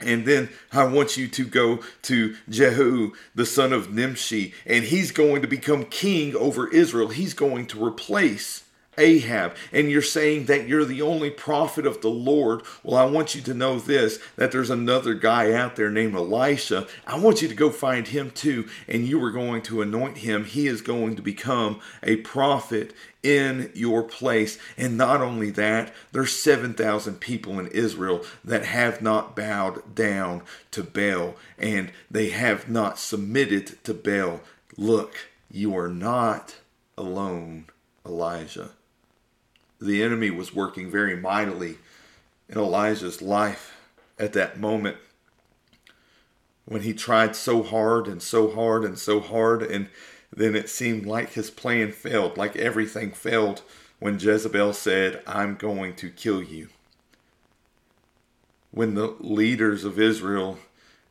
and 0.00 0.26
then 0.26 0.50
I 0.72 0.84
want 0.84 1.16
you 1.16 1.28
to 1.28 1.44
go 1.44 1.80
to 2.02 2.36
Jehu, 2.48 3.12
the 3.34 3.46
son 3.46 3.72
of 3.72 3.92
Nimshi, 3.92 4.52
and 4.66 4.84
he's 4.84 5.12
going 5.12 5.40
to 5.42 5.48
become 5.48 5.84
king 5.84 6.34
over 6.34 6.68
Israel. 6.68 7.08
He's 7.08 7.34
going 7.34 7.66
to 7.68 7.84
replace 7.84 8.63
Ahab, 8.98 9.54
and 9.72 9.90
you're 9.90 10.02
saying 10.02 10.46
that 10.46 10.68
you're 10.68 10.84
the 10.84 11.02
only 11.02 11.30
prophet 11.30 11.86
of 11.86 12.00
the 12.00 12.10
Lord. 12.10 12.62
Well, 12.82 12.96
I 12.96 13.04
want 13.04 13.34
you 13.34 13.40
to 13.42 13.54
know 13.54 13.78
this 13.78 14.18
that 14.36 14.52
there's 14.52 14.70
another 14.70 15.14
guy 15.14 15.52
out 15.52 15.76
there 15.76 15.90
named 15.90 16.14
Elisha. 16.14 16.86
I 17.06 17.18
want 17.18 17.42
you 17.42 17.48
to 17.48 17.54
go 17.54 17.70
find 17.70 18.08
him 18.08 18.30
too, 18.30 18.68
and 18.88 19.06
you 19.06 19.22
are 19.24 19.30
going 19.30 19.62
to 19.62 19.82
anoint 19.82 20.18
him. 20.18 20.44
He 20.44 20.66
is 20.66 20.82
going 20.82 21.16
to 21.16 21.22
become 21.22 21.80
a 22.02 22.16
prophet 22.16 22.92
in 23.24 23.72
your 23.74 24.02
place. 24.02 24.58
And 24.76 24.96
not 24.96 25.20
only 25.20 25.50
that, 25.50 25.92
there's 26.12 26.32
7,000 26.32 27.20
people 27.20 27.58
in 27.58 27.66
Israel 27.68 28.22
that 28.44 28.66
have 28.66 29.02
not 29.02 29.34
bowed 29.34 29.94
down 29.94 30.42
to 30.72 30.84
Baal 30.84 31.34
and 31.58 31.90
they 32.10 32.28
have 32.28 32.68
not 32.68 32.98
submitted 32.98 33.82
to 33.84 33.94
Baal. 33.94 34.40
Look, 34.76 35.30
you 35.50 35.76
are 35.76 35.88
not 35.88 36.56
alone, 36.96 37.64
Elijah 38.06 38.70
the 39.84 40.02
enemy 40.02 40.30
was 40.30 40.54
working 40.54 40.90
very 40.90 41.16
mightily 41.16 41.78
in 42.48 42.58
Elijah's 42.58 43.20
life 43.20 43.76
at 44.18 44.32
that 44.32 44.58
moment 44.58 44.96
when 46.64 46.82
he 46.82 46.94
tried 46.94 47.36
so 47.36 47.62
hard 47.62 48.06
and 48.06 48.22
so 48.22 48.50
hard 48.50 48.84
and 48.84 48.98
so 48.98 49.20
hard 49.20 49.62
and 49.62 49.88
then 50.34 50.56
it 50.56 50.68
seemed 50.68 51.04
like 51.04 51.32
his 51.32 51.50
plan 51.50 51.92
failed 51.92 52.36
like 52.36 52.56
everything 52.56 53.10
failed 53.10 53.62
when 53.98 54.18
Jezebel 54.18 54.72
said 54.72 55.22
I'm 55.26 55.54
going 55.54 55.94
to 55.96 56.10
kill 56.10 56.42
you. 56.42 56.68
When 58.70 58.94
the 58.94 59.14
leaders 59.20 59.84
of 59.84 60.00
Israel 60.00 60.58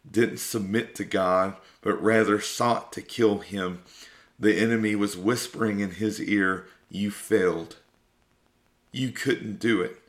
didn't 0.09 0.39
submit 0.39 0.95
to 0.95 1.05
God 1.05 1.55
but 1.81 2.01
rather 2.01 2.41
sought 2.41 2.91
to 2.93 3.01
kill 3.01 3.39
him 3.39 3.83
the 4.39 4.57
enemy 4.57 4.95
was 4.95 5.15
whispering 5.15 5.79
in 5.79 5.91
his 5.91 6.19
ear 6.19 6.65
you 6.89 7.11
failed 7.11 7.77
you 8.93 9.11
couldn't 9.11 9.59
do 9.59 9.81
it. 9.81 9.99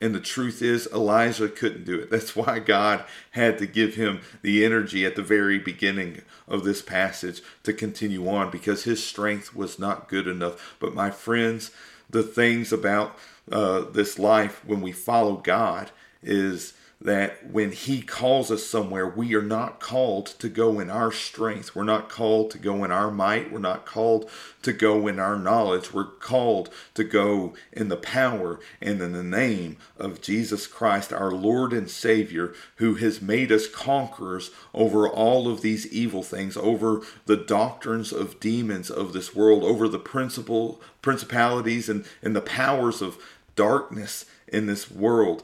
And 0.00 0.14
the 0.14 0.20
truth 0.20 0.60
is, 0.60 0.86
Elijah 0.92 1.48
couldn't 1.48 1.84
do 1.84 1.98
it. 1.98 2.10
That's 2.10 2.36
why 2.36 2.58
God 2.58 3.04
had 3.30 3.56
to 3.58 3.66
give 3.66 3.94
him 3.94 4.20
the 4.42 4.62
energy 4.62 5.06
at 5.06 5.16
the 5.16 5.22
very 5.22 5.58
beginning 5.58 6.20
of 6.46 6.64
this 6.64 6.82
passage 6.82 7.40
to 7.62 7.72
continue 7.72 8.28
on 8.28 8.50
because 8.50 8.84
his 8.84 9.02
strength 9.02 9.54
was 9.54 9.78
not 9.78 10.08
good 10.08 10.26
enough. 10.26 10.76
But 10.78 10.94
my 10.94 11.10
friends, 11.10 11.70
the 12.10 12.22
things 12.22 12.70
about 12.70 13.16
uh, 13.50 13.82
this 13.82 14.18
life 14.18 14.62
when 14.66 14.82
we 14.82 14.92
follow 14.92 15.36
God 15.36 15.90
is 16.22 16.74
that 17.04 17.50
when 17.50 17.70
He 17.70 18.00
calls 18.00 18.50
us 18.50 18.66
somewhere, 18.66 19.06
we 19.06 19.34
are 19.34 19.42
not 19.42 19.78
called 19.78 20.26
to 20.38 20.48
go 20.48 20.80
in 20.80 20.88
our 20.88 21.12
strength. 21.12 21.74
We're 21.74 21.84
not 21.84 22.08
called 22.08 22.50
to 22.52 22.58
go 22.58 22.82
in 22.82 22.90
our 22.90 23.10
might. 23.10 23.52
We're 23.52 23.58
not 23.58 23.84
called 23.84 24.30
to 24.62 24.72
go 24.72 25.06
in 25.06 25.20
our 25.20 25.38
knowledge. 25.38 25.92
We're 25.92 26.06
called 26.06 26.70
to 26.94 27.04
go 27.04 27.52
in 27.70 27.88
the 27.88 27.98
power 27.98 28.58
and 28.80 29.02
in 29.02 29.12
the 29.12 29.22
name 29.22 29.76
of 29.98 30.22
Jesus 30.22 30.66
Christ, 30.66 31.12
our 31.12 31.30
Lord 31.30 31.74
and 31.74 31.90
Savior, 31.90 32.54
who 32.76 32.94
has 32.94 33.20
made 33.20 33.52
us 33.52 33.68
conquerors 33.68 34.50
over 34.72 35.06
all 35.06 35.46
of 35.46 35.60
these 35.60 35.86
evil 35.92 36.22
things, 36.22 36.56
over 36.56 37.02
the 37.26 37.36
doctrines 37.36 38.12
of 38.12 38.40
demons 38.40 38.90
of 38.90 39.12
this 39.12 39.34
world, 39.34 39.62
over 39.62 39.88
the 39.88 39.98
principal 39.98 40.80
principalities 41.02 41.90
and, 41.90 42.06
and 42.22 42.34
the 42.34 42.40
powers 42.40 43.02
of 43.02 43.18
darkness 43.56 44.24
in 44.48 44.64
this 44.64 44.90
world. 44.90 45.42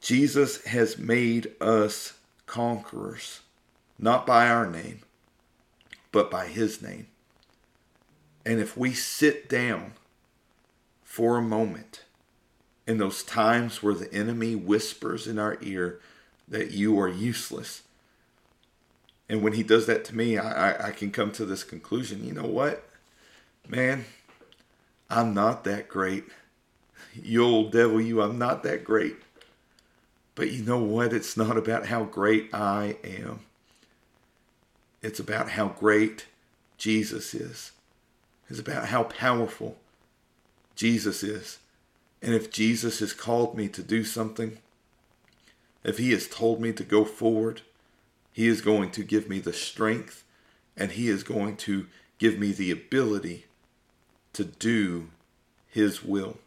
Jesus 0.00 0.64
has 0.64 0.98
made 0.98 1.52
us 1.60 2.14
conquerors, 2.46 3.40
not 3.98 4.26
by 4.26 4.48
our 4.48 4.68
name, 4.68 5.00
but 6.12 6.30
by 6.30 6.46
his 6.46 6.80
name. 6.80 7.08
And 8.46 8.60
if 8.60 8.76
we 8.76 8.92
sit 8.92 9.48
down 9.48 9.92
for 11.02 11.36
a 11.36 11.42
moment 11.42 12.04
in 12.86 12.98
those 12.98 13.22
times 13.22 13.82
where 13.82 13.94
the 13.94 14.12
enemy 14.14 14.54
whispers 14.54 15.26
in 15.26 15.38
our 15.38 15.58
ear 15.60 16.00
that 16.46 16.70
you 16.70 16.98
are 16.98 17.08
useless, 17.08 17.82
and 19.28 19.42
when 19.42 19.52
he 19.52 19.62
does 19.62 19.86
that 19.86 20.04
to 20.06 20.16
me, 20.16 20.38
I, 20.38 20.88
I, 20.88 20.90
can 20.92 21.10
come 21.10 21.32
to 21.32 21.44
this 21.44 21.62
conclusion 21.62 22.24
you 22.24 22.32
know 22.32 22.46
what? 22.46 22.88
Man, 23.68 24.06
I'm 25.10 25.34
not 25.34 25.64
that 25.64 25.88
great. 25.88 26.24
You 27.14 27.44
old 27.44 27.72
devil, 27.72 28.00
you, 28.00 28.22
I'm 28.22 28.38
not 28.38 28.62
that 28.62 28.84
great. 28.84 29.16
But 30.38 30.52
you 30.52 30.62
know 30.62 30.78
what? 30.78 31.12
It's 31.12 31.36
not 31.36 31.56
about 31.56 31.86
how 31.86 32.04
great 32.04 32.54
I 32.54 32.96
am. 33.02 33.40
It's 35.02 35.18
about 35.18 35.50
how 35.50 35.70
great 35.70 36.26
Jesus 36.76 37.34
is. 37.34 37.72
It's 38.48 38.60
about 38.60 38.86
how 38.86 39.02
powerful 39.02 39.78
Jesus 40.76 41.24
is. 41.24 41.58
And 42.22 42.36
if 42.36 42.52
Jesus 42.52 43.00
has 43.00 43.12
called 43.12 43.56
me 43.56 43.66
to 43.66 43.82
do 43.82 44.04
something, 44.04 44.58
if 45.82 45.98
he 45.98 46.12
has 46.12 46.28
told 46.28 46.60
me 46.60 46.72
to 46.72 46.84
go 46.84 47.04
forward, 47.04 47.62
he 48.32 48.46
is 48.46 48.60
going 48.60 48.92
to 48.92 49.02
give 49.02 49.28
me 49.28 49.40
the 49.40 49.52
strength 49.52 50.22
and 50.76 50.92
he 50.92 51.08
is 51.08 51.24
going 51.24 51.56
to 51.56 51.88
give 52.18 52.38
me 52.38 52.52
the 52.52 52.70
ability 52.70 53.46
to 54.34 54.44
do 54.44 55.08
his 55.66 56.04
will. 56.04 56.38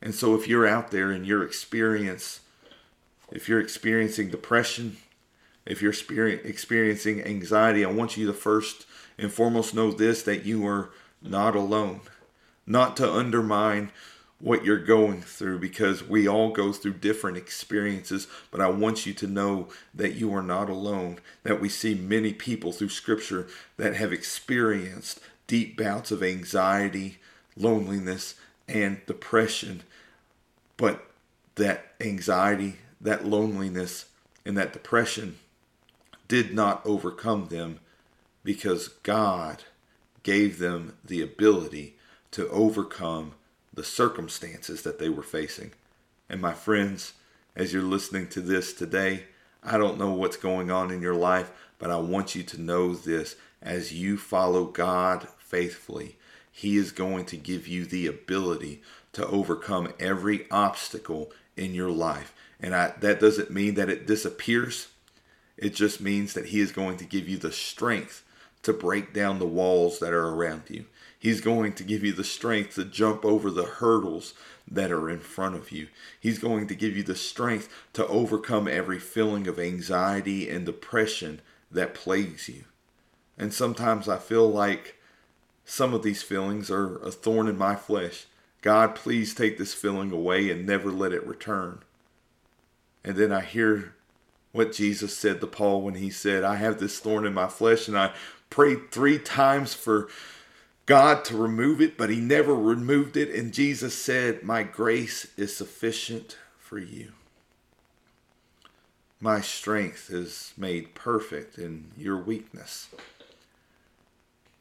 And 0.00 0.14
so 0.14 0.36
if 0.36 0.46
you're 0.46 0.68
out 0.68 0.92
there 0.92 1.10
and 1.10 1.26
you're 1.26 1.42
experience 1.42 2.42
if 3.30 3.48
you're 3.48 3.60
experiencing 3.60 4.30
depression, 4.30 4.96
if 5.64 5.82
you're 5.82 5.92
experiencing 5.92 7.22
anxiety, 7.22 7.84
I 7.84 7.90
want 7.90 8.16
you 8.16 8.26
to 8.26 8.32
first 8.32 8.86
and 9.18 9.32
foremost 9.32 9.74
know 9.74 9.90
this 9.90 10.22
that 10.22 10.44
you 10.44 10.66
are 10.66 10.90
not 11.22 11.56
alone. 11.56 12.00
Not 12.66 12.96
to 12.98 13.12
undermine 13.12 13.90
what 14.38 14.64
you're 14.64 14.78
going 14.78 15.22
through 15.22 15.58
because 15.58 16.06
we 16.06 16.28
all 16.28 16.50
go 16.50 16.72
through 16.72 16.92
different 16.94 17.36
experiences, 17.36 18.28
but 18.50 18.60
I 18.60 18.68
want 18.68 19.06
you 19.06 19.14
to 19.14 19.26
know 19.26 19.68
that 19.94 20.14
you 20.14 20.34
are 20.34 20.42
not 20.42 20.68
alone. 20.68 21.18
That 21.42 21.60
we 21.60 21.68
see 21.68 21.94
many 21.94 22.32
people 22.32 22.72
through 22.72 22.90
scripture 22.90 23.46
that 23.76 23.96
have 23.96 24.12
experienced 24.12 25.20
deep 25.46 25.76
bouts 25.76 26.10
of 26.10 26.22
anxiety, 26.22 27.18
loneliness, 27.56 28.34
and 28.68 29.04
depression, 29.06 29.82
but 30.76 31.06
that 31.54 31.94
anxiety, 32.00 32.76
that 33.00 33.26
loneliness 33.26 34.06
and 34.44 34.56
that 34.56 34.72
depression 34.72 35.38
did 36.28 36.54
not 36.54 36.84
overcome 36.84 37.46
them 37.46 37.80
because 38.44 38.88
God 38.88 39.64
gave 40.22 40.58
them 40.58 40.96
the 41.04 41.22
ability 41.22 41.96
to 42.32 42.48
overcome 42.48 43.32
the 43.72 43.84
circumstances 43.84 44.82
that 44.82 44.98
they 44.98 45.08
were 45.08 45.22
facing. 45.22 45.72
And 46.28 46.40
my 46.40 46.52
friends, 46.52 47.14
as 47.54 47.72
you're 47.72 47.82
listening 47.82 48.28
to 48.28 48.40
this 48.40 48.72
today, 48.72 49.24
I 49.62 49.78
don't 49.78 49.98
know 49.98 50.12
what's 50.12 50.36
going 50.36 50.70
on 50.70 50.90
in 50.90 51.02
your 51.02 51.14
life, 51.14 51.50
but 51.78 51.90
I 51.90 51.96
want 51.96 52.34
you 52.34 52.42
to 52.44 52.60
know 52.60 52.94
this 52.94 53.36
as 53.62 53.92
you 53.92 54.16
follow 54.16 54.64
God 54.64 55.28
faithfully, 55.38 56.16
He 56.50 56.76
is 56.76 56.92
going 56.92 57.24
to 57.26 57.36
give 57.36 57.66
you 57.66 57.84
the 57.84 58.06
ability 58.06 58.82
to 59.12 59.26
overcome 59.26 59.92
every 59.98 60.50
obstacle 60.50 61.32
in 61.56 61.74
your 61.74 61.90
life. 61.90 62.34
And 62.60 62.74
I, 62.74 62.94
that 63.00 63.20
doesn't 63.20 63.50
mean 63.50 63.74
that 63.74 63.90
it 63.90 64.06
disappears. 64.06 64.88
It 65.56 65.74
just 65.74 66.00
means 66.00 66.34
that 66.34 66.46
He 66.46 66.60
is 66.60 66.72
going 66.72 66.96
to 66.98 67.04
give 67.04 67.28
you 67.28 67.36
the 67.36 67.52
strength 67.52 68.24
to 68.62 68.72
break 68.72 69.12
down 69.12 69.38
the 69.38 69.46
walls 69.46 69.98
that 70.00 70.12
are 70.12 70.28
around 70.28 70.62
you. 70.68 70.86
He's 71.18 71.40
going 71.40 71.72
to 71.74 71.84
give 71.84 72.04
you 72.04 72.12
the 72.12 72.24
strength 72.24 72.74
to 72.74 72.84
jump 72.84 73.24
over 73.24 73.50
the 73.50 73.64
hurdles 73.64 74.34
that 74.68 74.90
are 74.90 75.08
in 75.08 75.20
front 75.20 75.54
of 75.54 75.70
you. 75.70 75.88
He's 76.20 76.38
going 76.38 76.66
to 76.68 76.74
give 76.74 76.96
you 76.96 77.02
the 77.02 77.14
strength 77.14 77.68
to 77.94 78.06
overcome 78.06 78.68
every 78.68 78.98
feeling 78.98 79.46
of 79.46 79.58
anxiety 79.58 80.48
and 80.48 80.66
depression 80.66 81.40
that 81.70 81.94
plagues 81.94 82.48
you. 82.48 82.64
And 83.38 83.52
sometimes 83.52 84.08
I 84.08 84.18
feel 84.18 84.50
like 84.50 84.96
some 85.64 85.94
of 85.94 86.02
these 86.02 86.22
feelings 86.22 86.70
are 86.70 86.96
a 86.98 87.10
thorn 87.10 87.48
in 87.48 87.58
my 87.58 87.76
flesh. 87.76 88.26
God, 88.62 88.94
please 88.94 89.34
take 89.34 89.58
this 89.58 89.74
feeling 89.74 90.10
away 90.10 90.50
and 90.50 90.66
never 90.66 90.90
let 90.90 91.12
it 91.12 91.26
return. 91.26 91.80
And 93.06 93.16
then 93.16 93.32
I 93.32 93.40
hear 93.40 93.94
what 94.50 94.72
Jesus 94.72 95.16
said 95.16 95.40
to 95.40 95.46
Paul 95.46 95.82
when 95.82 95.94
he 95.94 96.10
said, 96.10 96.42
I 96.42 96.56
have 96.56 96.80
this 96.80 96.98
thorn 96.98 97.24
in 97.24 97.32
my 97.32 97.46
flesh, 97.46 97.86
and 97.86 97.96
I 97.96 98.12
prayed 98.50 98.90
three 98.90 99.18
times 99.18 99.74
for 99.74 100.08
God 100.86 101.24
to 101.26 101.36
remove 101.36 101.80
it, 101.80 101.96
but 101.96 102.10
he 102.10 102.20
never 102.20 102.54
removed 102.54 103.16
it. 103.16 103.32
And 103.32 103.54
Jesus 103.54 103.94
said, 103.94 104.42
My 104.42 104.64
grace 104.64 105.28
is 105.36 105.56
sufficient 105.56 106.36
for 106.58 106.78
you. 106.78 107.12
My 109.20 109.40
strength 109.40 110.10
is 110.10 110.52
made 110.56 110.94
perfect 110.94 111.58
in 111.58 111.92
your 111.96 112.18
weakness. 112.18 112.88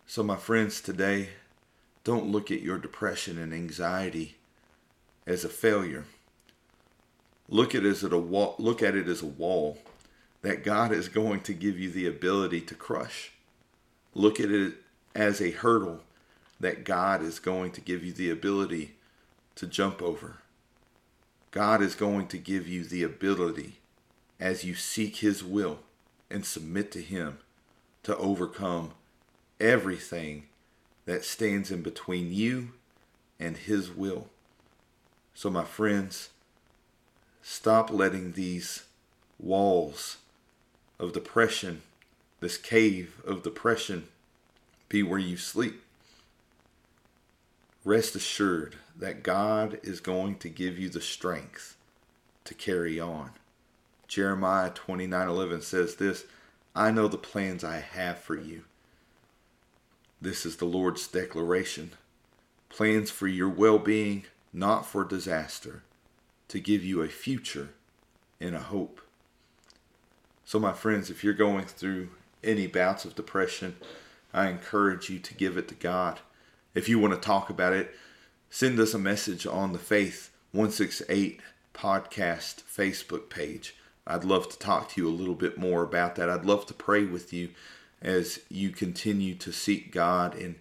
So, 0.05 0.21
my 0.23 0.37
friends, 0.37 0.81
today, 0.81 1.29
don't 2.03 2.31
look 2.31 2.51
at 2.51 2.61
your 2.61 2.77
depression 2.77 3.39
and 3.39 3.53
anxiety 3.53 4.35
as 5.25 5.43
a 5.43 5.49
failure. 5.49 6.05
Look 7.47 7.75
at 7.75 7.85
it 7.85 7.89
as 7.89 8.03
a 8.03 8.17
wall, 8.17 8.55
look 8.57 8.81
at 8.81 8.95
it 8.95 9.07
as 9.07 9.21
a 9.21 9.27
wall 9.27 9.77
that 10.41 10.63
God 10.63 10.91
is 10.91 11.09
going 11.09 11.41
to 11.41 11.53
give 11.53 11.79
you 11.79 11.89
the 11.89 12.07
ability 12.07 12.61
to 12.61 12.75
crush. 12.75 13.31
Look 14.13 14.39
at 14.39 14.51
it 14.51 14.75
as 15.13 15.41
a 15.41 15.51
hurdle 15.51 16.01
that 16.59 16.83
God 16.83 17.21
is 17.21 17.39
going 17.39 17.71
to 17.71 17.81
give 17.81 18.03
you 18.03 18.13
the 18.13 18.29
ability 18.29 18.95
to 19.55 19.67
jump 19.67 20.01
over. 20.01 20.37
God 21.51 21.81
is 21.81 21.95
going 21.95 22.27
to 22.27 22.37
give 22.37 22.67
you 22.67 22.83
the 22.83 23.03
ability 23.03 23.75
as 24.39 24.63
you 24.63 24.75
seek 24.75 25.17
his 25.17 25.43
will 25.43 25.79
and 26.29 26.45
submit 26.45 26.91
to 26.91 27.01
him 27.01 27.39
to 28.03 28.15
overcome 28.17 28.91
everything 29.59 30.47
that 31.05 31.23
stands 31.23 31.71
in 31.71 31.81
between 31.81 32.33
you 32.33 32.71
and 33.39 33.57
his 33.57 33.89
will. 33.91 34.27
So 35.33 35.49
my 35.49 35.63
friends, 35.63 36.29
Stop 37.47 37.91
letting 37.91 38.31
these 38.31 38.85
walls 39.37 40.17
of 40.97 41.13
depression, 41.13 41.83
this 42.39 42.57
cave 42.57 43.21
of 43.23 43.43
depression, 43.43 44.07
be 44.89 45.03
where 45.03 45.19
you 45.19 45.37
sleep. 45.37 45.83
Rest 47.83 48.15
assured 48.15 48.77
that 48.97 49.21
God 49.21 49.79
is 49.83 49.99
going 49.99 50.39
to 50.39 50.49
give 50.49 50.79
you 50.79 50.89
the 50.89 50.99
strength 50.99 51.77
to 52.45 52.55
carry 52.55 52.99
on. 52.99 53.29
Jeremiah 54.07 54.71
29:11 54.71 55.61
says 55.61 55.97
this, 55.97 56.25
I 56.75 56.89
know 56.89 57.07
the 57.07 57.15
plans 57.19 57.63
I 57.63 57.77
have 57.77 58.17
for 58.17 58.35
you. 58.35 58.63
This 60.19 60.47
is 60.47 60.57
the 60.57 60.65
Lord's 60.65 61.07
declaration. 61.07 61.91
Plans 62.69 63.11
for 63.11 63.27
your 63.27 63.49
well-being, 63.49 64.25
not 64.51 64.87
for 64.87 65.03
disaster 65.03 65.83
to 66.47 66.59
give 66.59 66.83
you 66.83 67.01
a 67.01 67.07
future 67.07 67.69
and 68.39 68.55
a 68.55 68.59
hope. 68.59 69.01
So, 70.43 70.59
my 70.59 70.73
friends, 70.73 71.09
if 71.09 71.23
you're 71.23 71.33
going 71.33 71.65
through 71.65 72.09
any 72.43 72.67
bouts 72.67 73.05
of 73.05 73.15
depression, 73.15 73.75
I 74.33 74.49
encourage 74.49 75.09
you 75.09 75.19
to 75.19 75.33
give 75.33 75.57
it 75.57 75.67
to 75.69 75.75
God. 75.75 76.19
If 76.73 76.87
you 76.87 76.99
want 76.99 77.13
to 77.13 77.19
talk 77.19 77.49
about 77.49 77.73
it, 77.73 77.95
send 78.49 78.79
us 78.79 78.93
a 78.93 78.99
message 78.99 79.47
on 79.47 79.73
the 79.73 79.79
Faith 79.79 80.31
168 80.51 81.41
podcast 81.73 82.63
Facebook 82.63 83.29
page. 83.29 83.75
I'd 84.07 84.23
love 84.23 84.49
to 84.49 84.59
talk 84.59 84.89
to 84.89 85.01
you 85.01 85.09
a 85.09 85.09
little 85.09 85.35
bit 85.35 85.57
more 85.57 85.83
about 85.83 86.15
that. 86.15 86.29
I'd 86.29 86.45
love 86.45 86.65
to 86.67 86.73
pray 86.73 87.05
with 87.05 87.33
you 87.33 87.49
as 88.01 88.39
you 88.49 88.69
continue 88.69 89.33
to 89.35 89.51
seek 89.51 89.91
God 89.91 90.35
and 90.35 90.55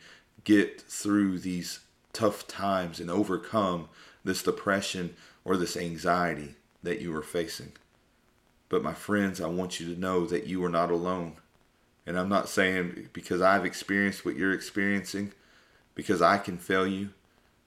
get 0.44 0.80
through 0.80 1.40
these 1.40 1.80
tough 2.12 2.46
times 2.46 3.00
and 3.00 3.10
overcome 3.10 3.88
this 4.24 4.42
depression 4.42 5.14
or 5.44 5.56
this 5.56 5.76
anxiety 5.76 6.56
that 6.82 7.00
you 7.00 7.14
are 7.14 7.22
facing. 7.22 7.72
But 8.68 8.82
my 8.82 8.94
friends, 8.94 9.40
I 9.40 9.46
want 9.46 9.78
you 9.78 9.92
to 9.94 10.00
know 10.00 10.26
that 10.26 10.46
you 10.46 10.64
are 10.64 10.70
not 10.70 10.90
alone. 10.90 11.34
And 12.06 12.18
I'm 12.18 12.28
not 12.28 12.48
saying 12.48 13.08
because 13.12 13.40
I've 13.40 13.64
experienced 13.64 14.24
what 14.24 14.36
you're 14.36 14.52
experiencing, 14.52 15.32
because 15.94 16.20
I 16.20 16.38
can 16.38 16.58
fail 16.58 16.86
you. 16.86 17.10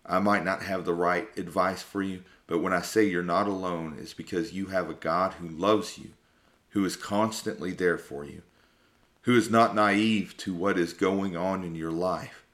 I 0.06 0.20
might 0.20 0.46
not 0.46 0.64
have 0.64 0.86
the 0.86 0.94
right 0.94 1.28
advice 1.38 1.82
for 1.82 2.02
you, 2.02 2.24
but 2.46 2.60
when 2.60 2.74
I 2.74 2.82
say 2.82 3.04
you're 3.04 3.24
not 3.24 3.48
alone, 3.48 3.98
it's 4.00 4.14
because 4.14 4.54
you 4.54 4.68
have 4.68 4.90
a 4.90 4.94
God 4.94 5.34
who 5.34 5.48
loves 5.48 5.98
you, 5.98 6.12
who 6.70 6.86
is 6.86 6.96
constantly 6.96 7.72
there 7.72 7.98
for 7.98 8.24
you, 8.24 8.42
who 9.24 9.36
is 9.36 9.50
not 9.50 9.76
naive 9.76 10.38
to 10.38 10.54
what 10.54 10.78
is 10.78 10.94
going 10.94 11.36
on 11.36 11.64
in 11.64 11.76
your 11.76 11.92
life, 11.92 12.46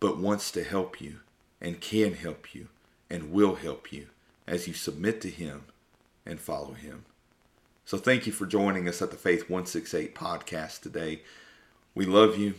but 0.00 0.18
wants 0.18 0.50
to 0.52 0.64
help 0.64 1.00
you 1.00 1.20
and 1.60 1.80
can 1.80 2.14
help 2.14 2.54
you 2.54 2.68
and 3.10 3.30
will 3.30 3.56
help 3.56 3.92
you 3.92 4.06
as 4.46 4.66
you 4.68 4.74
submit 4.74 5.20
to 5.22 5.30
Him 5.30 5.64
and 6.24 6.40
follow 6.40 6.72
Him. 6.72 7.04
So 7.84 7.98
thank 7.98 8.26
you 8.26 8.32
for 8.32 8.46
joining 8.46 8.88
us 8.88 9.00
at 9.00 9.10
the 9.10 9.16
Faith 9.16 9.48
168 9.50 10.14
podcast 10.14 10.80
today. 10.80 11.22
We 11.94 12.04
love 12.04 12.36
you 12.36 12.54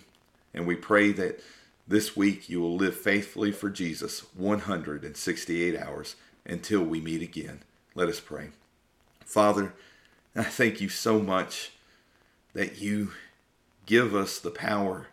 and 0.53 0.65
we 0.65 0.75
pray 0.75 1.11
that 1.13 1.41
this 1.87 2.15
week 2.15 2.49
you 2.49 2.61
will 2.61 2.75
live 2.75 2.95
faithfully 2.95 3.51
for 3.51 3.69
Jesus 3.69 4.21
168 4.35 5.77
hours 5.77 6.15
until 6.45 6.83
we 6.83 7.01
meet 7.01 7.21
again. 7.21 7.61
Let 7.93 8.09
us 8.09 8.19
pray. 8.19 8.49
Father, 9.25 9.73
I 10.35 10.43
thank 10.43 10.79
you 10.79 10.89
so 10.89 11.19
much 11.19 11.71
that 12.53 12.79
you 12.81 13.11
give 13.85 14.15
us 14.15 14.39
the 14.39 14.51
power 14.51 15.07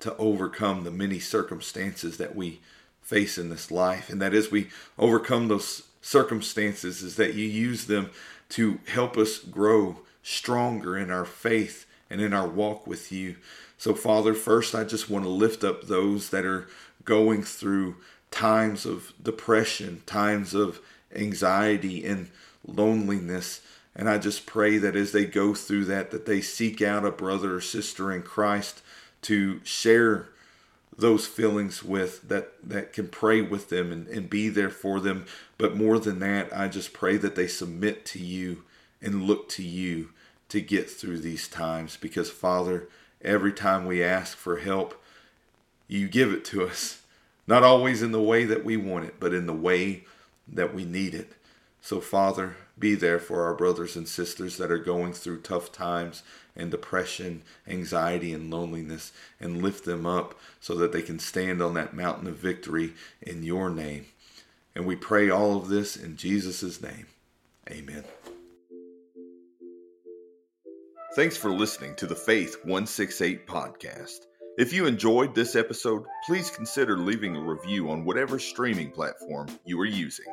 to 0.00 0.16
overcome 0.16 0.84
the 0.84 0.90
many 0.90 1.18
circumstances 1.18 2.16
that 2.18 2.34
we 2.34 2.60
face 3.02 3.36
in 3.38 3.50
this 3.50 3.70
life. 3.70 4.08
And 4.08 4.20
that 4.22 4.34
as 4.34 4.50
we 4.50 4.68
overcome 4.98 5.48
those 5.48 5.82
circumstances, 6.00 7.02
is 7.02 7.16
that 7.16 7.34
you 7.34 7.46
use 7.46 7.86
them 7.86 8.10
to 8.50 8.80
help 8.86 9.16
us 9.16 9.38
grow 9.38 9.98
stronger 10.22 10.96
in 10.96 11.10
our 11.10 11.24
faith 11.24 11.86
and 12.08 12.20
in 12.20 12.32
our 12.32 12.48
walk 12.48 12.86
with 12.86 13.10
you. 13.10 13.36
So, 13.78 13.94
Father, 13.94 14.34
first, 14.34 14.74
I 14.74 14.84
just 14.84 15.10
want 15.10 15.24
to 15.24 15.30
lift 15.30 15.64
up 15.64 15.84
those 15.84 16.30
that 16.30 16.44
are 16.44 16.68
going 17.04 17.42
through 17.42 17.96
times 18.30 18.86
of 18.86 19.12
depression, 19.22 20.02
times 20.06 20.54
of 20.54 20.80
anxiety 21.14 22.04
and 22.04 22.30
loneliness. 22.66 23.60
And 23.94 24.08
I 24.08 24.18
just 24.18 24.46
pray 24.46 24.78
that 24.78 24.96
as 24.96 25.12
they 25.12 25.24
go 25.24 25.54
through 25.54 25.86
that, 25.86 26.10
that 26.10 26.26
they 26.26 26.40
seek 26.40 26.80
out 26.80 27.04
a 27.04 27.10
brother 27.10 27.56
or 27.56 27.60
sister 27.60 28.12
in 28.12 28.22
Christ 28.22 28.82
to 29.22 29.60
share 29.64 30.28
those 30.96 31.26
feelings 31.26 31.82
with 31.82 32.28
that 32.28 32.52
that 32.62 32.92
can 32.92 33.08
pray 33.08 33.40
with 33.40 33.68
them 33.68 33.90
and, 33.92 34.06
and 34.08 34.28
be 34.28 34.48
there 34.48 34.70
for 34.70 35.00
them. 35.00 35.24
But 35.58 35.76
more 35.76 35.98
than 35.98 36.18
that 36.20 36.56
i 36.56 36.68
just 36.68 36.92
pray 36.92 37.16
that 37.16 37.34
they 37.34 37.46
submit 37.46 38.04
to 38.06 38.18
you 38.18 38.64
and 39.00 39.24
look 39.24 39.48
to 39.50 39.62
you 39.62 40.10
to 40.48 40.60
get 40.60 40.90
through 40.90 41.18
these 41.18 41.48
times. 41.48 41.96
Because 41.96 42.30
father 42.30 42.88
every 43.22 43.52
time 43.52 43.86
we 43.86 44.02
ask 44.02 44.36
for 44.36 44.58
help 44.58 45.02
you 45.88 46.08
give 46.08 46.32
it 46.32 46.44
to 46.46 46.64
us. 46.66 47.02
Not 47.46 47.62
always 47.62 48.02
in 48.02 48.12
the 48.12 48.22
way 48.22 48.44
that 48.44 48.64
we 48.64 48.76
want 48.76 49.06
it 49.06 49.14
but 49.18 49.34
in 49.34 49.46
the 49.46 49.52
way 49.52 50.04
that 50.46 50.74
we 50.74 50.84
need 50.84 51.14
it. 51.14 51.32
So 51.80 52.00
father 52.00 52.56
be 52.78 52.94
there 52.94 53.18
for 53.18 53.44
our 53.44 53.54
brothers 53.54 53.96
and 53.96 54.08
sisters 54.08 54.56
that 54.56 54.70
are 54.70 54.78
going 54.78 55.12
through 55.12 55.40
tough 55.40 55.72
times 55.72 56.22
and 56.56 56.70
depression, 56.70 57.42
anxiety, 57.66 58.32
and 58.32 58.50
loneliness, 58.50 59.12
and 59.40 59.62
lift 59.62 59.84
them 59.84 60.06
up 60.06 60.34
so 60.60 60.74
that 60.74 60.92
they 60.92 61.02
can 61.02 61.18
stand 61.18 61.62
on 61.62 61.74
that 61.74 61.94
mountain 61.94 62.26
of 62.26 62.36
victory 62.36 62.92
in 63.20 63.42
your 63.42 63.70
name. 63.70 64.06
And 64.74 64.86
we 64.86 64.96
pray 64.96 65.30
all 65.30 65.56
of 65.56 65.68
this 65.68 65.96
in 65.96 66.16
Jesus' 66.16 66.82
name. 66.82 67.06
Amen. 67.70 68.04
Thanks 71.14 71.36
for 71.36 71.50
listening 71.50 71.94
to 71.96 72.06
the 72.06 72.14
Faith 72.14 72.56
168 72.64 73.46
podcast. 73.46 74.26
If 74.58 74.72
you 74.72 74.86
enjoyed 74.86 75.34
this 75.34 75.56
episode, 75.56 76.04
please 76.26 76.50
consider 76.50 76.96
leaving 76.96 77.36
a 77.36 77.40
review 77.40 77.90
on 77.90 78.04
whatever 78.04 78.38
streaming 78.38 78.90
platform 78.90 79.48
you 79.64 79.78
are 79.80 79.86
using. 79.86 80.26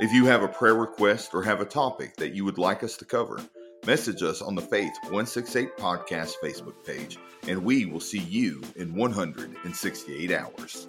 If 0.00 0.12
you 0.12 0.26
have 0.26 0.42
a 0.42 0.48
prayer 0.48 0.74
request 0.74 1.34
or 1.34 1.42
have 1.42 1.60
a 1.60 1.64
topic 1.64 2.16
that 2.16 2.34
you 2.34 2.44
would 2.44 2.58
like 2.58 2.82
us 2.82 2.96
to 2.98 3.04
cover, 3.04 3.40
message 3.86 4.22
us 4.22 4.42
on 4.42 4.54
the 4.54 4.62
Faith 4.62 4.92
168 5.02 5.76
Podcast 5.76 6.34
Facebook 6.42 6.84
page, 6.84 7.18
and 7.48 7.64
we 7.64 7.86
will 7.86 8.00
see 8.00 8.20
you 8.20 8.62
in 8.76 8.94
168 8.94 10.30
hours. 10.32 10.88